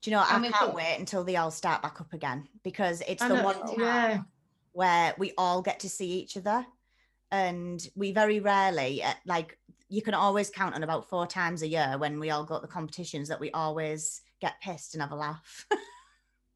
do 0.00 0.10
you 0.10 0.16
know 0.16 0.22
i, 0.22 0.36
I 0.36 0.38
mean, 0.38 0.52
can't 0.52 0.74
wait 0.74 0.96
until 0.98 1.24
they 1.24 1.36
all 1.36 1.50
start 1.50 1.82
back 1.82 2.00
up 2.00 2.12
again 2.12 2.48
because 2.62 3.02
it's 3.06 3.22
I 3.22 3.28
the 3.28 3.34
know, 3.34 3.44
one 3.44 3.60
time 3.66 3.78
yeah. 3.78 4.18
where 4.72 5.14
we 5.18 5.32
all 5.36 5.60
get 5.60 5.80
to 5.80 5.88
see 5.88 6.10
each 6.20 6.36
other 6.36 6.64
and 7.30 7.86
we 7.94 8.12
very 8.12 8.40
rarely 8.40 9.02
uh, 9.02 9.14
like 9.26 9.58
you 9.88 10.02
can 10.02 10.14
always 10.14 10.50
count 10.50 10.74
on 10.74 10.82
about 10.82 11.08
four 11.08 11.26
times 11.26 11.62
a 11.62 11.68
year 11.68 11.96
when 11.98 12.18
we 12.18 12.30
all 12.30 12.44
go 12.44 12.56
to 12.56 12.62
the 12.62 12.76
competitions 12.78 13.28
that 13.28 13.40
we 13.40 13.50
always 13.50 14.22
get 14.40 14.60
pissed 14.60 14.94
and 14.94 15.02
have 15.02 15.12
a 15.12 15.16
laugh 15.16 15.66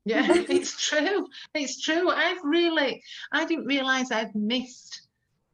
Yeah, 0.08 0.26
it's 0.48 0.88
true. 0.88 1.26
It's 1.54 1.80
true. 1.80 2.10
I've 2.10 2.42
really, 2.42 3.02
I 3.30 3.44
didn't 3.44 3.66
realize 3.66 4.10
I'd 4.10 4.34
missed 4.34 5.02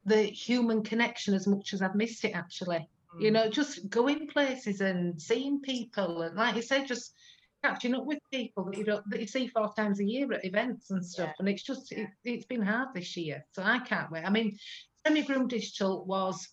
the 0.07 0.23
human 0.23 0.83
connection 0.83 1.35
as 1.35 1.47
much 1.47 1.73
as 1.75 1.83
I've 1.83 1.95
missed 1.97 2.25
it 2.25 2.33
actually. 2.35 2.89
You 3.21 3.31
know, 3.31 3.49
just 3.49 3.89
going 3.89 4.27
places 4.27 4.81
and 4.81 5.23
seeing 5.23 5.61
people 5.61 6.23
and 6.23 6.37
like 6.37 6.57
you 6.57 6.63
said, 6.63 6.89
just 6.89 7.15
catching 7.63 7.95
up 7.95 8.05
with 8.05 8.19
people 8.33 8.65
that 8.65 8.77
you 8.77 8.83
don't 8.83 9.09
that 9.09 9.21
you 9.21 9.27
see 9.29 9.47
four 9.47 9.73
times 9.73 10.01
a 10.01 10.05
year 10.05 10.33
at 10.33 10.45
events 10.45 10.91
and 10.91 11.07
stuff. 11.07 11.31
And 11.39 11.49
it's 11.49 11.63
just 11.63 11.93
it, 11.93 12.09
it's 12.25 12.47
been 12.47 12.61
hard 12.61 12.89
this 12.93 13.17
year. 13.17 13.47
So 13.53 13.63
I 13.63 13.79
can't 13.79 14.11
wait. 14.11 14.25
I 14.25 14.31
mean, 14.31 14.59
semi 15.07 15.23
groom 15.23 15.47
Digital 15.47 16.05
was 16.05 16.49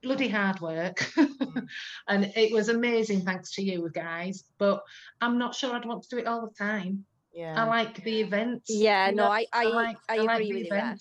bloody 0.00 0.28
hard 0.28 0.60
work. 0.60 0.98
Mm. 1.16 1.66
and 2.08 2.32
it 2.36 2.52
was 2.52 2.68
amazing 2.68 3.22
thanks 3.22 3.52
to 3.54 3.62
you 3.62 3.90
guys. 3.92 4.44
But 4.58 4.82
I'm 5.20 5.36
not 5.36 5.56
sure 5.56 5.74
I'd 5.74 5.84
want 5.84 6.04
to 6.04 6.08
do 6.08 6.18
it 6.18 6.28
all 6.28 6.46
the 6.46 6.54
time. 6.54 7.04
Yeah. 7.38 7.62
I 7.62 7.64
like 7.64 8.02
the 8.02 8.20
events. 8.20 8.68
Yeah, 8.68 9.10
you 9.10 9.14
no, 9.16 9.24
know, 9.24 9.30
I 9.30 9.46
I, 9.52 9.64
like, 9.64 9.96
I, 10.08 10.16
like 10.18 10.40
agree 10.42 10.52
the 10.52 10.54
with 10.54 10.64
you 10.64 10.70
there. 10.70 10.96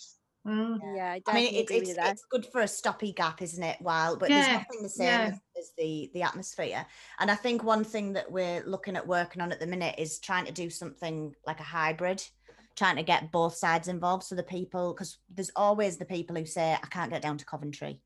Mm. 0.48 0.80
Yeah, 0.96 1.14
I 1.14 1.22
I 1.32 1.34
mean, 1.34 1.56
it's 1.56 1.72
it's, 1.72 1.90
it's 1.98 2.26
good 2.30 2.46
for 2.46 2.62
a 2.62 2.66
stoppy 2.66 3.14
gap, 3.14 3.42
isn't 3.42 3.64
it? 3.64 3.78
While, 3.82 4.18
but 4.18 4.30
Yeah, 4.30 4.42
there's 4.42 4.54
nothing 4.54 4.84
the 4.84 4.90
same 4.90 5.08
yeah. 5.08 5.26
as, 5.32 5.40
as 5.58 5.72
the 5.78 6.12
the 6.14 6.22
atmosphere. 6.22 6.86
And 7.20 7.32
I 7.32 7.36
think 7.36 7.64
one 7.64 7.84
thing 7.84 8.14
that 8.14 8.32
we're 8.32 8.64
looking 8.66 8.96
at 8.96 9.08
working 9.08 9.42
on 9.42 9.52
at 9.52 9.60
the 9.60 9.68
minute 9.68 9.96
is 9.98 10.20
trying 10.20 10.46
to 10.46 10.52
do 10.54 10.70
something 10.70 11.34
like 11.46 11.60
a 11.60 11.64
hybrid, 11.64 12.24
trying 12.76 12.98
to 12.98 13.04
get 13.04 13.32
both 13.32 13.56
sides 13.56 13.88
involved. 13.88 14.24
So 14.24 14.36
the 14.36 14.44
people, 14.44 14.94
because 14.94 15.18
there's 15.30 15.52
always 15.56 15.98
the 15.98 16.06
people 16.06 16.36
who 16.36 16.46
say, 16.46 16.74
"I 16.74 16.88
can't 16.88 17.12
get 17.12 17.24
down 17.24 17.38
to 17.40 17.46
Coventry," 17.46 18.00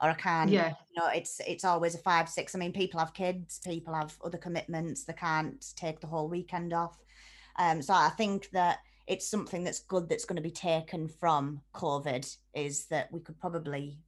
or 0.00 0.10
"I 0.10 0.14
can't." 0.14 0.50
Yeah, 0.50 0.74
You 0.94 1.02
know, 1.02 1.08
it's 1.08 1.40
it's 1.46 1.64
always 1.64 1.94
a 1.96 1.98
five 1.98 2.28
six. 2.28 2.54
I 2.54 2.58
mean, 2.60 2.72
people 2.72 3.00
have 3.00 3.12
kids, 3.14 3.60
people 3.64 3.94
have 3.94 4.16
other 4.24 4.38
commitments. 4.38 5.04
They 5.04 5.12
can't 5.12 5.62
take 5.76 6.00
the 6.00 6.06
whole 6.06 6.28
weekend 6.28 6.72
off. 6.72 6.96
Um, 7.58 7.82
so 7.82 7.94
I 7.94 8.10
think 8.10 8.50
that 8.50 8.80
it's 9.06 9.26
something 9.26 9.64
that's 9.64 9.80
good 9.80 10.08
that's 10.08 10.24
going 10.24 10.36
to 10.36 10.42
be 10.42 10.50
taken 10.50 11.08
from 11.08 11.60
COVID 11.74 12.36
is 12.54 12.86
that 12.86 13.12
we 13.12 13.20
could 13.20 13.38
probably 13.40 13.98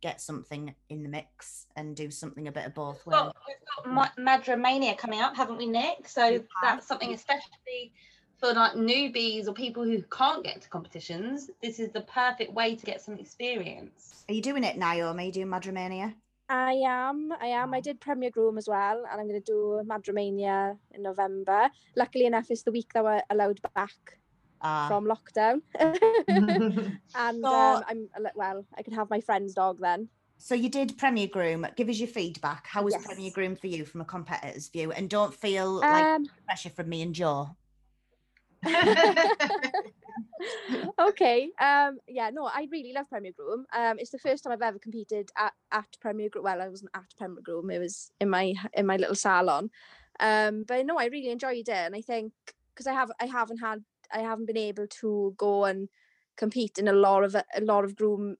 get 0.00 0.20
something 0.20 0.74
in 0.90 1.02
the 1.02 1.08
mix 1.08 1.66
and 1.76 1.96
do 1.96 2.10
something 2.10 2.46
a 2.46 2.52
bit 2.52 2.66
of 2.66 2.74
both. 2.74 3.04
Well, 3.06 3.34
we've 3.48 3.56
got 3.94 4.16
Ma- 4.18 4.38
Madramania 4.38 4.96
coming 4.98 5.20
up, 5.20 5.34
haven't 5.34 5.56
we, 5.56 5.66
Nick? 5.66 6.06
So 6.08 6.44
that's 6.62 6.86
something 6.86 7.14
especially 7.14 7.92
for 8.38 8.52
like 8.52 8.72
newbies 8.72 9.48
or 9.48 9.54
people 9.54 9.82
who 9.82 10.02
can't 10.02 10.44
get 10.44 10.60
to 10.60 10.68
competitions. 10.68 11.50
This 11.62 11.80
is 11.80 11.90
the 11.90 12.02
perfect 12.02 12.52
way 12.52 12.76
to 12.76 12.86
get 12.86 13.00
some 13.00 13.18
experience. 13.18 14.24
Are 14.28 14.34
you 14.34 14.42
doing 14.42 14.64
it, 14.64 14.76
Naomi? 14.76 15.22
Are 15.22 15.26
you 15.26 15.32
doing 15.32 15.46
Madramania? 15.48 16.14
I 16.48 16.74
am. 16.86 17.32
I 17.40 17.46
am. 17.46 17.72
I 17.74 17.80
did 17.80 18.00
Premier 18.00 18.30
Groom 18.30 18.58
as 18.58 18.68
well, 18.68 19.04
and 19.10 19.20
I'm 19.20 19.26
going 19.28 19.40
to 19.40 19.52
do 19.52 19.80
Madramania 19.86 20.76
in 20.92 21.02
November. 21.02 21.70
Luckily 21.96 22.26
enough, 22.26 22.50
it's 22.50 22.62
the 22.62 22.72
week 22.72 22.92
that 22.94 23.02
we're 23.04 23.22
allowed 23.30 23.60
back 23.74 23.92
Ah, 24.60 24.88
from 24.88 25.06
lockdown, 25.06 25.60
and 25.78 27.42
So- 27.42 27.46
um, 27.46 27.82
I'm 27.88 28.08
well. 28.34 28.64
I 28.76 28.82
can 28.82 28.92
have 28.94 29.10
my 29.10 29.20
friend's 29.20 29.54
dog 29.54 29.78
then. 29.80 30.08
so 30.38 30.54
you 30.54 30.68
did 30.68 30.96
Premier 30.98 31.26
Groom. 31.26 31.66
Give 31.76 31.88
us 31.88 31.98
your 31.98 32.08
feedback. 32.08 32.66
How 32.66 32.82
was 32.82 32.94
Yes. 32.94 33.04
Premier 33.06 33.30
Groom 33.30 33.56
for 33.56 33.66
you 33.66 33.84
from 33.86 34.00
a 34.02 34.04
competitor's 34.04 34.68
view? 34.68 34.92
And 34.92 35.08
don't 35.10 35.34
feel 35.34 35.70
like 35.72 36.06
Um, 36.06 36.26
pressure 36.46 36.70
from 36.70 36.88
me 36.88 37.02
and 37.02 37.14
Joe. 37.14 37.56
okay. 40.98 41.50
Um. 41.60 41.98
Yeah. 42.08 42.30
No, 42.30 42.46
I 42.46 42.68
really 42.70 42.92
love 42.92 43.08
Premier 43.08 43.32
Groom. 43.36 43.66
Um. 43.74 43.98
It's 43.98 44.10
the 44.10 44.18
first 44.18 44.44
time 44.44 44.52
I've 44.52 44.62
ever 44.62 44.78
competed 44.78 45.30
at, 45.36 45.52
at 45.72 45.86
Premier 46.00 46.28
Groom. 46.28 46.44
Well, 46.44 46.60
I 46.62 46.68
wasn't 46.68 46.90
at 46.94 47.04
Premier 47.18 47.42
Groom. 47.42 47.70
It 47.70 47.78
was 47.78 48.10
in 48.20 48.30
my 48.30 48.54
in 48.74 48.86
my 48.86 48.96
little 48.96 49.14
salon. 49.14 49.70
Um. 50.20 50.64
But 50.66 50.86
no, 50.86 50.96
I 50.98 51.06
really 51.06 51.30
enjoyed 51.30 51.68
it, 51.68 51.70
and 51.70 51.94
I 51.94 52.00
think 52.00 52.32
because 52.74 52.86
I 52.86 52.92
have 52.92 53.10
I 53.20 53.26
haven't 53.26 53.58
had 53.58 53.84
I 54.12 54.20
haven't 54.20 54.46
been 54.46 54.56
able 54.56 54.86
to 55.00 55.34
go 55.36 55.64
and 55.64 55.88
compete 56.36 56.78
in 56.78 56.88
a 56.88 56.92
lot 56.92 57.24
of 57.24 57.34
a 57.36 57.60
lot 57.60 57.84
of 57.84 57.96
groom 57.96 58.36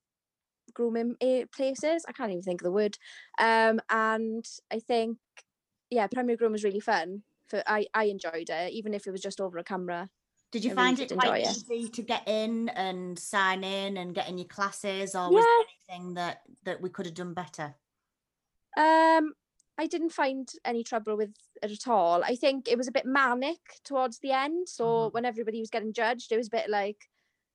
grooming 0.73 1.15
eh, 1.21 1.45
places. 1.55 2.05
I 2.07 2.13
can't 2.13 2.31
even 2.31 2.43
think 2.43 2.61
of 2.61 2.65
the 2.65 2.71
word. 2.71 2.97
Um. 3.39 3.79
And 3.89 4.45
I 4.71 4.79
think 4.79 5.17
yeah, 5.89 6.07
Premier 6.07 6.37
Groom 6.37 6.53
was 6.53 6.63
really 6.63 6.79
fun. 6.79 7.23
For 7.47 7.63
I 7.67 7.87
I 7.93 8.05
enjoyed 8.05 8.49
it, 8.49 8.73
even 8.73 8.93
if 8.93 9.07
it 9.07 9.11
was 9.11 9.21
just 9.21 9.41
over 9.41 9.57
a 9.57 9.63
camera. 9.63 10.09
Did 10.55 10.63
you 10.63 10.71
I 10.71 10.75
find 10.75 10.95
did 10.95 11.11
it 11.11 11.19
quite 11.19 11.41
it. 11.41 11.49
easy 11.49 11.89
to 11.89 12.01
get 12.01 12.25
in 12.29 12.69
and 12.69 13.19
sign 13.19 13.65
in 13.65 13.97
and 13.97 14.15
get 14.15 14.29
in 14.29 14.37
your 14.37 14.47
classes, 14.47 15.13
or 15.13 15.29
was 15.29 15.43
there 15.43 15.65
anything 15.97 16.13
that 16.13 16.43
that 16.63 16.79
we 16.79 16.89
could 16.89 17.05
have 17.07 17.13
done 17.13 17.33
better? 17.33 17.75
Um, 18.77 19.33
I 19.77 19.85
didn't 19.87 20.11
find 20.11 20.49
any 20.63 20.85
trouble 20.85 21.17
with 21.17 21.33
it 21.61 21.71
at 21.71 21.87
all. 21.89 22.23
I 22.23 22.37
think 22.37 22.69
it 22.69 22.77
was 22.77 22.87
a 22.87 22.93
bit 22.93 23.05
manic 23.05 23.59
towards 23.83 24.19
the 24.19 24.31
end. 24.31 24.69
So 24.69 24.85
Mhm. 25.09 25.13
when 25.13 25.25
everybody 25.25 25.59
was 25.59 25.69
getting 25.69 25.91
judged, 25.91 26.31
it 26.31 26.37
was 26.37 26.47
a 26.47 26.51
bit 26.51 26.69
like, 26.69 27.09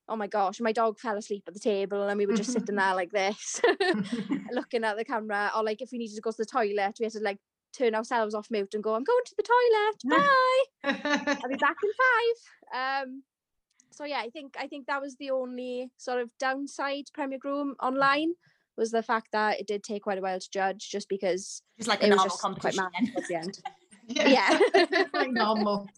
oh 0.06 0.16
my 0.16 0.26
gosh, 0.26 0.60
my 0.60 0.72
dog 0.72 0.98
fell 0.98 1.16
asleep 1.16 1.44
at 1.46 1.54
the 1.54 1.60
table 1.60 2.02
and 2.06 2.18
we 2.18 2.26
were 2.26 2.34
just 2.34 2.52
sitting 2.52 2.74
there 2.76 2.94
like 2.94 3.12
this, 3.12 3.62
looking 4.52 4.84
at 4.84 4.98
the 4.98 5.06
camera. 5.06 5.50
Or 5.56 5.62
like 5.64 5.80
if 5.80 5.90
we 5.90 5.96
needed 5.96 6.16
to 6.16 6.20
go 6.20 6.32
to 6.32 6.36
the 6.36 6.44
toilet, 6.44 6.96
we 7.00 7.04
had 7.04 7.12
to 7.12 7.20
like 7.20 7.38
turn 7.76 7.94
ourselves 7.94 8.34
off 8.34 8.50
mute 8.50 8.74
and 8.74 8.82
go, 8.82 8.94
I'm 8.94 9.04
going 9.04 9.24
to 9.26 9.34
the 9.36 9.42
toilet. 9.42 10.20
Bye. 10.20 11.38
I'll 11.42 11.48
be 11.48 11.56
back 11.56 11.76
in 11.82 11.90
five. 12.72 13.04
Um, 13.04 13.22
so 13.90 14.04
yeah, 14.04 14.20
I 14.20 14.30
think 14.30 14.54
I 14.58 14.66
think 14.66 14.86
that 14.86 15.00
was 15.02 15.16
the 15.16 15.30
only 15.30 15.90
sort 15.98 16.20
of 16.20 16.30
downside 16.38 17.06
to 17.06 17.12
Premier 17.12 17.38
Groom 17.38 17.74
online 17.82 18.32
was 18.76 18.90
the 18.90 19.02
fact 19.02 19.28
that 19.32 19.60
it 19.60 19.66
did 19.66 19.82
take 19.82 20.04
quite 20.04 20.18
a 20.18 20.22
while 20.22 20.38
to 20.40 20.50
judge, 20.50 20.88
just 20.90 21.08
because 21.08 21.62
Just 21.76 21.88
like 21.88 22.02
a 22.02 22.06
it 22.06 22.10
was 22.10 22.16
normal 22.16 22.36
competition. 22.36 22.84
towards 23.12 23.28
the 23.28 23.34
end. 23.34 23.58
yeah. 24.06 24.58
Yeah. 24.74 25.24
normal. 25.28 25.88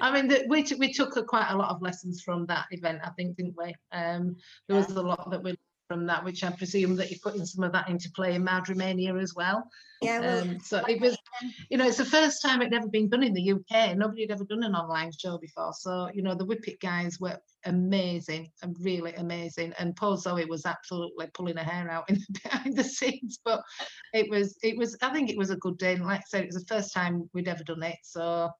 I 0.00 0.10
mean, 0.12 0.28
the, 0.28 0.46
we 0.48 0.62
t- 0.62 0.76
we 0.76 0.92
took 0.92 1.16
a, 1.16 1.22
quite 1.22 1.50
a 1.50 1.56
lot 1.56 1.70
of 1.70 1.82
lessons 1.82 2.22
from 2.22 2.46
that 2.46 2.66
event, 2.70 3.00
I 3.04 3.10
think, 3.10 3.36
didn't 3.36 3.54
we? 3.56 3.74
Um, 3.92 4.36
there 4.68 4.76
was 4.76 4.90
a 4.90 5.02
lot 5.02 5.30
that 5.30 5.42
we 5.42 5.56
from 5.94 6.06
that, 6.06 6.24
which 6.24 6.42
I 6.42 6.50
presume 6.50 6.96
that 6.96 7.08
you're 7.08 7.20
putting 7.22 7.46
some 7.46 7.62
of 7.62 7.70
that 7.72 7.88
into 7.88 8.10
play 8.10 8.34
in 8.34 8.44
Madramania 8.44 9.22
as 9.22 9.32
well. 9.36 9.62
Yeah, 10.02 10.18
well, 10.18 10.42
Um, 10.42 10.58
so 10.58 10.84
it 10.88 11.00
was, 11.00 11.16
you 11.70 11.78
know, 11.78 11.86
it's 11.86 11.98
the 11.98 12.04
first 12.04 12.42
time 12.42 12.60
it'd 12.60 12.74
ever 12.74 12.88
been 12.88 13.08
done 13.08 13.22
in 13.22 13.32
the 13.32 13.52
UK. 13.52 13.96
Nobody 13.96 14.22
had 14.22 14.32
ever 14.32 14.44
done 14.44 14.64
an 14.64 14.74
online 14.74 15.12
show 15.16 15.38
before. 15.38 15.72
So, 15.72 16.10
you 16.12 16.22
know, 16.22 16.34
the 16.34 16.44
Whippet 16.44 16.80
guys 16.80 17.20
were 17.20 17.38
amazing 17.64 18.50
and 18.62 18.76
really 18.80 19.14
amazing. 19.14 19.72
And 19.78 19.94
poor 19.94 20.16
Zoe 20.16 20.44
was 20.46 20.66
absolutely 20.66 21.28
pulling 21.32 21.56
her 21.58 21.62
hair 21.62 21.88
out 21.88 22.10
in 22.10 22.16
the, 22.16 22.40
behind 22.42 22.76
the 22.76 22.82
scenes. 22.82 23.38
But 23.44 23.62
it 24.12 24.28
was, 24.28 24.58
it 24.64 24.76
was, 24.76 24.96
I 25.00 25.10
think 25.10 25.30
it 25.30 25.38
was 25.38 25.50
a 25.50 25.56
good 25.56 25.78
day. 25.78 25.92
And 25.92 26.04
like 26.04 26.20
I 26.20 26.24
said, 26.26 26.42
it 26.42 26.52
was 26.52 26.64
the 26.64 26.74
first 26.74 26.92
time 26.92 27.30
we'd 27.32 27.46
ever 27.46 27.62
done 27.62 27.84
it. 27.84 27.98
So, 28.02 28.50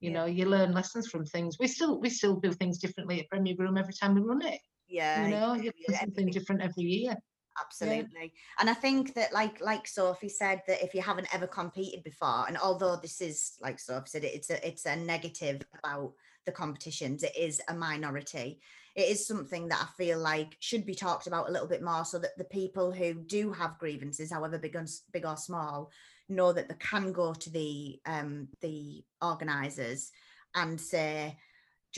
you 0.00 0.10
know, 0.10 0.24
you 0.24 0.46
learn 0.46 0.72
lessons 0.72 1.08
from 1.08 1.26
things. 1.26 1.58
We 1.60 1.66
still, 1.66 2.00
we 2.00 2.08
still 2.08 2.36
do 2.36 2.50
things 2.52 2.78
differently 2.78 3.20
at 3.20 3.28
Premier 3.28 3.54
Groom 3.54 3.76
every 3.76 3.92
time 3.92 4.14
we 4.14 4.22
run 4.22 4.40
it. 4.40 4.60
Yeah, 4.88 5.24
You 5.26 5.30
know, 5.34 5.54
you 5.54 5.72
yeah, 5.76 5.98
something 6.00 6.10
everything- 6.12 6.32
different 6.32 6.62
every 6.62 6.84
year. 6.84 7.16
absolutely. 7.60 8.32
And 8.60 8.70
I 8.70 8.74
think 8.74 9.14
that, 9.14 9.32
like, 9.32 9.60
like 9.60 9.86
Sophie 9.88 10.28
said, 10.28 10.62
that 10.68 10.82
if 10.82 10.94
you 10.94 11.02
haven't 11.02 11.32
ever 11.34 11.46
competed 11.46 12.04
before, 12.04 12.46
and 12.46 12.56
although 12.56 12.96
this 12.96 13.20
is, 13.20 13.54
like 13.60 13.78
Sophie 13.80 14.08
said, 14.08 14.24
it's 14.24 14.50
a 14.50 14.66
it's 14.66 14.86
a 14.86 14.96
negative 14.96 15.62
about 15.78 16.12
the 16.46 16.52
competitions, 16.52 17.22
it 17.22 17.36
is 17.36 17.60
a 17.68 17.74
minority. 17.74 18.60
It 18.94 19.08
is 19.08 19.26
something 19.26 19.68
that 19.68 19.80
I 19.82 19.86
feel 19.96 20.18
like 20.18 20.56
should 20.60 20.84
be 20.86 20.94
talked 20.94 21.26
about 21.26 21.48
a 21.48 21.52
little 21.52 21.68
bit 21.68 21.82
more, 21.82 22.04
so 22.04 22.18
that 22.20 22.36
the 22.38 22.44
people 22.44 22.90
who 22.92 23.14
do 23.14 23.52
have 23.52 23.78
grievances, 23.78 24.30
however 24.32 24.58
big 24.58 24.76
or, 24.76 24.86
big 25.12 25.26
or 25.26 25.36
small, 25.36 25.90
know 26.28 26.52
that 26.52 26.68
they 26.68 26.74
can 26.78 27.12
go 27.12 27.34
to 27.34 27.50
the 27.50 28.00
um 28.06 28.48
the 28.60 29.04
organisers 29.22 30.10
and 30.54 30.80
say 30.80 31.36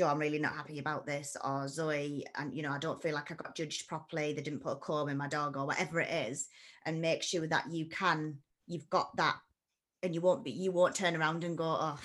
Joe, 0.01 0.09
I'm 0.09 0.19
really 0.19 0.39
not 0.39 0.55
happy 0.55 0.79
about 0.79 1.05
this, 1.05 1.37
or 1.45 1.69
Zoe, 1.69 2.25
and 2.35 2.55
you 2.55 2.63
know, 2.63 2.73
I 2.73 2.79
don't 2.79 3.03
feel 3.03 3.15
like 3.15 3.31
I 3.31 3.35
got 3.35 3.55
judged 3.55 3.87
properly. 3.87 4.33
They 4.33 4.41
didn't 4.41 4.63
put 4.63 4.73
a 4.73 4.77
comb 4.77 5.11
in 5.11 5.19
my 5.19 5.29
dog, 5.29 5.59
or 5.59 5.67
whatever 5.67 6.01
it 6.01 6.09
is, 6.11 6.49
and 6.87 7.03
make 7.03 7.23
sure 7.23 7.47
that 7.47 7.71
you 7.71 7.85
can, 7.85 8.39
you've 8.67 8.89
got 8.89 9.15
that, 9.19 9.37
and 10.03 10.15
you 10.15 10.23
won't 10.23 10.43
be, 10.43 10.53
you 10.53 10.73
won't 10.73 10.95
turn 10.95 11.15
around 11.15 11.45
and 11.45 11.59
go, 11.59 11.67
oh, 11.67 12.01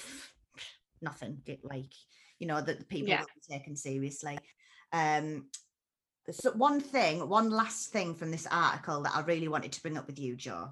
nothing, 1.02 1.38
get 1.46 1.64
like, 1.64 1.94
you 2.38 2.48
know, 2.48 2.60
that 2.60 2.80
the 2.80 2.84
people 2.84 3.08
Yeah. 3.08 3.22
will 3.22 3.28
be 3.34 3.54
taken 3.54 3.78
seriously. 3.78 4.40
Um, 4.92 5.46
so 6.30 6.52
one 6.52 6.82
thing, 6.82 7.30
one 7.30 7.50
last 7.50 7.92
thing 7.92 8.14
from 8.14 8.30
this 8.30 8.46
article 8.52 9.04
that 9.04 9.16
I 9.16 9.22
really 9.22 9.48
wanted 9.48 9.72
to 9.72 9.82
bring 9.82 9.98
up 9.98 10.08
with 10.08 10.20
you, 10.20 10.36
Joe. 10.36 10.72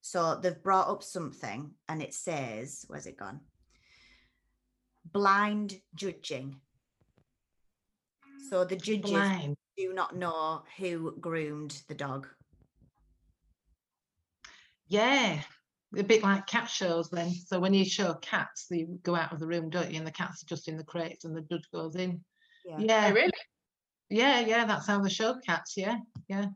So 0.00 0.34
they've 0.34 0.62
brought 0.64 0.88
up 0.88 1.04
something, 1.04 1.70
and 1.88 2.02
it 2.02 2.12
says, 2.12 2.84
where's 2.88 3.06
it 3.06 3.18
gone? 3.18 3.38
Blind 5.12 5.80
judging. 5.94 6.56
So 8.48 8.64
the 8.64 8.76
judges 8.76 9.10
Blind. 9.10 9.56
do 9.76 9.92
not 9.92 10.16
know 10.16 10.62
who 10.78 11.16
groomed 11.20 11.82
the 11.88 11.94
dog. 11.94 12.28
Yeah, 14.88 15.40
a 15.96 16.02
bit 16.04 16.22
like 16.22 16.46
cat 16.46 16.70
shows 16.70 17.10
then. 17.10 17.32
So 17.32 17.58
when 17.58 17.74
you 17.74 17.84
show 17.84 18.14
cats, 18.14 18.66
you 18.70 19.00
go 19.02 19.16
out 19.16 19.32
of 19.32 19.40
the 19.40 19.46
room, 19.46 19.68
don't 19.68 19.90
you? 19.90 19.98
And 19.98 20.06
the 20.06 20.12
cats 20.12 20.42
are 20.42 20.46
just 20.46 20.68
in 20.68 20.76
the 20.76 20.84
crates 20.84 21.24
and 21.24 21.36
the 21.36 21.40
judge 21.40 21.68
goes 21.72 21.96
in. 21.96 22.24
Yeah. 22.64 23.08
Oh, 23.08 23.12
really? 23.12 23.32
Yeah, 24.08 24.40
yeah, 24.40 24.64
that's 24.64 24.86
how 24.86 25.00
they 25.00 25.08
show 25.08 25.34
cats. 25.44 25.76
Yeah, 25.76 25.96
yeah. 26.28 26.46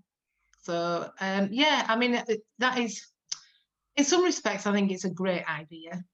So 0.62 1.11
um, 1.20 1.48
yeah, 1.51 1.84
I 1.88 1.96
mean 1.96 2.22
that 2.59 2.78
is, 2.78 3.05
in 3.96 4.05
some 4.05 4.22
respects, 4.22 4.66
I 4.66 4.72
think 4.72 4.92
it's 4.92 5.05
a 5.05 5.11
great 5.11 5.44
idea. 5.51 6.05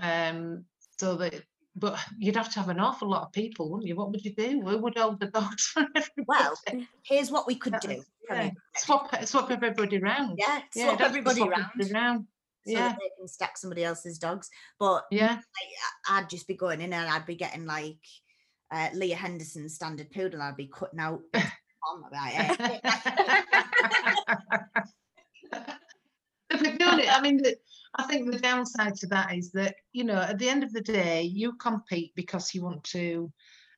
Um, 0.00 0.64
so 0.98 1.16
that, 1.16 1.42
but 1.78 1.98
you'd 2.18 2.36
have 2.36 2.52
to 2.52 2.60
have 2.60 2.68
an 2.68 2.80
awful 2.80 3.08
lot 3.08 3.22
of 3.22 3.32
people, 3.32 3.70
wouldn't 3.70 3.88
you? 3.88 3.96
What 3.96 4.10
would 4.10 4.24
you 4.24 4.34
do? 4.34 4.60
Who 4.62 4.78
would 4.78 4.96
hold 4.98 5.20
the 5.20 5.26
dogs 5.26 5.66
for 5.72 5.86
everybody? 5.94 6.24
Well, 6.26 6.54
here's 7.02 7.30
what 7.30 7.46
we 7.46 7.54
could 7.54 7.74
That 7.74 7.82
do. 7.82 8.02
yeah, 8.30 8.50
swap 8.76 9.14
swap 9.24 9.50
everybody 9.50 9.98
round. 9.98 10.38
Yeah, 10.38 10.60
Yeah, 10.74 10.84
swap 10.96 11.00
everybody 11.00 11.36
swap 11.40 11.50
around 11.50 11.70
everybody 11.74 11.92
round. 11.94 12.26
so 12.66 12.72
Yeah, 12.72 12.88
they 12.98 13.10
can 13.18 13.28
stack 13.28 13.56
somebody 13.56 13.84
else's 13.84 14.18
dogs. 14.18 14.48
But 14.78 15.04
yeah. 15.10 15.38
I- 16.08 16.18
I'd 16.18 16.30
just 16.30 16.46
be 16.48 16.54
going 16.54 16.80
in 16.80 16.92
and 16.92 17.08
I'd 17.10 17.26
be 17.26 17.36
getting 17.36 17.64
like 17.66 17.98
uh, 18.70 18.88
Leah 18.94 19.16
Henderson's 19.16 19.74
standard 19.74 20.10
poodle. 20.10 20.42
I'd 20.42 20.56
be 20.56 20.66
cutting 20.72 21.00
out. 21.00 21.20
on, 21.34 22.02
like, 22.12 22.34
eh, 22.50 22.56
it- 26.50 27.08
I 27.12 27.20
mean, 27.20 27.38
the, 27.42 27.56
I 27.94 28.04
think 28.04 28.30
the 28.30 28.38
downside 28.38 28.94
to 28.96 29.06
that 29.08 29.34
is 29.34 29.50
that 29.52 29.76
you 29.92 30.04
know, 30.04 30.20
at 30.20 30.38
the 30.38 30.48
end 30.48 30.62
of 30.64 30.72
the 30.72 30.80
day, 30.80 31.22
you 31.22 31.54
compete 31.54 32.12
because 32.14 32.54
you 32.54 32.62
want 32.62 32.84
to 32.84 33.32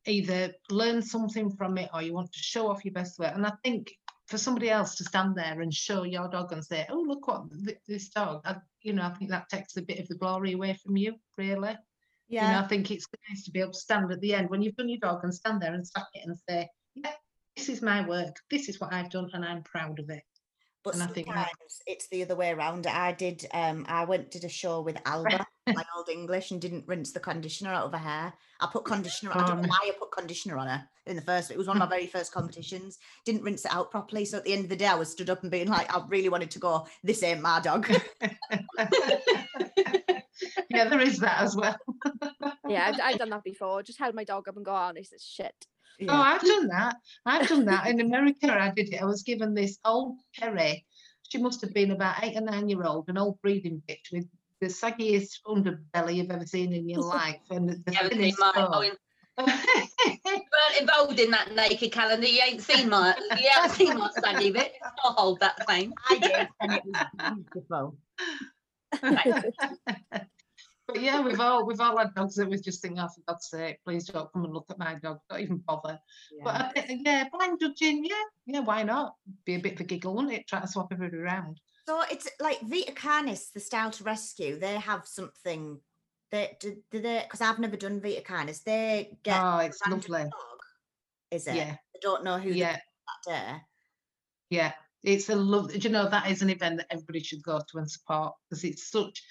either 0.06 0.52
learn 0.70 1.02
something 1.02 1.50
from 1.50 1.78
it 1.78 1.90
or 1.94 2.02
you 2.02 2.12
want 2.12 2.32
to 2.32 2.38
show 2.38 2.68
off 2.68 2.84
your 2.84 2.94
best 2.94 3.18
work. 3.18 3.34
And 3.34 3.46
I 3.46 3.52
think 3.62 3.92
for 4.28 4.38
somebody 4.38 4.70
else 4.70 4.94
to 4.96 5.04
stand 5.04 5.36
there 5.36 5.60
and 5.60 5.74
show 5.74 6.04
your 6.04 6.28
dog 6.28 6.52
and 6.52 6.64
say, 6.64 6.86
"Oh, 6.88 7.00
look 7.00 7.26
what 7.28 7.50
th- 7.64 7.78
this 7.86 8.08
dog," 8.10 8.42
I, 8.44 8.56
you 8.82 8.92
know, 8.92 9.02
I 9.02 9.14
think 9.14 9.30
that 9.30 9.48
takes 9.48 9.76
a 9.76 9.82
bit 9.82 9.98
of 10.00 10.08
the 10.08 10.14
glory 10.16 10.52
away 10.52 10.74
from 10.74 10.96
you, 10.96 11.16
really. 11.36 11.76
You 12.38 12.48
know, 12.48 12.50
Yeah. 12.52 12.60
I 12.60 12.68
think 12.68 12.90
it's 12.90 13.06
nice 13.28 13.44
to 13.44 13.50
be 13.50 13.60
able 13.60 13.72
to 13.72 13.78
stand 13.78 14.10
at 14.12 14.20
the 14.20 14.34
end 14.34 14.50
when 14.50 14.62
you've 14.62 14.76
done 14.76 14.88
your 14.88 14.98
dog 15.00 15.24
and 15.24 15.34
stand 15.34 15.60
there 15.60 15.74
and 15.74 15.86
stack 15.86 16.06
it 16.14 16.26
and 16.26 16.38
say, 16.48 16.68
"Yeah, 16.94 17.14
this 17.56 17.68
is 17.68 17.82
my 17.82 18.06
work. 18.06 18.36
This 18.50 18.68
is 18.68 18.80
what 18.80 18.92
I've 18.92 19.10
done, 19.10 19.30
and 19.32 19.44
I'm 19.44 19.62
proud 19.64 19.98
of 19.98 20.10
it." 20.10 20.22
But 20.82 20.94
And 20.94 21.02
I 21.02 21.06
sometimes 21.06 21.24
think 21.24 21.48
it's 21.86 22.08
the 22.08 22.22
other 22.22 22.34
way 22.34 22.52
around. 22.52 22.86
I 22.86 23.12
did. 23.12 23.46
Um, 23.52 23.84
I 23.88 24.04
went 24.04 24.30
did 24.30 24.44
a 24.44 24.48
show 24.48 24.80
with 24.80 24.96
Alba, 25.04 25.46
my 25.66 25.84
old 25.94 26.08
English, 26.08 26.52
and 26.52 26.60
didn't 26.60 26.88
rinse 26.88 27.12
the 27.12 27.20
conditioner 27.20 27.70
out 27.70 27.84
of 27.84 27.92
her 27.92 27.98
hair. 27.98 28.32
I 28.60 28.66
put 28.66 28.84
conditioner. 28.86 29.32
I 29.34 29.46
don't 29.46 29.60
know 29.60 29.68
why 29.68 29.78
I 29.82 29.92
put 29.98 30.10
conditioner 30.10 30.56
on 30.56 30.68
her 30.68 30.88
in 31.06 31.16
the 31.16 31.22
first. 31.22 31.50
It 31.50 31.58
was 31.58 31.66
one 31.66 31.76
of 31.76 31.80
my 31.88 31.94
very 31.94 32.06
first 32.06 32.32
competitions. 32.36 32.98
Didn't 33.26 33.42
rinse 33.42 33.66
it 33.66 33.74
out 33.74 33.90
properly. 33.90 34.24
So 34.24 34.38
at 34.38 34.44
the 34.44 34.54
end 34.54 34.64
of 34.64 34.70
the 34.70 34.76
day, 34.76 34.86
I 34.86 34.94
was 34.94 35.10
stood 35.10 35.28
up 35.28 35.42
and 35.42 35.50
being 35.50 35.68
like, 35.68 35.94
I 35.94 36.02
really 36.08 36.30
wanted 36.30 36.50
to 36.52 36.58
go. 36.58 36.86
This 37.04 37.22
ain't 37.22 37.42
my 37.42 37.60
dog. 37.60 37.86
yeah, 40.70 40.88
there 40.88 41.00
is 41.00 41.18
that 41.18 41.42
as 41.42 41.54
well. 41.56 41.76
Yeah, 42.68 42.86
I've, 42.86 43.00
I've 43.02 43.18
done 43.18 43.30
that 43.30 43.44
before. 43.44 43.82
Just 43.82 43.98
held 43.98 44.14
my 44.14 44.24
dog 44.24 44.48
up 44.48 44.56
and 44.56 44.64
go 44.64 44.72
on. 44.72 44.96
It's 44.96 45.12
shit. 45.22 45.66
Oh, 46.08 46.14
I've 46.14 46.42
done 46.42 46.68
that. 46.68 46.96
I've 47.26 47.48
done 47.48 47.64
that. 47.66 47.86
In 47.88 48.00
America, 48.00 48.52
I 48.52 48.70
did 48.70 48.92
it. 48.92 49.02
I 49.02 49.04
was 49.04 49.22
given 49.22 49.54
this 49.54 49.78
old 49.84 50.18
terrier. 50.34 50.76
She 51.28 51.38
must 51.38 51.60
have 51.60 51.72
been 51.72 51.90
about 51.90 52.22
eight 52.24 52.36
or 52.36 52.40
nine 52.40 52.68
year 52.68 52.84
old, 52.84 53.08
an 53.08 53.18
old 53.18 53.40
breeding 53.42 53.82
bitch 53.88 54.12
with 54.12 54.26
the 54.60 54.66
saggiest 54.66 55.40
underbelly 55.46 56.16
you've 56.16 56.30
ever 56.30 56.46
seen 56.46 56.72
in 56.72 56.88
your 56.88 57.02
life. 57.02 57.40
And 57.50 57.68
the 57.68 57.74
You 57.86 57.92
haven't 57.94 58.10
seen 58.12 58.18
thinnest 58.18 58.40
mine. 58.40 58.50
skull. 58.52 58.70
Oh, 58.74 58.82
you 58.82 58.96
weren't 60.24 60.80
involved 60.80 61.20
in 61.20 61.30
that 61.30 61.54
naked 61.54 61.92
calendar. 61.92 62.26
You 62.26 62.42
ain't 62.42 62.62
seen 62.62 62.88
my. 62.88 63.14
You 63.38 63.48
haven't 63.50 63.76
seen 63.76 63.98
my 63.98 64.10
saggy 64.10 64.50
bit. 64.50 64.72
I'll 65.04 65.12
hold 65.12 65.40
that 65.40 65.56
claim. 65.66 65.94
I 66.08 66.18
did, 66.18 66.48
and 66.60 66.74
it 66.74 66.82
was 66.84 66.96
beautiful. 67.52 67.96
but 70.92 71.02
yeah, 71.02 71.20
we've 71.20 71.40
all 71.40 71.66
we've 71.66 71.80
all 71.80 71.96
had 71.96 72.14
dogs 72.14 72.34
that 72.36 72.48
we 72.48 72.58
just 72.58 72.82
think, 72.82 72.98
oh, 72.98 73.08
for 73.08 73.22
God's 73.26 73.48
sake, 73.48 73.78
please 73.84 74.06
don't 74.06 74.32
come 74.32 74.44
and 74.44 74.54
look 74.54 74.66
at 74.70 74.78
my 74.78 74.94
dog. 74.94 75.18
Don't 75.28 75.40
even 75.40 75.58
bother. 75.58 75.98
But 76.44 76.54
Yeah. 76.54 76.72
I 76.76 76.80
think, 76.80 77.06
yeah, 77.06 77.24
blind 77.32 77.58
judging, 77.60 78.04
yeah, 78.04 78.22
yeah, 78.46 78.60
why 78.60 78.82
not? 78.82 79.14
Be 79.44 79.54
a 79.54 79.58
bit 79.58 79.74
of 79.74 79.80
a 79.80 79.84
giggle, 79.84 80.14
wouldn't 80.14 80.34
it? 80.34 80.46
Try 80.46 80.60
to 80.60 80.68
swap 80.68 80.92
everybody 80.92 81.22
around. 81.22 81.60
So 81.86 82.02
it's 82.10 82.28
like 82.40 82.60
Vita 82.62 82.92
Canis, 82.92 83.50
the 83.50 83.60
style 83.60 83.90
to 83.90 84.04
rescue. 84.04 84.58
They 84.58 84.74
have 84.74 85.06
something. 85.06 85.80
that 86.30 86.60
do, 86.60 86.76
do 86.90 87.00
they? 87.00 87.22
Because 87.24 87.40
I've 87.40 87.58
never 87.58 87.76
done 87.76 88.00
Vita 88.00 88.22
Canis. 88.22 88.60
They 88.60 89.18
get 89.22 89.40
oh, 89.42 89.58
it's 89.58 89.80
lovely. 89.88 90.22
dog. 90.22 90.30
Is 91.30 91.46
it? 91.46 91.56
Yeah, 91.56 91.72
I 91.72 91.98
don't 92.00 92.24
know 92.24 92.38
who 92.38 92.50
yeah, 92.50 92.76
that 92.76 93.26
day. 93.26 93.56
yeah. 94.50 94.72
It's 95.02 95.28
a 95.28 95.36
love. 95.36 95.74
You 95.74 95.90
know 95.90 96.08
that 96.08 96.30
is 96.30 96.42
an 96.42 96.50
event 96.50 96.78
that 96.78 96.86
everybody 96.90 97.20
should 97.20 97.42
go 97.42 97.58
to 97.58 97.78
and 97.78 97.90
support 97.90 98.34
because 98.48 98.64
it's 98.64 98.90
such. 98.90 99.22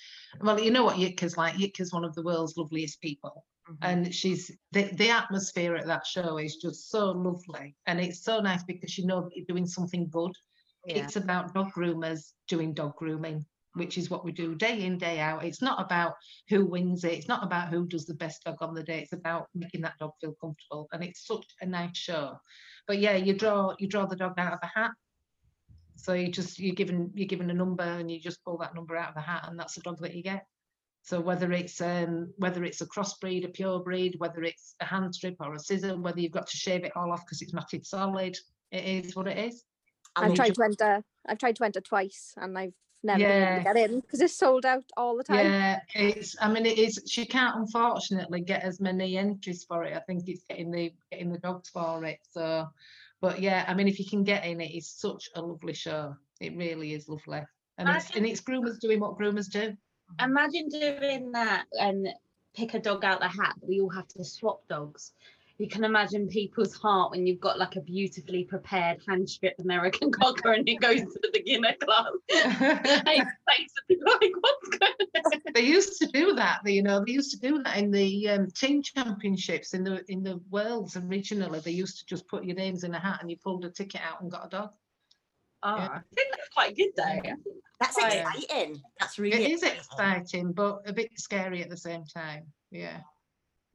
Well, 0.41 0.59
you 0.59 0.71
know 0.71 0.83
what 0.83 0.97
Yitka's 0.97 1.37
like. 1.37 1.55
Yitka's 1.55 1.93
one 1.93 2.03
of 2.05 2.15
the 2.15 2.23
world's 2.23 2.57
loveliest 2.57 3.01
people. 3.01 3.45
Mhm. 3.69 3.77
and 3.83 4.15
she's 4.15 4.49
the, 4.71 4.83
the 4.93 5.09
atmosphere 5.11 5.75
at 5.75 5.85
that 5.85 6.05
show 6.07 6.37
is 6.39 6.55
just 6.55 6.89
so 6.89 7.11
lovely 7.11 7.75
and 7.85 7.99
it's 7.99 8.23
so 8.23 8.39
nice 8.39 8.63
because 8.63 8.97
you 8.97 9.05
know 9.05 9.21
that 9.21 9.31
you're 9.35 9.45
doing 9.45 9.67
something 9.67 10.09
good 10.09 10.31
Yeah. 10.87 11.03
it's 11.03 11.17
about 11.17 11.53
dog 11.53 11.71
groomers 11.73 12.33
doing 12.47 12.73
dog 12.73 12.95
grooming 12.95 13.45
which 13.73 13.99
is 13.99 14.09
what 14.09 14.25
we 14.25 14.31
do 14.31 14.55
day 14.55 14.81
in 14.85 14.97
day 14.97 15.19
out 15.19 15.45
it's 15.45 15.61
not 15.61 15.79
about 15.79 16.15
who 16.49 16.65
wins 16.65 17.03
it 17.03 17.13
it's 17.13 17.27
not 17.27 17.43
about 17.43 17.69
who 17.69 17.85
does 17.85 18.07
the 18.07 18.15
best 18.15 18.43
dog 18.43 18.57
on 18.61 18.73
the 18.73 18.81
day 18.83 19.01
it's 19.01 19.13
about 19.13 19.47
making 19.53 19.81
that 19.81 19.97
dog 19.99 20.13
feel 20.19 20.33
comfortable 20.41 20.87
and 20.91 21.03
it's 21.03 21.27
such 21.27 21.45
a 21.61 21.65
nice 21.67 21.95
show 21.95 22.35
but 22.87 22.97
yeah 22.97 23.15
you 23.15 23.33
draw 23.35 23.75
you 23.77 23.87
draw 23.87 24.07
the 24.07 24.15
dog 24.15 24.33
out 24.39 24.53
of 24.53 24.59
a 24.63 24.71
hat 24.79 24.91
so 26.01 26.13
you 26.13 26.29
just 26.29 26.59
you're 26.59 26.75
given 26.75 27.11
you're 27.13 27.27
given 27.27 27.49
a 27.49 27.53
number 27.53 27.83
and 27.83 28.09
you 28.09 28.19
just 28.19 28.43
pull 28.43 28.57
that 28.57 28.75
number 28.75 28.95
out 28.95 29.09
of 29.09 29.15
the 29.15 29.21
hat 29.21 29.45
and 29.47 29.59
that's 29.59 29.75
the 29.75 29.81
dog 29.81 29.99
that 29.99 30.15
you 30.15 30.23
get 30.23 30.45
so 31.09 31.19
whether 31.19 31.51
it's 31.51 31.81
um, 31.81 32.31
whether 32.37 32.63
it's 32.63 32.81
a 32.81 32.85
crossbreed, 32.85 33.45
a 33.45 33.49
pure 33.49 33.79
breed, 33.79 34.15
whether 34.19 34.43
it's 34.43 34.75
a 34.79 34.85
hand 34.85 35.15
strip 35.15 35.37
or 35.39 35.53
a 35.55 35.59
scissor, 35.59 35.97
whether 35.97 36.19
you've 36.19 36.31
got 36.31 36.47
to 36.47 36.57
shave 36.57 36.83
it 36.83 36.91
all 36.95 37.11
off 37.11 37.25
because 37.25 37.41
it's 37.41 37.53
matted 37.53 37.85
solid, 37.85 38.37
it 38.71 39.05
is 39.05 39.15
what 39.15 39.27
it 39.27 39.37
is. 39.37 39.63
I 40.15 40.21
I've 40.21 40.27
mean, 40.27 40.35
tried 40.35 40.55
to 40.55 40.63
enter. 40.63 41.03
I've 41.27 41.37
tried 41.37 41.55
to 41.55 41.63
enter 41.63 41.81
twice, 41.81 42.33
and 42.37 42.57
I've 42.57 42.73
never 43.03 43.19
been 43.19 43.47
able 43.47 43.57
to 43.57 43.63
get 43.63 43.89
in 43.89 43.99
because 44.01 44.21
it's 44.21 44.37
sold 44.37 44.65
out 44.65 44.83
all 44.97 45.17
the 45.17 45.23
time. 45.23 45.45
Yeah, 45.45 45.79
it's. 45.95 46.35
I 46.41 46.51
mean, 46.51 46.65
it 46.65 46.77
is. 46.77 47.01
She 47.07 47.25
can't 47.25 47.55
unfortunately 47.55 48.41
get 48.41 48.63
as 48.63 48.79
many 48.79 49.17
entries 49.17 49.63
for 49.63 49.83
it. 49.83 49.95
I 49.95 50.01
think 50.01 50.27
it's 50.27 50.43
getting 50.43 50.69
the 50.69 50.93
getting 51.11 51.31
the 51.31 51.39
dogs 51.39 51.69
for 51.69 52.03
it. 52.05 52.19
So, 52.29 52.67
but 53.21 53.41
yeah, 53.41 53.65
I 53.67 53.73
mean, 53.73 53.87
if 53.87 53.99
you 53.99 54.05
can 54.05 54.23
get 54.23 54.45
in, 54.45 54.61
it 54.61 54.75
is 54.75 54.89
such 54.89 55.29
a 55.35 55.41
lovely 55.41 55.73
show. 55.73 56.15
It 56.39 56.55
really 56.55 56.93
is 56.93 57.09
lovely, 57.09 57.41
and 57.77 57.89
it's 57.89 58.09
and 58.15 58.25
it's 58.25 58.41
groomers 58.41 58.79
doing 58.79 58.99
what 58.99 59.17
groomers 59.17 59.49
do. 59.49 59.75
Imagine 60.21 60.69
doing 60.69 61.31
that 61.33 61.65
and 61.73 62.07
pick 62.55 62.73
a 62.73 62.79
dog 62.79 63.03
out 63.03 63.19
the 63.19 63.27
hat. 63.27 63.55
We 63.61 63.81
all 63.81 63.89
have 63.89 64.07
to 64.09 64.23
swap 64.23 64.67
dogs. 64.67 65.13
You 65.59 65.67
can 65.67 65.83
imagine 65.83 66.29
people's 66.29 66.73
heart 66.73 67.11
when 67.11 67.27
you've 67.27 67.41
got 67.41 67.59
like 67.59 67.75
a 67.75 67.81
beautifully 67.81 68.45
prepared 68.45 69.01
hand 69.05 69.29
strip 69.29 69.55
American 69.59 70.09
cocker 70.09 70.53
and 70.53 70.67
it 70.69 70.79
goes 70.79 71.01
to 71.01 71.19
the 71.21 71.29
beginner 71.33 71.75
class. 71.81 73.03
Hey, 73.05 73.19
face 73.19 73.73
would 73.89 73.89
be 73.89 73.97
like, 74.05 74.31
what's 74.39 74.69
going 74.69 74.93
on? 75.15 75.41
they 75.53 75.61
used 75.61 75.99
to 75.99 76.07
do 76.07 76.33
that. 76.35 76.61
They, 76.63 76.71
you 76.71 76.81
know, 76.81 77.03
they 77.05 77.11
used 77.11 77.31
to 77.31 77.39
do 77.39 77.61
that 77.63 77.77
in 77.77 77.91
the 77.91 78.29
um, 78.29 78.49
team 78.51 78.81
championships 78.81 79.73
in 79.73 79.83
the 79.83 80.01
in 80.07 80.23
the 80.23 80.39
worlds 80.49 80.95
originally. 80.95 81.59
They 81.59 81.71
used 81.71 81.99
to 81.99 82.05
just 82.05 82.25
put 82.29 82.45
your 82.45 82.55
names 82.55 82.85
in 82.85 82.95
a 82.95 82.99
hat 82.99 83.19
and 83.19 83.29
you 83.29 83.35
pulled 83.35 83.65
a 83.65 83.69
ticket 83.69 83.99
out 84.01 84.21
and 84.21 84.31
got 84.31 84.45
a 84.45 84.49
dog. 84.49 84.69
Oh, 85.61 85.75
I 85.75 85.99
think 86.15 86.29
that's 86.37 86.49
quite 86.53 86.77
good 86.77 86.91
though. 86.95 87.03
I 87.03 87.19
think 87.19 87.37
That's 87.81 87.97
Right. 87.97 88.25
exciting. 88.25 88.81
That's 88.97 89.19
really 89.19 89.43
It 89.43 89.51
is 89.51 89.63
exciting, 89.63 90.53
but 90.53 90.83
a 90.85 90.93
bit 90.93 91.11
scary 91.19 91.61
at 91.61 91.69
the 91.69 91.75
same 91.75 92.05
time. 92.05 92.45
Yeah. 92.71 93.01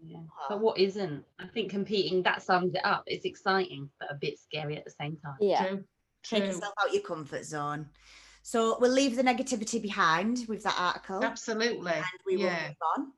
Yeah. 0.02 0.20
But 0.48 0.60
what 0.60 0.78
isn't? 0.78 1.24
I 1.38 1.46
think 1.46 1.70
competing 1.70 2.22
that 2.24 2.42
sums 2.42 2.74
it 2.74 2.84
up. 2.84 3.04
It's 3.06 3.24
exciting, 3.24 3.90
but 3.98 4.10
a 4.10 4.14
bit 4.14 4.38
scary 4.38 4.76
at 4.76 4.84
the 4.84 4.90
same 4.90 5.16
time. 5.16 5.36
Yeah. 5.40 5.66
True. 5.66 5.84
Take 6.22 6.44
yourself 6.44 6.72
out 6.80 6.92
your 6.92 7.02
comfort 7.02 7.44
zone. 7.44 7.88
So 8.42 8.76
we'll 8.80 8.90
leave 8.92 9.16
the 9.16 9.22
negativity 9.22 9.80
behind 9.80 10.44
with 10.48 10.62
that 10.64 10.76
article. 10.78 11.24
Absolutely. 11.24 11.92
and 11.92 12.04
we 12.26 12.36
will 12.36 12.44
Yeah. 12.44 12.68
move 12.68 12.76
on. 12.96 13.12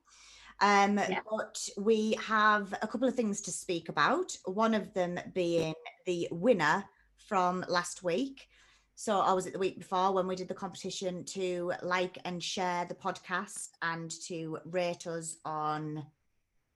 Um, 0.59 0.97
Yeah. 0.97 1.19
But 1.29 1.67
we 1.77 2.13
have 2.25 2.73
a 2.81 2.87
couple 2.87 3.07
of 3.07 3.15
things 3.15 3.41
to 3.41 3.51
speak 3.51 3.89
about. 3.89 4.35
One 4.45 4.73
of 4.73 4.93
them 4.93 5.19
being 5.33 5.73
the 6.05 6.27
winner 6.31 6.85
from 7.17 7.65
last 7.67 8.03
week. 8.03 8.47
So 8.95 9.19
I 9.19 9.33
was 9.33 9.45
it 9.45 9.53
the 9.53 9.59
week 9.59 9.77
before 9.77 10.11
when 10.13 10.25
we 10.27 10.35
did 10.35 10.47
the 10.47 10.55
competition 10.55 11.23
to 11.25 11.73
like 11.83 12.17
and 12.25 12.41
share 12.41 12.85
the 12.85 12.95
podcast 12.95 13.69
and 13.81 14.09
to 14.25 14.57
rate 14.65 15.05
us 15.05 15.37
on 15.45 16.03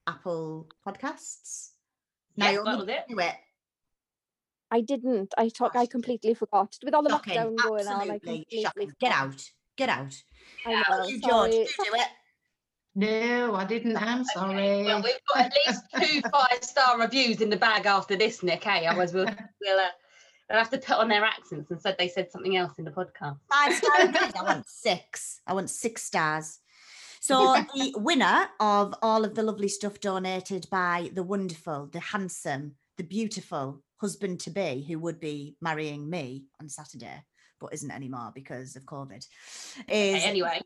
Apple 0.07 0.67
Podcasts. 0.85 1.69
Yeah, 2.35 2.51
Naomi, 2.51 2.71
that 2.71 2.79
was 2.79 2.87
it. 2.87 3.03
do 3.09 3.19
it. 3.19 3.35
I 4.71 4.81
didn't. 4.81 5.33
I 5.37 5.49
talk. 5.49 5.75
I 5.75 5.85
completely 5.85 6.33
forgot. 6.33 6.77
With 6.83 6.93
all 6.93 7.03
the 7.03 7.09
Shocking. 7.09 7.33
lockdown 7.33 7.57
going 7.57 7.87
on, 7.87 7.93
I 7.93 8.13
Absolutely 8.15 8.19
completely 8.19 8.61
shocking. 8.63 8.93
Get 8.99 9.11
out. 9.11 9.49
Get 9.77 9.89
out. 9.89 10.15
I 10.65 10.83
know. 10.89 11.05
you, 11.07 11.19
George, 11.19 11.51
sorry. 11.51 11.53
you 11.55 11.65
do 11.65 11.91
it. 11.93 12.07
No, 12.93 13.55
I 13.55 13.65
didn't. 13.65 13.95
I'm 13.97 14.23
sorry. 14.25 14.83
Well, 14.83 15.01
we've 15.01 15.13
got 15.33 15.45
at 15.45 15.53
least 15.65 15.83
two 16.21 16.21
five 16.29 16.63
star 16.63 16.99
reviews 16.99 17.41
in 17.41 17.49
the 17.49 17.57
bag 17.57 17.85
after 17.85 18.15
this, 18.15 18.43
Nick. 18.43 18.63
Hey, 18.63 18.85
otherwise 18.85 19.13
we'll 19.13 19.25
we'll, 19.61 19.79
uh, 19.79 19.87
we'll 20.49 20.59
have 20.59 20.69
to 20.71 20.77
put 20.77 20.97
on 20.97 21.07
their 21.09 21.23
accents 21.23 21.71
and 21.71 21.81
said 21.81 21.95
they 21.97 22.07
said 22.09 22.31
something 22.31 22.55
else 22.57 22.77
in 22.79 22.85
the 22.85 22.91
podcast. 22.91 23.37
Five 23.49 23.73
stars. 23.73 24.33
I 24.37 24.43
want 24.43 24.67
six. 24.67 25.41
I 25.47 25.53
want 25.53 25.69
six 25.69 26.03
stars. 26.03 26.59
So 27.21 27.55
the 27.75 27.93
winner 27.97 28.49
of 28.59 28.95
all 29.03 29.23
of 29.23 29.35
the 29.35 29.43
lovely 29.43 29.67
stuff 29.67 29.99
donated 29.99 30.65
by 30.71 31.11
the 31.13 31.21
wonderful, 31.21 31.87
the 31.91 31.99
handsome, 31.99 32.73
the 32.97 33.03
beautiful 33.03 33.83
husband 33.97 34.39
to 34.39 34.49
be 34.49 34.83
who 34.87 34.97
would 34.97 35.19
be 35.19 35.55
marrying 35.61 36.09
me 36.09 36.45
on 36.59 36.67
Saturday, 36.67 37.23
but 37.59 37.75
isn't 37.75 37.91
anymore 37.91 38.31
because 38.33 38.75
of 38.75 38.85
COVID. 38.85 39.23
Is 39.87 40.23
anyway, 40.23 40.61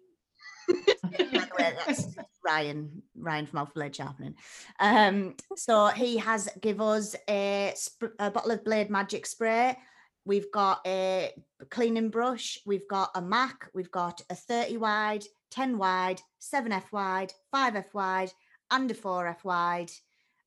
way, 0.69 1.75
that's 1.85 2.07
Ryan, 2.45 3.03
Ryan 3.17 3.45
from 3.47 3.59
Alpha 3.59 3.73
Blade 3.75 3.95
Sharpening. 3.97 4.35
Um, 4.79 5.35
so 5.57 5.87
he 5.87 6.15
has 6.17 6.47
give 6.61 6.79
us 6.79 7.17
a, 7.29 7.73
sp- 7.75 8.15
a 8.17 8.31
bottle 8.31 8.51
of 8.51 8.63
Blade 8.63 8.89
Magic 8.89 9.25
spray. 9.25 9.77
We've 10.23 10.51
got 10.51 10.81
a 10.87 11.31
cleaning 11.69 12.09
brush. 12.09 12.59
We've 12.65 12.87
got 12.87 13.11
a 13.13 13.21
Mac. 13.21 13.69
We've 13.75 13.91
got 13.91 14.21
a 14.29 14.35
30 14.35 14.77
wide, 14.77 15.23
10 15.55 15.77
wide, 15.77 16.21
7F 16.41 16.91
wide, 16.91 17.31
5F 17.53 17.93
wide, 17.93 18.31
and 18.71 18.91
a 18.91 18.93
4F 18.93 19.43
wide. 19.45 19.91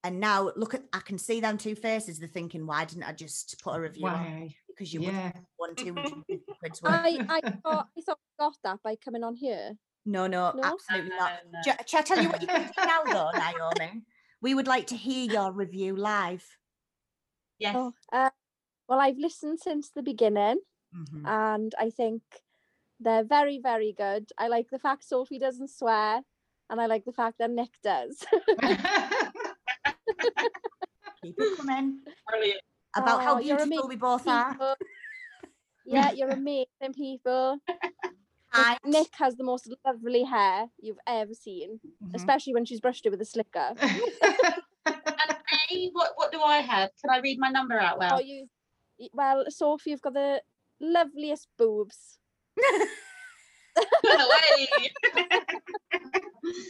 And 0.05 0.21
now 0.21 0.53
look 0.55 0.75
at 0.75 0.85
I 0.93 1.01
can 1.01 1.19
see 1.19 1.41
them 1.41 1.57
two 1.59 1.75
faces. 1.75 2.19
They're 2.19 2.29
thinking, 2.29 2.67
why 2.67 2.85
didn't 2.85 3.05
I 3.05 3.13
just 3.13 3.61
put 3.63 3.75
a 3.77 3.81
review 3.81 4.07
on? 4.07 4.53
Because 4.69 4.93
you 4.93 5.01
would 5.03 5.15
Yeah. 5.15 5.33
have 5.35 5.45
won 5.59 5.75
250 5.75 6.41
quid's 6.61 6.83
worth. 6.83 6.93
I, 6.95 7.19
I 7.29 7.41
thought 7.65 7.89
I 7.97 8.01
thought 8.03 8.19
I 8.39 8.45
got 8.45 8.57
that 8.65 8.83
by 8.85 8.97
coming 8.97 9.25
on 9.25 9.35
here. 9.35 9.77
No, 10.05 10.27
no, 10.27 10.53
No? 10.55 10.63
absolutely 10.63 11.11
not. 11.19 11.33
No, 11.51 11.61
no. 11.67 11.73
Sh- 11.73 11.91
Shall 11.91 12.01
I 12.01 12.03
tell 12.03 12.23
you 12.23 12.29
what 12.29 12.41
you 12.41 12.49
can 12.49 12.67
do 12.67 12.73
now, 12.87 13.03
though, 13.05 13.31
Naomi? 13.39 14.03
We 14.41 14.55
would 14.55 14.69
like 14.69 14.87
to 14.89 14.97
hear 14.97 15.29
your 15.31 15.53
review 15.53 15.97
live. 15.97 16.47
Yes. 17.59 17.75
Oh, 17.77 17.93
uh, 18.13 18.31
well, 18.89 19.01
I've 19.01 19.19
listened 19.19 19.59
since 19.61 19.91
the 19.91 20.03
beginning, 20.03 20.61
Mhm. 20.95 21.27
and 21.27 21.75
I 21.79 21.91
think 21.91 22.23
they're 23.01 23.25
very, 23.25 23.59
very 23.63 23.93
good. 23.97 24.31
I 24.39 24.49
like 24.49 24.71
the 24.71 24.79
fact 24.79 25.05
Sophie 25.05 25.39
doesn't 25.39 25.71
swear, 25.71 26.23
and 26.71 26.81
I 26.81 26.87
like 26.87 27.05
the 27.05 27.13
fact 27.13 27.39
that 27.39 27.51
Nick 27.51 27.71
does. 27.83 28.25
Keep 31.23 31.35
it 31.39 31.57
coming. 31.59 31.99
Brilliant. 32.29 32.61
About 32.97 33.23
how 33.23 33.35
Oh, 33.37 33.39
you're 33.39 33.57
beautiful 33.59 33.89
we 33.89 33.97
both 33.97 34.27
are. 34.27 34.77
Yeah, 35.85 36.11
you're 36.13 36.31
amazing 36.31 36.93
people. 36.95 37.59
Hi. 38.51 38.73
Nick- 38.85 38.93
Nick 38.93 39.09
has 39.19 39.37
the 39.37 39.45
most 39.45 39.69
lovely 39.85 40.25
hair 40.25 40.69
you've 40.81 40.99
ever 41.07 41.35
seen, 41.35 41.81
Mhm. 42.03 42.15
especially 42.15 42.55
when 42.55 42.65
she's 42.65 42.81
brushed 42.81 43.05
it 43.07 43.11
with 43.11 43.21
a 43.21 43.25
slicker. 43.25 43.75
And 44.87 45.37
A, 45.71 45.91
what, 45.93 46.13
what 46.17 46.33
do 46.33 46.41
I 46.41 46.59
have? 46.59 46.91
Can 47.01 47.11
I 47.11 47.19
read 47.19 47.39
my 47.39 47.51
number 47.51 47.79
out 47.79 47.97
Oh, 47.97 47.99
well? 47.99 48.21
you, 48.23 48.47
well, 49.13 49.45
Sophie, 49.49 49.91
you've 49.91 50.01
got 50.01 50.15
the 50.15 50.41
loveliest 50.81 51.49
boobs. 51.59 52.19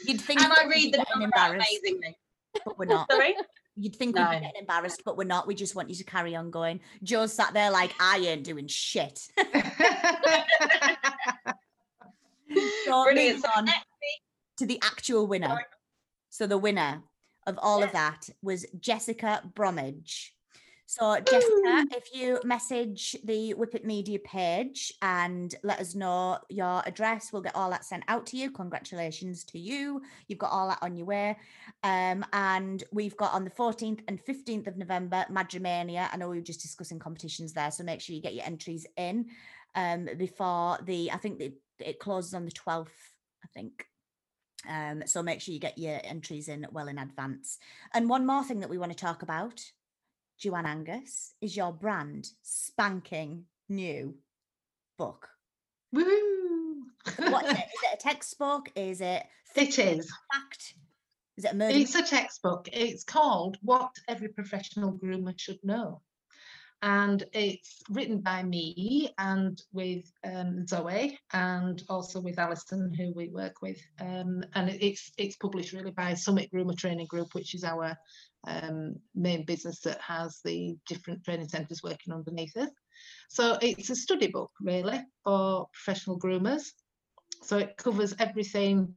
You'd 0.07 0.21
think 0.21 0.41
and 0.43 0.53
I 0.53 0.67
we'd 0.67 0.75
read 0.75 0.95
the 0.95 1.05
number 1.11 1.25
embarrassed, 1.25 1.69
amazingly. 1.71 2.17
but 2.65 2.79
we're 2.79 2.85
not. 2.87 3.11
Sorry? 3.11 3.35
You'd 3.77 3.95
think 3.95 4.17
we'd 4.17 4.23
No. 4.23 4.31
be 4.31 4.41
getting 4.41 4.61
embarrassed, 4.61 5.03
but 5.05 5.17
we're 5.17 5.25
not. 5.25 5.47
We 5.47 5.55
just 5.55 5.75
want 5.77 5.89
you 5.89 5.95
to 5.97 6.05
carry 6.05 6.35
on 6.35 6.51
going. 6.51 6.81
Joe's 7.03 7.33
sat 7.33 7.53
there 7.55 7.71
like, 7.71 7.95
I 8.01 8.19
ain't 8.19 8.45
doing 8.45 8.67
shit. 8.67 9.21
So 12.87 13.05
Brilliant. 13.05 13.43
So 13.43 13.49
on 13.55 13.69
to 14.57 14.67
the 14.67 14.81
actual 14.83 15.27
winner. 15.27 15.49
Sorry. 15.49 15.65
So 16.31 16.47
the 16.47 16.57
winner 16.57 17.03
of 17.47 17.59
all 17.61 17.83
of 17.83 17.93
that 17.93 18.31
was 18.43 18.65
Jessica 18.81 19.43
Bromwich. 19.55 20.33
So 20.91 21.21
Jessica, 21.21 21.85
if 21.95 22.15
you 22.15 22.41
message 22.45 23.15
the 23.23 23.53
Whippet 23.53 23.85
Media 23.85 24.19
page 24.21 24.91
and 25.03 25.55
let 25.63 25.81
us 25.81 25.95
know 25.95 26.39
your 26.49 26.83
address, 26.87 27.31
we'll 27.31 27.43
get 27.43 27.55
all 27.55 27.69
that 27.69 27.85
sent 27.85 28.05
out 28.09 28.25
to 28.29 28.39
you. 28.39 28.51
Congratulations 28.51 29.45
to 29.45 29.59
you. 29.59 30.01
You've 30.29 30.39
got 30.39 30.51
all 30.51 30.69
that 30.69 30.79
on 30.81 30.97
your 30.97 31.05
way. 31.05 31.37
Um, 31.83 32.25
and 32.33 32.83
we've 32.91 33.19
got 33.19 33.35
on 33.35 33.45
the 33.45 33.51
14th 33.51 34.01
and 34.09 34.19
15th 34.25 34.67
of 34.67 34.79
November, 34.79 35.27
Madramania. 35.31 36.09
I 36.11 36.17
know 36.17 36.31
we 36.31 36.39
were 36.39 36.43
just 36.43 36.63
discussing 36.63 36.99
competitions 36.99 37.53
there, 37.53 37.71
so 37.71 37.85
make 37.85 38.01
sure 38.01 38.17
you 38.17 38.23
get 38.23 38.35
your 38.35 38.47
entries 38.47 38.87
in 38.97 39.27
um, 39.75 40.09
before 40.17 40.79
the, 40.87 41.13
I 41.13 41.19
think 41.19 41.39
it, 41.43 41.53
it 41.81 41.99
closes 41.99 42.33
on 42.33 42.47
the 42.47 42.51
12th, 42.51 42.89
I 43.45 43.49
think. 43.53 43.85
Um, 44.67 45.03
so 45.05 45.23
make 45.23 45.43
sure 45.43 45.53
you 45.53 45.61
get 45.61 45.77
your 45.77 46.01
entries 46.03 46.49
in 46.49 46.67
well 46.73 46.89
in 46.89 46.97
advance. 46.97 47.59
And 47.93 48.09
one 48.09 48.25
more 48.25 48.43
thing 48.43 48.61
that 48.61 48.71
we 48.71 48.79
want 48.79 48.93
to 48.93 48.97
talk 48.97 49.23
about, 49.23 49.63
Joanne 50.39 50.67
Angus, 50.67 51.35
is 51.41 51.57
your 51.57 51.73
brand 51.73 52.29
spanking 52.43 53.45
new 53.69 54.15
book. 54.97 55.29
Woo! 55.93 56.85
What 57.19 57.45
is 57.47 57.53
it? 57.53 57.57
Is 57.59 57.83
it 57.83 57.95
a 57.95 57.97
textbook? 57.97 58.71
Is 58.77 59.01
it 59.01 59.25
It 59.57 59.79
is. 59.79 60.13
fact? 60.33 60.75
Is 61.37 61.45
it 61.45 61.53
a 61.53 61.57
murder? 61.57 61.77
It's 61.79 61.95
a 61.95 62.03
textbook. 62.03 62.69
It's 62.73 63.03
called 63.05 63.57
What 63.63 63.91
Every 64.07 64.29
Professional 64.29 64.93
Groomer 64.93 65.35
Should 65.39 65.59
Know. 65.65 66.03
And 66.83 67.25
it's 67.33 67.83
written 67.91 68.21
by 68.21 68.45
me 68.45 69.11
and 69.19 69.61
with 69.73 70.05
um, 70.25 70.65
Zoe 70.69 71.19
and 71.33 71.83
also 71.89 72.21
with 72.21 72.39
Alison, 72.39 72.95
who 72.95 73.13
we 73.17 73.29
work 73.31 73.63
with. 73.63 73.81
Um, 74.01 74.45
and 74.55 74.69
it's 74.69 75.11
it's 75.19 75.35
published 75.37 75.73
really 75.73 75.91
by 75.91 76.15
Summit 76.15 76.51
Groomer 76.55 76.77
Training 76.77 77.07
Group, 77.09 77.35
which 77.35 77.57
is 77.57 77.65
our 77.65 77.97
um, 78.49 78.95
main 79.15 79.45
business 79.45 79.81
that 79.81 80.01
has 80.01 80.41
the 80.45 80.77
different 80.87 81.25
training 81.25 81.49
centres 81.49 81.83
working 81.83 82.13
underneath 82.13 82.57
us. 82.57 82.71
So 83.29 83.59
it's 83.61 83.91
a 83.91 83.97
study 83.97 84.29
book 84.29 84.51
really 84.61 85.01
for 85.25 85.69
professional 85.73 86.19
groomers. 86.19 86.63
So 87.43 87.59
it 87.59 87.77
covers 87.77 88.15
everything 88.19 88.95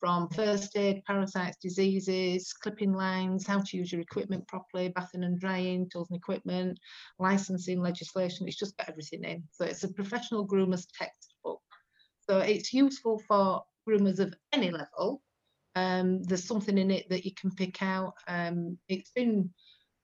from 0.00 0.28
first 0.28 0.76
aid, 0.76 1.02
parasites, 1.06 1.58
diseases, 1.60 2.52
clipping 2.52 2.92
lines, 2.92 3.46
how 3.46 3.60
to 3.60 3.76
use 3.76 3.90
your 3.90 4.00
equipment 4.00 4.46
properly, 4.46 4.92
bathing 4.94 5.24
and 5.24 5.40
drying, 5.40 5.88
tools 5.90 6.08
and 6.10 6.16
equipment, 6.16 6.78
licensing 7.18 7.80
legislation. 7.80 8.46
It's 8.46 8.58
just 8.58 8.76
got 8.76 8.88
everything 8.88 9.24
in. 9.24 9.42
So 9.50 9.64
it's 9.64 9.84
a 9.84 9.92
professional 9.92 10.46
groomer's 10.46 10.86
textbook. 10.96 11.60
So 12.28 12.38
it's 12.38 12.72
useful 12.72 13.20
for 13.26 13.62
groomers 13.88 14.20
of 14.20 14.34
any 14.52 14.70
level. 14.70 15.22
Um, 15.78 16.22
there's 16.24 16.44
something 16.44 16.76
in 16.76 16.90
it 16.90 17.08
that 17.08 17.24
you 17.24 17.32
can 17.34 17.50
pick 17.52 17.82
out. 17.82 18.14
Um, 18.26 18.78
it's 18.88 19.12
been 19.12 19.50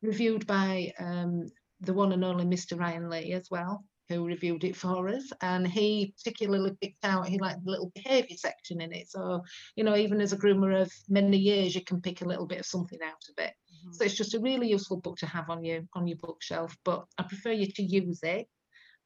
reviewed 0.02 0.46
by 0.46 0.92
um, 1.00 1.46
the 1.80 1.92
one 1.92 2.12
and 2.12 2.24
only 2.24 2.44
Mr. 2.44 2.78
Ryan 2.78 3.10
Lee 3.10 3.32
as 3.32 3.48
well, 3.50 3.84
who 4.08 4.24
reviewed 4.24 4.62
it 4.62 4.76
for 4.76 5.08
us. 5.08 5.32
And 5.40 5.66
he 5.66 6.14
particularly 6.16 6.76
picked 6.80 7.04
out, 7.04 7.26
he 7.26 7.38
liked 7.38 7.64
the 7.64 7.72
little 7.72 7.90
behaviour 7.94 8.36
section 8.36 8.80
in 8.80 8.92
it. 8.92 9.10
So, 9.10 9.42
you 9.74 9.82
know, 9.82 9.96
even 9.96 10.20
as 10.20 10.32
a 10.32 10.36
groomer 10.36 10.80
of 10.80 10.92
many 11.08 11.38
years, 11.38 11.74
you 11.74 11.82
can 11.82 12.00
pick 12.00 12.20
a 12.20 12.28
little 12.28 12.46
bit 12.46 12.60
of 12.60 12.66
something 12.66 13.00
out 13.02 13.24
of 13.30 13.44
it. 13.44 13.54
Mhm. 13.74 13.94
So 13.94 14.04
it's 14.04 14.16
just 14.16 14.34
a 14.34 14.40
really 14.40 14.68
useful 14.70 14.98
book 15.00 15.18
to 15.18 15.26
have 15.26 15.50
on 15.50 15.64
your 15.64 15.82
on 15.94 16.06
your 16.06 16.18
bookshelf. 16.18 16.76
But 16.84 17.04
I 17.18 17.24
prefer 17.24 17.52
you 17.52 17.66
to 17.66 17.82
use 17.82 18.20
it. 18.22 18.46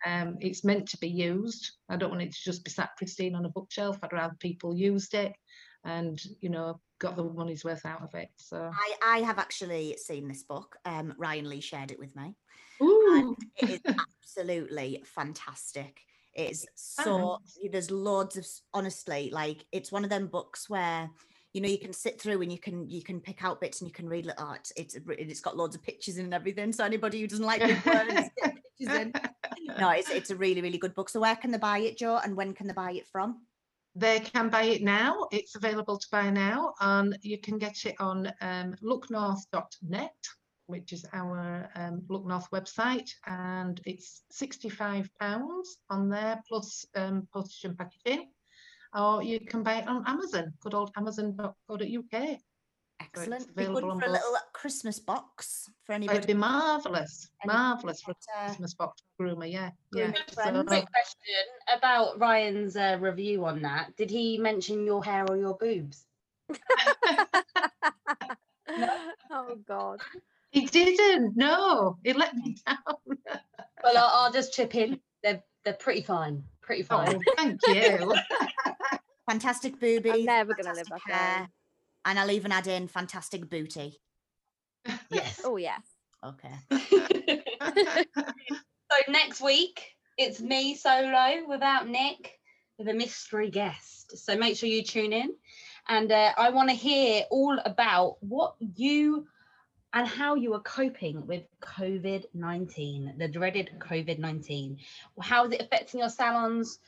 Um, 0.05 0.37
it's 0.41 0.65
meant 0.65 0.89
to 0.91 0.99
be 0.99 1.09
used. 1.09 1.73
I 1.89 1.97
don't 1.97 2.11
want 2.11 2.23
it 2.23 2.33
to 2.33 2.43
just 2.45 2.63
be 2.65 2.71
sat 2.71 2.91
pristine 2.97 3.35
on 3.35 3.47
a 3.47 3.49
bookshelf. 3.49 3.99
I'd 4.03 4.13
rather 4.13 4.37
people 4.39 4.77
used 4.77 5.15
it 5.15 5.33
and 5.89 6.23
you 6.41 6.49
know 6.49 6.81
got 6.99 7.17
the 7.17 7.25
money's 7.25 7.65
worth 7.65 7.87
out 7.87 8.03
of 8.03 8.15
it. 8.15 8.29
So 8.37 8.71
I, 8.73 9.19
I 9.19 9.19
have 9.21 9.39
actually 9.39 9.97
seen 9.97 10.29
this 10.29 10.43
book. 10.43 10.77
Um, 10.85 11.15
Ryan 11.17 11.49
Lee 11.49 11.61
shared 11.61 11.91
it 11.91 11.99
with 11.99 12.15
me. 12.17 12.35
Ooh. 12.83 13.37
It 13.57 13.71
is 13.71 13.81
absolutely 13.87 15.03
fantastic. 15.05 16.01
It's 16.35 16.67
so 16.75 17.39
there's 17.73 17.91
loads 17.91 18.37
of 18.37 18.47
honestly 18.73 19.31
like 19.33 19.65
it's 19.73 19.91
one 19.91 20.05
of 20.05 20.11
them 20.11 20.29
books 20.29 20.71
where 20.71 21.11
you 21.53 21.61
know 21.61 21.69
you 21.69 21.79
can 21.79 21.93
sit 21.93 22.21
through 22.21 22.43
and 22.43 22.53
you 22.53 22.59
can 22.59 22.89
you 22.89 23.03
can 23.03 23.21
pick 23.21 23.43
out 23.43 23.61
bits 23.61 23.81
and 23.81 23.89
you 23.89 23.95
can 23.95 24.09
read 24.09 24.27
like 24.27 24.37
oh, 24.39 24.53
it's 24.53 24.73
it's 24.77 24.97
it's 25.09 25.41
got 25.41 25.57
loads 25.57 25.75
of 25.75 25.83
pictures 25.83 26.19
in 26.19 26.27
and 26.27 26.35
everything. 26.35 26.73
So 26.73 26.85
anybody 26.85 27.21
who 27.21 27.27
doesn't 27.27 27.45
like 27.45 27.61
big 27.61 27.85
words, 27.85 28.31
get 28.43 28.55
pictures 28.79 28.97
in. 28.97 29.13
No, 29.79 29.91
it's 29.91 30.11
it's 30.11 30.31
a 30.31 30.37
really 30.37 30.63
really 30.63 30.79
good 30.79 30.95
book. 30.95 31.09
So 31.09 31.21
where 31.21 31.37
can 31.37 31.51
they 31.51 31.59
buy 31.59 31.79
it, 31.79 31.99
Joe? 31.99 32.19
And 32.25 32.37
when 32.37 32.53
can 32.53 32.67
they 32.67 32.73
buy 32.73 32.93
it 32.93 33.07
from? 33.07 33.43
They 33.95 34.21
can 34.21 34.49
buy 34.49 34.63
it 34.65 34.83
now. 34.83 35.27
It's 35.33 35.57
available 35.57 35.99
to 35.99 36.07
buy 36.11 36.31
now, 36.31 36.75
and 36.81 37.19
you 37.23 37.39
can 37.39 37.59
get 37.59 37.85
it 37.85 37.97
on 37.99 38.33
um, 38.41 38.75
looknorth.net, 38.83 40.17
which 40.67 40.93
is 40.93 41.05
our 41.13 41.69
um, 41.75 42.03
Look 42.09 42.27
North 42.27 42.51
website, 42.51 43.11
and 43.27 43.81
it's 43.85 44.23
£65 44.33 45.09
on 45.91 46.09
there 46.09 46.41
plus 46.49 46.87
um, 46.95 47.27
postage 47.33 47.65
and 47.65 47.79
packaging. 47.79 48.31
Or 48.95 49.23
you 49.23 49.41
can 49.41 49.63
buy 49.63 49.79
it 49.79 49.89
on 49.89 50.05
Amazon, 50.07 50.53
good 50.61 50.75
old 50.75 50.93
amazon.co.uk. 50.97 52.39
Excellent. 53.01 53.55
Be 53.55 53.65
good 53.65 53.71
available 53.71 54.01
for 54.01 54.07
a 54.07 54.11
little 54.11 54.37
Christmas 54.53 54.99
box 54.99 55.71
for 55.85 55.93
anybody. 55.93 56.19
It'd 56.19 56.27
be 56.27 56.35
marvellous, 56.35 57.31
marvellous 57.47 58.01
for 58.03 58.11
a 58.11 58.15
uh, 58.37 58.47
Christmas 58.47 58.75
box 58.75 59.03
groomer, 59.21 59.51
yeah. 59.51 59.71
yeah. 59.93 60.05
grooming 60.05 60.17
So- 60.29 60.43
friends. 60.43 60.69
Quick 60.69 60.87
question 60.91 61.45
about 61.77 62.19
Ryan's 62.19 62.77
uh, 62.77 62.99
review 63.01 63.45
on 63.47 63.63
that. 63.63 63.97
Did 63.97 64.11
he 64.11 64.39
mention 64.39 64.85
your 64.85 65.05
hair 65.05 65.25
or 65.29 65.37
your 65.37 65.55
boobs? 65.55 66.07
oh 69.31 69.57
God. 69.67 70.01
He 70.51 70.67
didn't, 70.67 71.37
no, 71.37 71.99
he 72.05 72.13
let 72.15 72.35
me 72.35 72.57
down. 72.67 72.77
Well, 73.85 73.97
I'll, 73.97 74.25
I'll 74.25 74.33
just 74.33 74.53
chip 74.55 74.75
in. 74.75 74.99
They're 75.23 75.43
they're 75.65 75.75
pretty 75.75 76.03
fine. 76.03 76.43
Pretty 76.63 76.83
fine. 76.83 77.17
Oh, 77.17 77.33
thank 77.37 77.61
you. 77.69 78.15
Fantastic 79.31 79.79
boobies. 79.79 80.13
I'm 80.13 80.25
never 80.25 80.55
gonna 80.55 80.75
live 80.75 80.87
fantastic 80.87 81.15
up 81.15 81.21
there. 81.39 81.49
Hair, 82.05 82.11
And 82.11 82.19
I'll 82.19 82.31
even 82.31 82.53
add 82.53 82.67
in 82.67 82.89
fantastic 82.89 83.49
booty. 83.49 83.99
yes. 85.11 85.41
Oh 85.45 85.57
yeah. 85.57 85.79
Okay. 86.25 86.55
So 88.91 89.13
next 89.13 89.43
week 89.43 89.83
it's 90.17 90.41
me 90.41 90.75
solo 90.75 91.47
without 91.47 91.87
Nick 91.87 92.41
with 92.79 92.89
a 92.89 92.95
mystery 92.95 93.51
guest. 93.51 94.17
So 94.17 94.35
make 94.37 94.57
sure 94.57 94.69
you 94.69 94.83
tune 94.83 95.13
in, 95.13 95.35
and 95.89 96.11
uh, 96.11 96.33
I 96.39 96.51
want 96.51 96.71
to 96.71 96.75
hear 96.75 97.25
all 97.31 97.59
about 97.65 98.17
what 98.21 98.55
you 98.77 99.27
and 99.93 100.07
how 100.07 100.37
you 100.37 100.55
are 100.55 100.61
coping 100.61 101.27
with 101.27 101.45
COVID 101.61 102.25
nineteen, 102.33 103.15
the 103.19 103.29
dreaded 103.29 103.71
COVID 103.79 104.19
nineteen. 104.19 104.79
How 105.21 105.45
is 105.45 105.53
it 105.53 105.61
affecting 105.61 106.01
your 106.01 106.09
salons? 106.09 106.79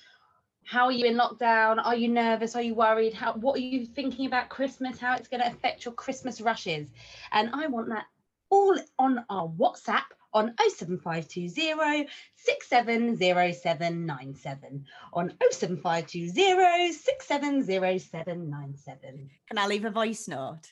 How 0.70 0.84
are 0.84 0.92
you 0.92 1.04
in 1.04 1.16
lockdown? 1.16 1.84
Are 1.84 1.96
you 1.96 2.06
nervous? 2.06 2.54
Are 2.54 2.62
you 2.62 2.76
worried? 2.76 3.12
How 3.12 3.32
what 3.32 3.56
are 3.56 3.62
you 3.62 3.84
thinking 3.84 4.26
about 4.26 4.48
Christmas? 4.48 5.00
How 5.00 5.16
it's 5.16 5.26
going 5.26 5.40
to 5.40 5.48
affect 5.48 5.84
your 5.84 5.94
Christmas 5.94 6.40
rushes? 6.40 6.86
And 7.32 7.50
I 7.52 7.66
want 7.66 7.88
that 7.88 8.04
all 8.50 8.76
on 8.96 9.24
our 9.28 9.48
WhatsApp 9.48 10.04
on 10.32 10.54
07520 10.68 12.06
670797 12.36 14.86
on 15.12 15.34
07520 15.50 16.92
670797. 16.92 19.30
Can 19.48 19.58
I 19.58 19.66
leave 19.66 19.84
a 19.84 19.90
voice 19.90 20.28
note? 20.28 20.70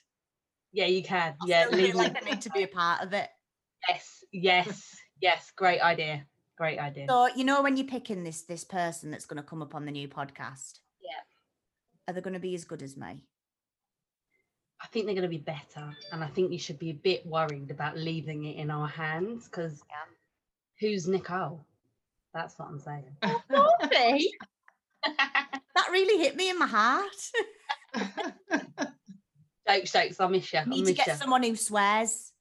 Yeah, 0.70 0.86
you 0.86 1.02
can. 1.02 1.34
I 1.42 1.46
Yeah, 1.46 1.66
leave 1.72 1.96
like. 1.96 2.24
I 2.24 2.30
need 2.30 2.42
to 2.42 2.50
be 2.50 2.62
a 2.62 2.68
part 2.68 3.02
of 3.02 3.12
it. 3.14 3.28
yes, 3.88 4.22
yes, 4.30 4.96
yes. 5.20 5.50
Great 5.56 5.80
idea. 5.80 6.24
Great 6.58 6.78
idea. 6.80 7.06
So 7.08 7.28
you 7.36 7.44
know 7.44 7.62
when 7.62 7.76
you're 7.76 7.86
picking 7.86 8.24
this 8.24 8.42
this 8.42 8.64
person 8.64 9.10
that's 9.12 9.26
going 9.26 9.36
to 9.42 9.48
come 9.48 9.62
up 9.62 9.74
on 9.76 9.84
the 9.86 9.92
new 9.92 10.08
podcast, 10.08 10.80
Yeah. 11.00 11.20
are 12.08 12.12
they 12.14 12.20
going 12.20 12.34
to 12.34 12.40
be 12.40 12.54
as 12.56 12.64
good 12.64 12.82
as 12.82 12.96
me? 12.96 13.22
I 14.80 14.86
think 14.88 15.06
they're 15.06 15.14
going 15.14 15.22
to 15.22 15.28
be 15.28 15.38
better, 15.38 15.96
and 16.12 16.22
I 16.22 16.26
think 16.28 16.52
you 16.52 16.58
should 16.58 16.78
be 16.78 16.90
a 16.90 16.94
bit 16.94 17.24
worried 17.26 17.70
about 17.70 17.96
leaving 17.96 18.44
it 18.44 18.56
in 18.56 18.70
our 18.70 18.86
hands 18.88 19.44
because 19.46 19.80
who's 20.80 21.06
Nicole? 21.08 21.64
That's 22.34 22.58
what 22.58 22.68
I'm 22.68 22.78
saying. 22.80 23.04
Sophie? 23.22 24.30
Eh? 25.06 25.12
That 25.76 25.90
really 25.92 26.20
hit 26.22 26.34
me 26.34 26.50
in 26.50 26.58
my 26.58 26.66
heart. 26.66 27.14
jokes, 29.66 29.92
jokes. 29.92 30.20
I 30.20 30.26
miss 30.26 30.52
you. 30.52 30.58
I 30.58 30.64
need 30.64 30.86
to 30.86 30.92
get 30.92 31.06
you. 31.06 31.14
someone 31.14 31.42
who 31.44 31.54
swears. 31.54 32.32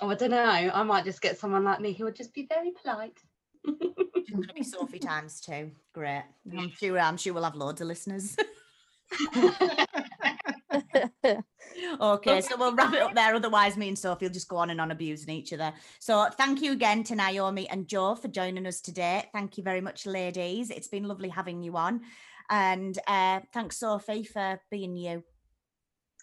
Oh, 0.00 0.10
I 0.10 0.14
don't 0.14 0.30
know. 0.30 0.40
I 0.42 0.82
might 0.84 1.04
just 1.04 1.20
get 1.20 1.38
someone 1.38 1.64
like 1.64 1.80
me 1.80 1.92
who 1.92 2.04
would 2.04 2.16
just 2.16 2.32
be 2.32 2.46
very 2.48 2.72
polite. 2.82 3.18
It's 3.64 4.30
going 4.30 4.46
to 4.46 4.54
be 4.54 4.62
Sophie 4.62 4.98
times 4.98 5.40
two. 5.40 5.72
Great. 5.92 6.24
I'm 6.56 6.70
sure. 6.70 6.98
I'm 6.98 7.16
sure 7.16 7.34
we'll 7.34 7.44
have 7.44 7.56
loads 7.56 7.80
of 7.80 7.88
listeners. 7.88 8.36
okay, 12.00 12.40
so 12.40 12.56
we'll 12.56 12.74
wrap 12.74 12.92
it 12.92 13.02
up 13.02 13.14
there. 13.14 13.34
Otherwise, 13.34 13.76
me 13.76 13.88
and 13.88 13.98
Sophie 13.98 14.26
will 14.26 14.32
just 14.32 14.48
go 14.48 14.56
on 14.56 14.70
and 14.70 14.80
on 14.80 14.90
abusing 14.90 15.30
each 15.30 15.52
other. 15.52 15.72
So, 15.98 16.28
thank 16.36 16.62
you 16.62 16.72
again 16.72 17.02
to 17.04 17.14
Naomi 17.16 17.68
and 17.68 17.88
Joe 17.88 18.14
for 18.14 18.28
joining 18.28 18.66
us 18.66 18.80
today. 18.80 19.24
Thank 19.32 19.56
you 19.56 19.64
very 19.64 19.80
much, 19.80 20.06
ladies. 20.06 20.70
It's 20.70 20.88
been 20.88 21.04
lovely 21.04 21.30
having 21.30 21.62
you 21.62 21.76
on. 21.76 22.02
And 22.50 22.98
uh, 23.06 23.40
thanks, 23.52 23.78
Sophie, 23.78 24.24
for 24.24 24.60
being 24.70 24.96
you. 24.96 25.24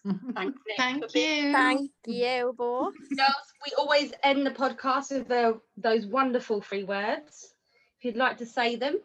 Thanks, 0.06 0.60
Nick, 0.68 0.78
Thank 0.78 1.16
you. 1.16 1.52
Thank 1.52 1.92
you, 2.06 2.54
both. 2.58 2.94
Girls, 3.16 3.54
we 3.66 3.74
always 3.78 4.14
end 4.24 4.46
the 4.46 4.52
podcast 4.52 5.12
with 5.12 5.28
the, 5.28 5.60
those 5.78 6.06
wonderful 6.06 6.62
three 6.62 6.84
words. 6.84 7.54
If 8.00 8.06
you'd 8.06 8.16
like 8.16 8.38
to 8.38 8.46
say 8.46 8.76
them, 8.76 9.00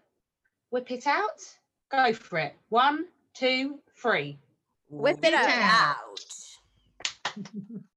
whip 0.70 0.90
it 0.90 1.06
out. 1.06 1.40
Go 1.90 2.12
for 2.12 2.38
it. 2.38 2.54
One, 2.68 3.06
two, 3.34 3.80
three. 4.00 4.38
Whip 4.90 5.18
it 5.22 5.34
out. 5.34 5.48
out. 5.48 7.46